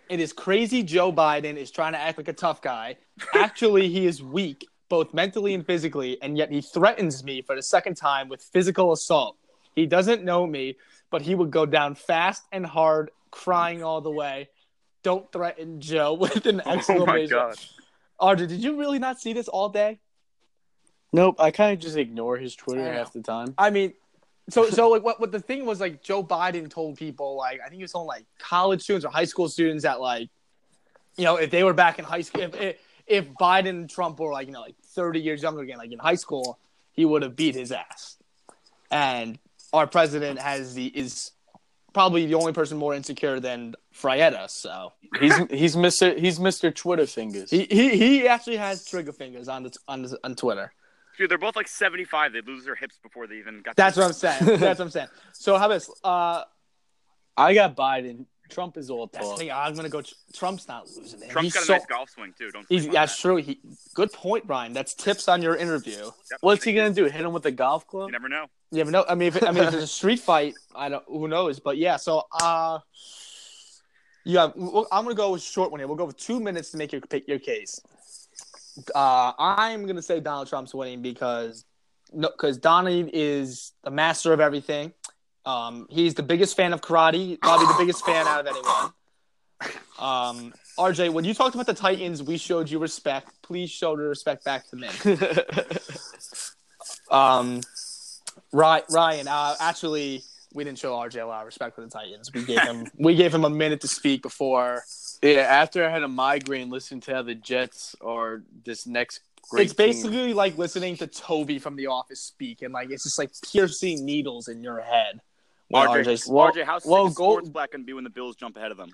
It 0.09 0.20
is 0.20 0.32
crazy. 0.32 0.82
Joe 0.82 1.12
Biden 1.12 1.57
is 1.57 1.70
trying 1.70 1.92
to 1.92 1.99
act 1.99 2.18
like 2.18 2.28
a 2.28 2.32
tough 2.32 2.62
guy. 2.62 2.97
Actually, 3.34 3.88
he 3.88 4.07
is 4.07 4.22
weak, 4.22 4.66
both 4.88 5.12
mentally 5.12 5.55
and 5.55 5.66
physically, 5.66 6.20
and 6.22 6.38
yet 6.38 6.51
he 6.51 6.61
threatens 6.61 7.24
me 7.24 7.42
for 7.42 7.57
the 7.57 7.62
second 7.62 7.97
time 7.97 8.28
with 8.28 8.42
physical 8.42 8.92
assault. 8.92 9.36
He 9.74 9.86
doesn't 9.86 10.22
know 10.22 10.47
me, 10.47 10.76
but 11.11 11.22
he 11.22 11.34
would 11.34 11.51
go 11.51 11.66
down 11.66 11.94
fast 11.97 12.44
and 12.53 12.64
hard, 12.64 13.11
crying 13.30 13.82
all 13.82 14.01
the 14.01 14.11
way. 14.11 14.49
Don't 15.03 15.30
threaten 15.32 15.80
Joe 15.80 16.14
with 16.20 16.47
an 16.47 16.61
exclamation. 16.61 17.03
Oh 17.03 17.07
my 17.07 17.26
gosh. 17.26 17.70
Audrey, 18.18 18.47
did 18.47 18.62
you 18.62 18.78
really 18.78 18.99
not 18.99 19.20
see 19.20 19.32
this 19.32 19.49
all 19.49 19.68
day? 19.68 19.99
Nope. 21.12 21.36
I 21.38 21.50
kind 21.50 21.72
of 21.72 21.78
just 21.78 21.96
ignore 21.96 22.36
his 22.36 22.54
Twitter 22.54 22.92
half 22.92 23.12
the 23.12 23.22
time. 23.22 23.54
I 23.57 23.70
mean, 23.70 23.94
so 24.48 24.70
so 24.70 24.90
like 24.90 25.02
what 25.02 25.20
what 25.20 25.32
the 25.32 25.40
thing 25.40 25.66
was 25.66 25.80
like 25.80 26.02
Joe 26.02 26.22
Biden 26.22 26.70
told 26.70 26.96
people 26.96 27.36
like 27.36 27.61
I 27.61 27.68
think 27.68 27.76
he 27.76 27.82
was 27.82 27.92
telling 27.92 28.07
like 28.07 28.24
college 28.38 28.82
students 28.82 29.04
or 29.04 29.11
high 29.11 29.24
school 29.24 29.48
students 29.48 29.82
that 29.82 30.00
like 30.00 30.28
you 31.16 31.24
know 31.24 31.36
if 31.36 31.50
they 31.50 31.64
were 31.64 31.72
back 31.72 31.98
in 31.98 32.04
high 32.04 32.20
school 32.20 32.42
if 32.42 32.61
if, 32.61 32.76
if 33.07 33.34
Biden 33.34 33.70
and 33.70 33.90
Trump 33.90 34.20
were 34.20 34.32
like 34.32 34.46
you 34.46 34.52
know 34.52 34.61
like 34.61 34.76
30 34.82 35.20
years 35.20 35.42
younger 35.42 35.62
again 35.62 35.78
like 35.78 35.92
in 35.92 35.98
high 35.98 36.14
school 36.14 36.59
he 36.92 37.04
would 37.04 37.22
have 37.22 37.36
beat 37.36 37.54
his 37.54 37.70
ass. 37.70 38.16
And 38.90 39.38
our 39.72 39.86
president 39.86 40.40
has 40.40 40.74
the 40.74 40.86
is 40.86 41.32
probably 41.92 42.26
the 42.26 42.34
only 42.34 42.52
person 42.52 42.78
more 42.78 42.94
insecure 42.94 43.40
than 43.40 43.74
Frietta. 43.94 44.50
So 44.50 44.92
He's 45.20 45.36
he's 45.50 45.76
Mr. 45.76 46.18
He's 46.18 46.38
Mr. 46.38 46.74
Twitter 46.74 47.07
fingers. 47.07 47.50
he 47.50 47.66
he, 47.70 47.96
he 47.96 48.28
actually 48.28 48.57
has 48.57 48.84
trigger 48.84 49.12
fingers 49.12 49.48
on 49.48 49.64
the, 49.64 49.76
on 49.86 50.02
the, 50.02 50.18
on 50.24 50.34
Twitter. 50.34 50.72
Dude, 51.19 51.31
they're 51.31 51.39
both 51.39 51.57
like 51.57 51.69
75. 51.69 52.33
They 52.33 52.41
lose 52.43 52.64
their 52.64 52.75
hips 52.75 52.99
before 53.03 53.27
they 53.27 53.37
even 53.37 53.62
got. 53.62 53.77
That's 53.77 53.95
to 53.97 54.01
what 54.03 54.07
I'm 54.09 54.12
saying. 54.12 54.45
That's 54.61 54.79
what 54.79 54.85
I'm 54.87 54.91
saying. 54.91 55.09
So 55.33 55.57
how 55.57 55.67
about 55.67 55.75
this? 55.75 55.91
Uh, 56.05 56.43
I 57.37 57.55
got 57.55 57.77
Biden. 57.77 58.27
Trump 58.49 58.77
is 58.77 58.91
all 58.91 59.09
that's 59.09 59.25
the 59.25 59.31
talk. 59.31 59.39
thing. 59.41 59.51
I'm 59.51 59.75
gonna 59.75 59.89
go. 59.89 60.03
Trump's 60.33 60.69
not 60.69 60.87
losing 60.97 61.21
it. 61.21 61.31
Trump's 61.31 61.47
He's 61.47 61.55
got 61.55 61.62
a 61.64 61.67
so- 61.67 61.73
nice 61.73 61.87
golf 61.87 62.11
swing 62.11 62.33
too. 62.39 62.51
Don't. 62.53 62.64
He's 62.69 62.87
that's 62.87 63.17
that. 63.17 63.21
true. 63.21 63.37
He 63.39 63.59
good 63.95 64.12
point, 64.12 64.47
Brian. 64.47 64.73
That's 64.73 64.95
tips 64.95 65.27
on 65.27 65.43
your 65.43 65.57
interview. 65.57 65.97
Yep. 65.97 66.12
What's 66.43 66.62
he 66.62 66.73
gonna 66.73 66.95
do? 66.95 67.07
Hit 67.07 67.23
him 67.25 67.33
with 67.33 67.45
a 67.47 67.51
golf 67.51 67.89
club? 67.89 68.09
You 68.09 68.12
never 68.12 68.29
know. 68.29 68.47
You 68.71 68.79
never 68.79 68.93
know. 68.93 69.05
I 69.09 69.17
mean, 69.17 69.27
if 69.29 69.37
it, 69.37 69.43
I 69.43 69.51
mean, 69.51 69.64
if 69.64 69.75
it's 69.75 69.83
a 69.83 69.87
street 69.99 70.21
fight, 70.21 70.55
I 70.77 70.89
don't. 70.89 71.03
Who 71.09 71.27
knows? 71.27 71.59
But 71.59 71.77
yeah. 71.77 71.97
So, 71.97 72.23
uh, 72.41 72.79
yeah, 74.25 74.51
we'll- 74.55 74.87
I'm 74.93 75.05
gonna 75.05 75.17
go 75.17 75.33
with 75.33 75.43
short 75.43 75.73
one 75.73 75.81
here. 75.81 75.89
We'll 75.89 75.97
go 75.97 76.05
with 76.05 76.17
two 76.17 76.39
minutes 76.41 76.71
to 76.71 76.77
make 76.77 76.93
your 76.93 77.01
pick 77.01 77.27
your 77.27 77.41
case. 77.41 77.81
Uh, 78.95 79.33
I'm 79.39 79.87
gonna 79.87 80.03
say 80.03 80.20
Donald 80.20 80.49
Trump's 80.49 80.74
winning 80.74 81.03
because 81.03 81.64
no, 82.12 82.29
because 82.29 82.59
Donnie 82.59 83.09
is 83.12 83.72
the 83.85 83.91
master 83.91 84.33
of 84.33 84.41
everything. 84.41 84.93
Um, 85.45 85.87
he's 85.91 86.14
the 86.14 86.22
biggest 86.22 86.57
fan 86.57 86.72
of 86.72 86.81
karate, 86.81 87.41
probably 87.41 87.66
the 87.66 87.77
biggest 87.79 88.05
fan 88.05 88.27
out 88.27 88.41
of 88.41 88.47
anyone. 88.47 88.93
Um, 89.99 90.55
RJ, 90.79 91.12
when 91.12 91.24
you 91.24 91.33
talked 91.33 91.55
about 91.55 91.66
the 91.66 91.74
Titans, 91.74 92.22
we 92.22 92.37
showed 92.37 92.68
you 92.68 92.79
respect. 92.79 93.31
Please 93.43 93.70
show 93.70 93.97
the 93.97 94.03
respect 94.03 94.45
back 94.45 94.68
to 94.68 94.77
me. 94.77 94.89
Um, 97.11 97.61
Ryan, 98.53 99.29
uh, 99.29 99.55
actually, 99.61 100.24
we 100.57 100.64
didn't 100.64 100.78
show 100.78 100.94
RJ 100.94 101.22
a 101.22 101.26
lot 101.26 101.40
of 101.40 101.46
respect 101.46 101.74
for 101.74 101.82
the 101.82 101.88
Titans. 101.90 102.32
We 102.32 102.42
gave 102.44 102.61
him 102.62 102.86
we 102.98 103.14
gave 103.14 103.32
him 103.32 103.44
a 103.44 103.50
minute 103.50 103.82
to 103.82 103.88
speak 103.88 104.22
before. 104.22 104.82
Yeah, 105.22 105.40
after 105.42 105.84
I 105.84 105.90
had 105.90 106.02
a 106.02 106.09
migraine, 106.09 106.70
listening 106.70 107.02
to 107.02 107.14
how 107.14 107.22
the 107.22 107.34
Jets 107.34 107.94
are 108.00 108.42
this 108.64 108.86
next 108.86 109.20
great 109.48 109.66
it's 109.66 109.74
team. 109.74 109.86
basically 109.86 110.32
like 110.34 110.59
listening 110.59 110.96
to 110.96 111.07
Toby 111.07 111.59
from 111.59 111.76
The 111.76 111.86
Office 111.86 112.20
speak, 112.20 112.62
and 112.62 112.72
like 112.72 112.90
it's 112.90 113.04
just 113.04 113.18
like 113.18 113.30
piercing 113.52 114.04
needles 114.04 114.48
in 114.48 114.62
your 114.62 114.80
head. 114.80 115.20
when 115.68 115.86
RJ, 115.86 116.28
Well- 116.28 116.52
RJ, 116.52 116.64
how 116.64 116.78
sick 116.78 116.90
well, 116.90 117.07
is 117.07 117.12
sports 117.12 117.48
black 117.50 117.72
gonna 117.72 117.84
be 117.84 117.92
when 117.92 118.04
the 118.04 118.11
Bills 118.11 118.34
jump 118.36 118.57
ahead 118.57 118.70
of 118.70 118.78
them? 118.78 118.90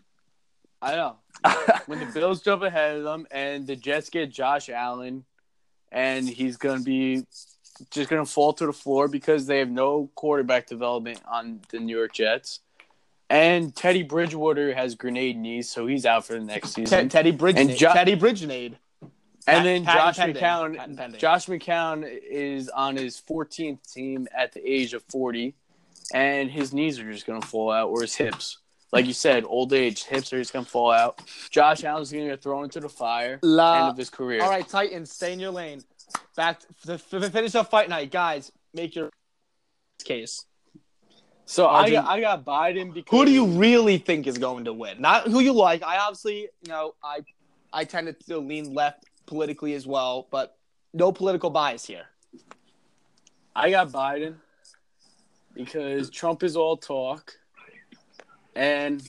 I 0.82 0.96
know. 0.96 1.16
when 1.86 2.00
the 2.00 2.06
Bills 2.06 2.42
jump 2.42 2.62
ahead 2.62 2.96
of 2.96 3.04
them 3.04 3.26
and 3.30 3.66
the 3.68 3.76
Jets 3.76 4.10
get 4.10 4.30
Josh 4.32 4.68
Allen 4.68 5.24
and 5.92 6.28
he's 6.28 6.56
going 6.56 6.78
to 6.78 6.84
be 6.84 7.24
just 7.90 8.08
going 8.10 8.24
to 8.24 8.30
fall 8.30 8.52
to 8.54 8.66
the 8.66 8.72
floor 8.72 9.08
because 9.08 9.46
they 9.46 9.58
have 9.58 9.70
no 9.70 10.10
quarterback 10.14 10.66
development 10.66 11.20
on 11.30 11.60
the 11.70 11.78
New 11.78 11.96
York 11.96 12.12
Jets. 12.12 12.60
And 13.30 13.74
Teddy 13.74 14.02
Bridgewater 14.02 14.74
has 14.74 14.94
grenade 14.94 15.38
knees, 15.38 15.70
so 15.70 15.86
he's 15.86 16.04
out 16.04 16.26
for 16.26 16.34
the 16.34 16.44
next 16.44 16.74
season. 16.74 17.08
Teddy 17.08 17.30
Bridgewater. 17.30 17.70
And 17.70 17.78
Jo- 17.78 17.92
Teddy 17.92 18.14
Bridgenade. 18.16 18.74
and 19.46 19.64
then 19.66 19.84
Josh 19.84 20.16
pending. 20.18 20.42
McCown, 20.42 21.16
Josh 21.18 21.46
McCown 21.46 22.04
is 22.30 22.68
on 22.68 22.94
his 22.96 23.20
14th 23.20 23.90
team 23.90 24.28
at 24.36 24.52
the 24.52 24.60
age 24.70 24.92
of 24.92 25.02
40, 25.04 25.54
and 26.12 26.50
his 26.50 26.74
knees 26.74 26.98
are 27.00 27.10
just 27.10 27.26
going 27.26 27.40
to 27.40 27.46
fall 27.46 27.70
out, 27.70 27.88
or 27.88 28.02
his 28.02 28.14
hips. 28.14 28.58
Like 28.92 29.06
you 29.06 29.14
said, 29.14 29.44
old 29.46 29.72
age, 29.72 30.04
hips 30.04 30.30
are 30.34 30.38
just 30.38 30.52
going 30.52 30.66
to 30.66 30.70
fall 30.70 30.90
out. 30.92 31.22
Josh 31.50 31.82
Allen's 31.82 32.12
going 32.12 32.24
to 32.24 32.30
get 32.32 32.42
thrown 32.42 32.64
into 32.64 32.80
the 32.80 32.90
fire. 32.90 33.38
La- 33.42 33.84
end 33.84 33.90
of 33.92 33.96
his 33.96 34.10
career. 34.10 34.42
All 34.42 34.50
right, 34.50 34.68
Titans, 34.68 35.10
stay 35.10 35.32
in 35.32 35.40
your 35.40 35.50
lane. 35.50 35.82
Back 36.36 36.60
to, 36.86 36.98
to 36.98 37.30
finish 37.30 37.54
up 37.54 37.70
fight 37.70 37.88
night, 37.88 38.10
guys. 38.10 38.50
Make 38.72 38.94
your 38.94 39.10
case. 40.04 40.44
So 41.44 41.68
I 41.68 41.90
got, 41.90 42.06
I 42.06 42.20
got 42.20 42.44
Biden 42.44 42.94
because 42.94 43.10
Who 43.10 43.24
do 43.26 43.30
you 43.30 43.46
really 43.46 43.98
think 43.98 44.26
is 44.26 44.38
going 44.38 44.64
to 44.64 44.72
win? 44.72 45.00
Not 45.00 45.28
who 45.28 45.40
you 45.40 45.52
like. 45.52 45.82
I 45.82 45.98
obviously, 45.98 46.48
you 46.62 46.68
know, 46.68 46.94
I 47.04 47.20
I 47.72 47.84
tend 47.84 48.14
to 48.28 48.38
lean 48.38 48.72
left 48.72 49.04
politically 49.26 49.74
as 49.74 49.86
well, 49.86 50.28
but 50.30 50.56
no 50.94 51.12
political 51.12 51.50
bias 51.50 51.84
here. 51.84 52.06
I 53.54 53.70
got 53.70 53.90
Biden 53.90 54.36
because 55.54 56.10
Trump 56.10 56.42
is 56.42 56.56
all 56.56 56.76
talk, 56.76 57.34
and 58.54 59.02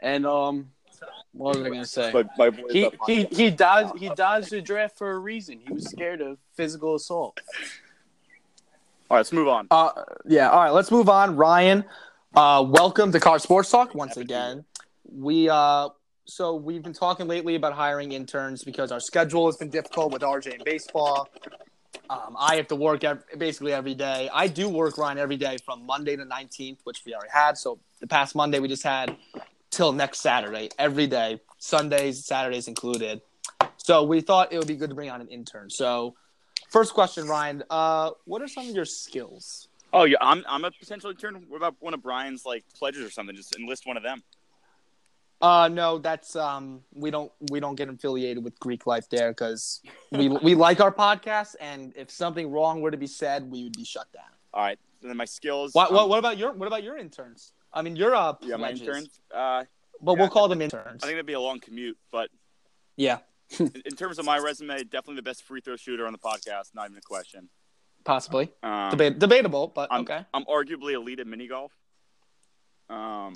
and 0.00 0.26
um, 0.26 0.70
what 1.36 1.56
was 1.56 1.64
I 1.66 1.68
gonna 1.70 1.84
say? 1.84 2.12
My, 2.12 2.24
my 2.38 2.50
boy's 2.50 2.72
He 2.72 2.86
up 2.86 2.94
he 3.06 3.20
it. 3.22 3.32
he 3.32 3.50
dodged 3.50 3.98
he 3.98 4.08
dodged 4.10 4.50
the 4.50 4.60
draft 4.60 4.96
for 4.98 5.12
a 5.12 5.18
reason. 5.18 5.60
He 5.66 5.72
was 5.72 5.88
scared 5.88 6.20
of 6.20 6.38
physical 6.54 6.94
assault. 6.94 7.40
All 9.08 9.16
right, 9.16 9.18
let's 9.20 9.32
move 9.32 9.48
on. 9.48 9.68
Uh, 9.70 9.90
yeah. 10.26 10.50
All 10.50 10.60
right, 10.60 10.70
let's 10.72 10.90
move 10.90 11.08
on. 11.08 11.36
Ryan, 11.36 11.84
uh, 12.34 12.64
welcome 12.66 13.12
to 13.12 13.20
Car 13.20 13.38
Sports 13.38 13.70
Talk 13.70 13.94
once 13.94 14.16
again. 14.16 14.64
We 15.10 15.48
uh, 15.48 15.90
so 16.24 16.56
we've 16.56 16.82
been 16.82 16.92
talking 16.92 17.28
lately 17.28 17.54
about 17.54 17.72
hiring 17.74 18.12
interns 18.12 18.64
because 18.64 18.90
our 18.90 18.98
schedule 19.00 19.46
has 19.46 19.56
been 19.56 19.70
difficult 19.70 20.12
with 20.12 20.22
RJ 20.22 20.54
and 20.54 20.64
baseball. 20.64 21.28
Um, 22.10 22.36
I 22.38 22.56
have 22.56 22.68
to 22.68 22.76
work 22.76 23.04
ev- 23.04 23.24
basically 23.38 23.72
every 23.72 23.94
day. 23.94 24.28
I 24.32 24.48
do 24.48 24.68
work 24.68 24.98
Ryan 24.98 25.18
every 25.18 25.36
day 25.36 25.56
from 25.64 25.86
Monday 25.86 26.16
to 26.16 26.24
19th, 26.24 26.78
which 26.84 27.02
we 27.06 27.14
already 27.14 27.30
had. 27.32 27.56
So 27.56 27.78
the 28.00 28.06
past 28.06 28.34
Monday 28.34 28.58
we 28.58 28.68
just 28.68 28.82
had 28.82 29.16
till 29.70 29.92
next 29.92 30.20
Saturday 30.20 30.70
every 30.78 31.06
day, 31.06 31.40
Sundays, 31.58 32.24
Saturdays 32.24 32.68
included. 32.68 33.20
So 33.76 34.02
we 34.02 34.20
thought 34.20 34.52
it 34.52 34.58
would 34.58 34.66
be 34.66 34.76
good 34.76 34.90
to 34.90 34.94
bring 34.94 35.10
on 35.10 35.20
an 35.20 35.28
intern. 35.28 35.70
So 35.70 36.14
first 36.70 36.94
question, 36.94 37.28
Ryan, 37.28 37.62
uh, 37.70 38.10
what 38.24 38.42
are 38.42 38.48
some 38.48 38.68
of 38.68 38.74
your 38.74 38.84
skills? 38.84 39.68
Oh 39.92 40.04
yeah, 40.04 40.18
I'm 40.20 40.44
I'm 40.48 40.64
a 40.64 40.70
potential 40.70 41.10
intern. 41.10 41.44
What 41.48 41.58
about 41.58 41.76
one 41.80 41.94
of 41.94 42.02
Brian's 42.02 42.44
like 42.44 42.64
pledges 42.76 43.04
or 43.04 43.10
something? 43.10 43.36
Just 43.36 43.56
enlist 43.56 43.86
one 43.86 43.96
of 43.96 44.02
them. 44.02 44.22
Uh, 45.40 45.68
no, 45.68 45.98
that's 45.98 46.34
um, 46.34 46.80
we 46.94 47.10
don't 47.10 47.30
we 47.50 47.60
don't 47.60 47.76
get 47.76 47.88
affiliated 47.88 48.42
with 48.42 48.58
Greek 48.58 48.86
life 48.86 49.08
there 49.10 49.30
because 49.30 49.82
we 50.10 50.28
we 50.42 50.54
like 50.54 50.80
our 50.80 50.92
podcast, 50.92 51.54
and 51.60 51.92
if 51.96 52.10
something 52.10 52.50
wrong 52.50 52.80
were 52.80 52.90
to 52.90 52.96
be 52.96 53.06
said, 53.06 53.50
we 53.50 53.64
would 53.64 53.76
be 53.76 53.84
shut 53.84 54.10
down. 54.12 54.24
All 54.54 54.62
right. 54.62 54.78
And 55.02 55.10
then 55.10 55.16
my 55.16 55.26
skills. 55.26 55.74
What 55.74 55.92
what, 55.92 56.04
um, 56.04 56.08
what 56.08 56.18
about 56.18 56.38
your 56.38 56.52
what 56.52 56.66
about 56.66 56.82
your 56.82 56.96
interns? 56.96 57.52
I 57.72 57.82
mean, 57.82 57.96
you're 57.96 58.14
uh, 58.14 58.34
yeah, 58.42 58.56
my 58.56 58.70
interns. 58.70 59.20
Uh, 59.34 59.64
but 60.00 60.12
yeah, 60.12 60.18
we'll 60.18 60.28
call 60.28 60.48
them 60.48 60.62
interns. 60.62 61.02
I 61.02 61.06
think 61.06 61.14
it'd 61.14 61.26
be 61.26 61.32
a 61.34 61.40
long 61.40 61.60
commute, 61.60 61.98
but 62.10 62.30
yeah, 62.96 63.18
in, 63.58 63.72
in 63.84 63.94
terms 63.96 64.18
of 64.18 64.24
my 64.24 64.38
resume, 64.38 64.82
definitely 64.84 65.16
the 65.16 65.22
best 65.22 65.42
free 65.42 65.60
throw 65.60 65.76
shooter 65.76 66.06
on 66.06 66.12
the 66.12 66.18
podcast. 66.18 66.74
Not 66.74 66.86
even 66.86 66.98
a 66.98 67.00
question. 67.02 67.48
possibly 68.04 68.50
Um, 68.62 68.92
Deba- 68.92 69.18
debatable, 69.18 69.68
but 69.68 69.88
I'm, 69.90 70.02
okay. 70.02 70.24
I'm 70.32 70.44
arguably 70.44 70.92
elite 70.94 71.20
at 71.20 71.26
mini 71.26 71.46
golf. 71.48 71.72
Um, 72.88 73.34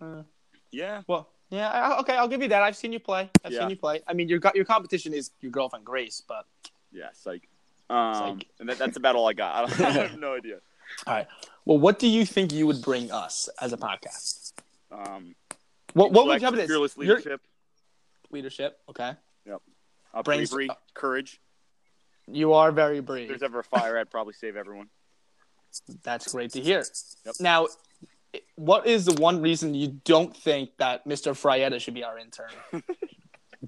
Uh, 0.00 0.22
yeah. 0.70 1.02
well, 1.06 1.28
yeah, 1.50 1.68
I, 1.70 1.98
okay, 2.00 2.14
I'll 2.16 2.28
give 2.28 2.40
you 2.42 2.48
that. 2.48 2.62
I've 2.62 2.76
seen 2.76 2.92
you 2.92 3.00
play. 3.00 3.28
I've 3.44 3.52
Yeah. 3.52 3.60
seen 3.60 3.70
you 3.70 3.76
play. 3.76 4.00
I 4.06 4.14
mean, 4.14 4.28
your 4.28 4.40
your 4.54 4.64
competition 4.64 5.12
is 5.12 5.30
your 5.40 5.50
girlfriend 5.50 5.84
Grace, 5.84 6.22
but 6.26 6.46
Yeah, 6.92 7.08
psych. 7.12 7.48
Um, 7.90 8.14
Psych. 8.38 8.48
and 8.60 8.68
that, 8.68 8.78
that's 8.78 8.96
about 8.96 9.16
all 9.16 9.28
I 9.28 9.32
got. 9.34 9.54
I, 9.64 9.66
don't, 9.66 9.80
I 9.82 9.90
have 10.08 10.18
no 10.18 10.34
idea. 10.34 10.60
Well, 11.06 11.78
what 11.78 11.98
do 11.98 12.06
you 12.08 12.24
think 12.26 12.52
you 12.52 12.66
would 12.66 12.82
bring 12.82 13.10
us 13.10 13.48
as 13.60 13.72
a 13.72 13.76
podcast? 13.76 14.52
Um, 14.90 15.34
What 15.94 16.12
what 16.12 16.26
would 16.26 16.40
you 16.40 16.44
have 16.46 16.54
it 16.54 16.60
as? 16.62 16.68
fearless 16.68 16.96
Your- 16.96 17.16
leadership, 17.16 17.40
leadership. 18.30 18.78
Okay, 18.88 19.12
Yep. 19.46 19.60
uh, 20.14 20.22
brains- 20.22 20.50
bravery, 20.50 20.70
courage. 20.94 21.40
you 22.26 22.52
are 22.54 22.72
very 22.72 23.00
brave. 23.00 23.22
If 23.24 23.28
brave. 23.28 23.28
there's 23.40 23.42
ever 23.42 23.60
a 23.60 23.64
fire, 23.64 23.98
I'd 23.98 24.10
probably 24.10 24.34
save 24.34 24.56
everyone. 24.56 24.88
That's 26.02 26.32
great 26.32 26.52
to 26.52 26.60
hear. 26.60 26.84
Yep. 27.26 27.34
Now, 27.40 27.66
what 28.56 28.86
is 28.86 29.04
the 29.06 29.20
one 29.20 29.40
reason 29.42 29.74
you 29.74 30.00
don't 30.04 30.34
think 30.36 30.76
that 30.78 31.06
Mr. 31.06 31.32
Frietta 31.32 31.80
should 31.80 31.94
be 31.94 32.04
our 32.04 32.18
intern? 32.18 32.50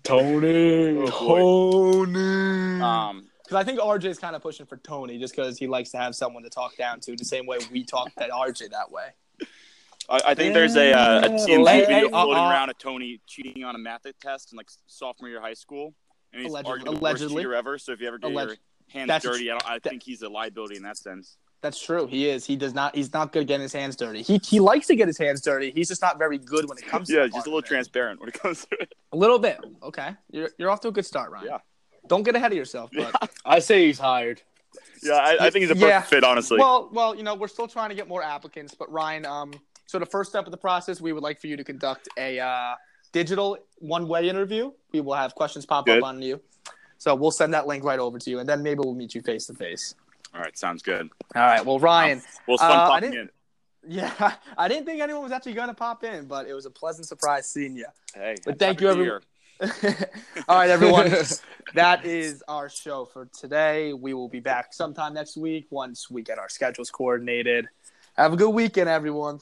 Tony, 0.03 0.99
Oh, 0.99 2.05
Tony. 2.05 2.81
Um, 2.81 3.27
Because 3.45 3.57
I 3.57 3.65
think 3.65 3.79
RJ 3.79 4.05
is 4.07 4.19
kind 4.19 4.35
of 4.35 4.43
pushing 4.43 4.65
for 4.67 4.79
Tony 4.79 5.19
just 5.19 5.37
because 5.37 5.59
he 5.59 5.67
likes 5.67 5.91
to 5.91 5.99
have 5.99 6.15
someone 6.15 6.43
to 6.45 6.51
talk 6.51 6.77
down 6.77 7.01
to, 7.01 7.15
the 7.15 7.25
same 7.25 7.47
way 7.47 7.59
we 7.71 7.85
talk 7.85 8.15
to 8.15 8.29
RJ 8.29 8.71
that 8.71 8.91
way. 8.91 9.09
I, 10.09 10.21
I 10.29 10.35
think 10.35 10.55
there's 10.55 10.77
a, 10.77 10.93
uh, 10.93 11.27
a 11.27 11.29
TMZ 11.29 11.67
Hey, 11.69 11.81
video 11.81 11.95
hey, 12.05 12.09
floating 12.09 12.35
uh, 12.37 12.49
around 12.51 12.71
of 12.71 12.79
Tony 12.79 13.21
cheating 13.27 13.65
on 13.65 13.75
a 13.75 13.79
math 13.79 14.07
test 14.21 14.53
in 14.53 14.57
like 14.57 14.69
sophomore 14.87 15.29
year 15.29 15.39
of 15.39 15.45
high 15.45 15.55
school, 15.55 15.95
and 16.33 16.43
he's 16.43 16.51
Allegedly- 16.51 16.79
arguably 16.81 16.85
the 16.85 16.91
worst 16.93 17.01
allegedly. 17.03 17.37
cheater 17.43 17.55
ever. 17.55 17.79
So 17.79 17.93
if 17.93 18.01
you 18.01 18.09
ever 18.09 18.19
get 18.19 18.31
Alleg- 18.31 18.47
your 18.47 18.57
hands 18.89 19.09
That's- 19.09 19.23
dirty, 19.23 19.51
I, 19.51 19.55
don't, 19.55 19.67
I 19.71 19.75
that- 19.75 19.83
think 19.83 20.03
he's 20.03 20.23
a 20.23 20.29
liability 20.29 20.77
in 20.77 20.83
that 20.83 20.97
sense. 20.99 21.37
That's 21.63 21.81
true. 21.83 22.07
He 22.07 22.29
is. 22.29 22.45
He 22.45 22.57
does 22.57 22.75
not. 22.75 22.95
He's 22.95 23.11
not 23.15 23.33
good 23.33 23.41
at 23.43 23.47
getting 23.49 23.63
his 23.63 23.73
hands 23.73 23.97
dirty. 23.97 24.21
He 24.21 24.39
he 24.45 24.61
likes 24.61 24.87
to 24.89 24.97
get 24.97 25.07
his 25.09 25.17
hands 25.17 25.41
dirty. 25.41 25.71
He's 25.71 25.89
just 25.89 26.03
not 26.03 26.19
very 26.19 26.37
good 26.37 26.69
when 26.69 26.77
it 26.77 26.87
comes. 26.87 27.09
to 27.09 27.15
Yeah, 27.15 27.27
just 27.27 27.47
a 27.47 27.49
little 27.49 27.63
transparent 27.63 28.21
when 28.21 28.29
it 28.29 28.35
comes 28.39 28.67
to 28.67 28.77
it. 28.81 28.93
A 29.13 29.17
little 29.17 29.39
bit. 29.39 29.59
Okay, 29.83 30.11
you're 30.31 30.51
you're 30.59 30.71
off 30.71 30.81
to 30.81 30.89
a 30.89 30.93
good 30.93 31.07
start, 31.07 31.31
Ryan. 31.31 31.47
Yeah. 31.47 31.59
Don't 32.09 32.23
get 32.23 32.37
ahead 32.37 32.53
of 32.53 32.59
yourself. 32.59 32.91
But 32.95 33.31
I 33.45 33.59
say 33.59 33.87
he's 33.87 33.99
hired. 33.99 34.43
Yeah, 35.03 35.15
I, 35.15 35.47
I 35.47 35.51
think 35.51 35.63
he's 35.63 35.71
a 35.71 35.75
perfect 35.75 35.89
Yeah. 35.89 36.01
fit, 36.03 36.25
honestly. 36.25 36.59
Well, 36.59 36.89
well, 36.93 37.15
you 37.15 37.23
know, 37.23 37.35
we're 37.35 37.49
still 37.49 37.69
trying 37.69 37.91
to 37.91 37.95
get 37.95 38.09
more 38.09 38.23
applicants, 38.23 38.75
but 38.75 38.91
Ryan, 38.91 39.27
um, 39.27 39.53
so 39.87 39.99
the 39.99 40.07
first 40.07 40.31
step 40.31 40.47
of 40.47 40.51
the 40.51 40.57
process, 40.57 41.01
we 41.01 41.13
would 41.13 41.23
like 41.23 41.41
for 41.41 41.47
you 41.47 41.57
to 41.57 41.65
conduct 41.65 42.09
a 42.19 42.39
uh, 42.41 42.75
digital 43.13 43.59
one-way 43.79 44.29
interview. 44.29 44.73
We 44.93 45.01
will 45.01 45.15
have 45.15 45.35
questions 45.35 45.67
pop 45.67 45.85
Good. 45.87 45.99
up 45.99 46.05
on 46.05 46.23
you, 46.23 46.41
so 46.99 47.15
we'll 47.15 47.31
send 47.33 47.53
that 47.55 47.67
link 47.67 47.85
right 47.85 47.99
over 47.99 48.19
to 48.19 48.31
you, 48.31 48.39
and 48.39 48.49
then 48.49 48.63
maybe 48.63 48.81
we'll 48.83 48.95
meet 48.95 49.15
you 49.15 49.21
face 49.21 49.47
to 49.47 49.55
face. 49.55 49.95
All 50.35 50.41
right, 50.41 50.57
sounds 50.57 50.83
good. 50.83 51.11
All 51.37 51.43
right. 51.43 51.65
Well, 51.65 51.79
Ryan, 51.79 52.23
Well, 52.49 52.55
it's 52.55 52.63
fun 52.63 52.71
Uh, 52.73 52.87
popping 52.89 53.11
didn't- 53.13 53.31
Yeah, 53.87 54.11
I 54.59 54.69
didn't 54.69 54.87
think 54.87 55.01
anyone 55.03 55.23
was 55.23 55.33
actually 55.33 55.53
going 55.53 55.69
to 55.69 55.75
pop 55.75 56.03
in, 56.03 56.25
but 56.27 56.47
it 56.49 56.55
was 56.55 56.65
a 56.67 56.71
pleasant 56.71 57.07
surprise 57.07 57.49
seeing 57.49 57.77
you. 57.77 57.87
Hey, 58.15 58.37
But 58.45 58.59
that 58.59 58.65
thank 58.67 58.79
time 58.79 58.85
you, 58.87 58.91
of 58.91 58.99
everyone. 58.99 59.21
All 60.49 60.57
right, 60.57 60.71
everyone. 60.71 61.13
that 61.75 62.05
is 62.05 62.43
our 62.49 62.69
show 62.69 63.05
for 63.05 63.27
today. 63.27 63.93
We 63.93 64.15
will 64.15 64.29
be 64.29 64.41
back 64.41 64.73
sometime 64.73 65.15
next 65.15 65.37
week 65.37 65.67
once 65.71 66.11
we 66.11 66.23
get 66.23 66.39
our 66.39 66.49
schedules 66.49 66.91
coordinated. 66.91 67.69
Have 68.17 68.33
a 68.33 68.37
good 68.37 68.51
weekend, 68.51 68.89
everyone. 68.89 69.41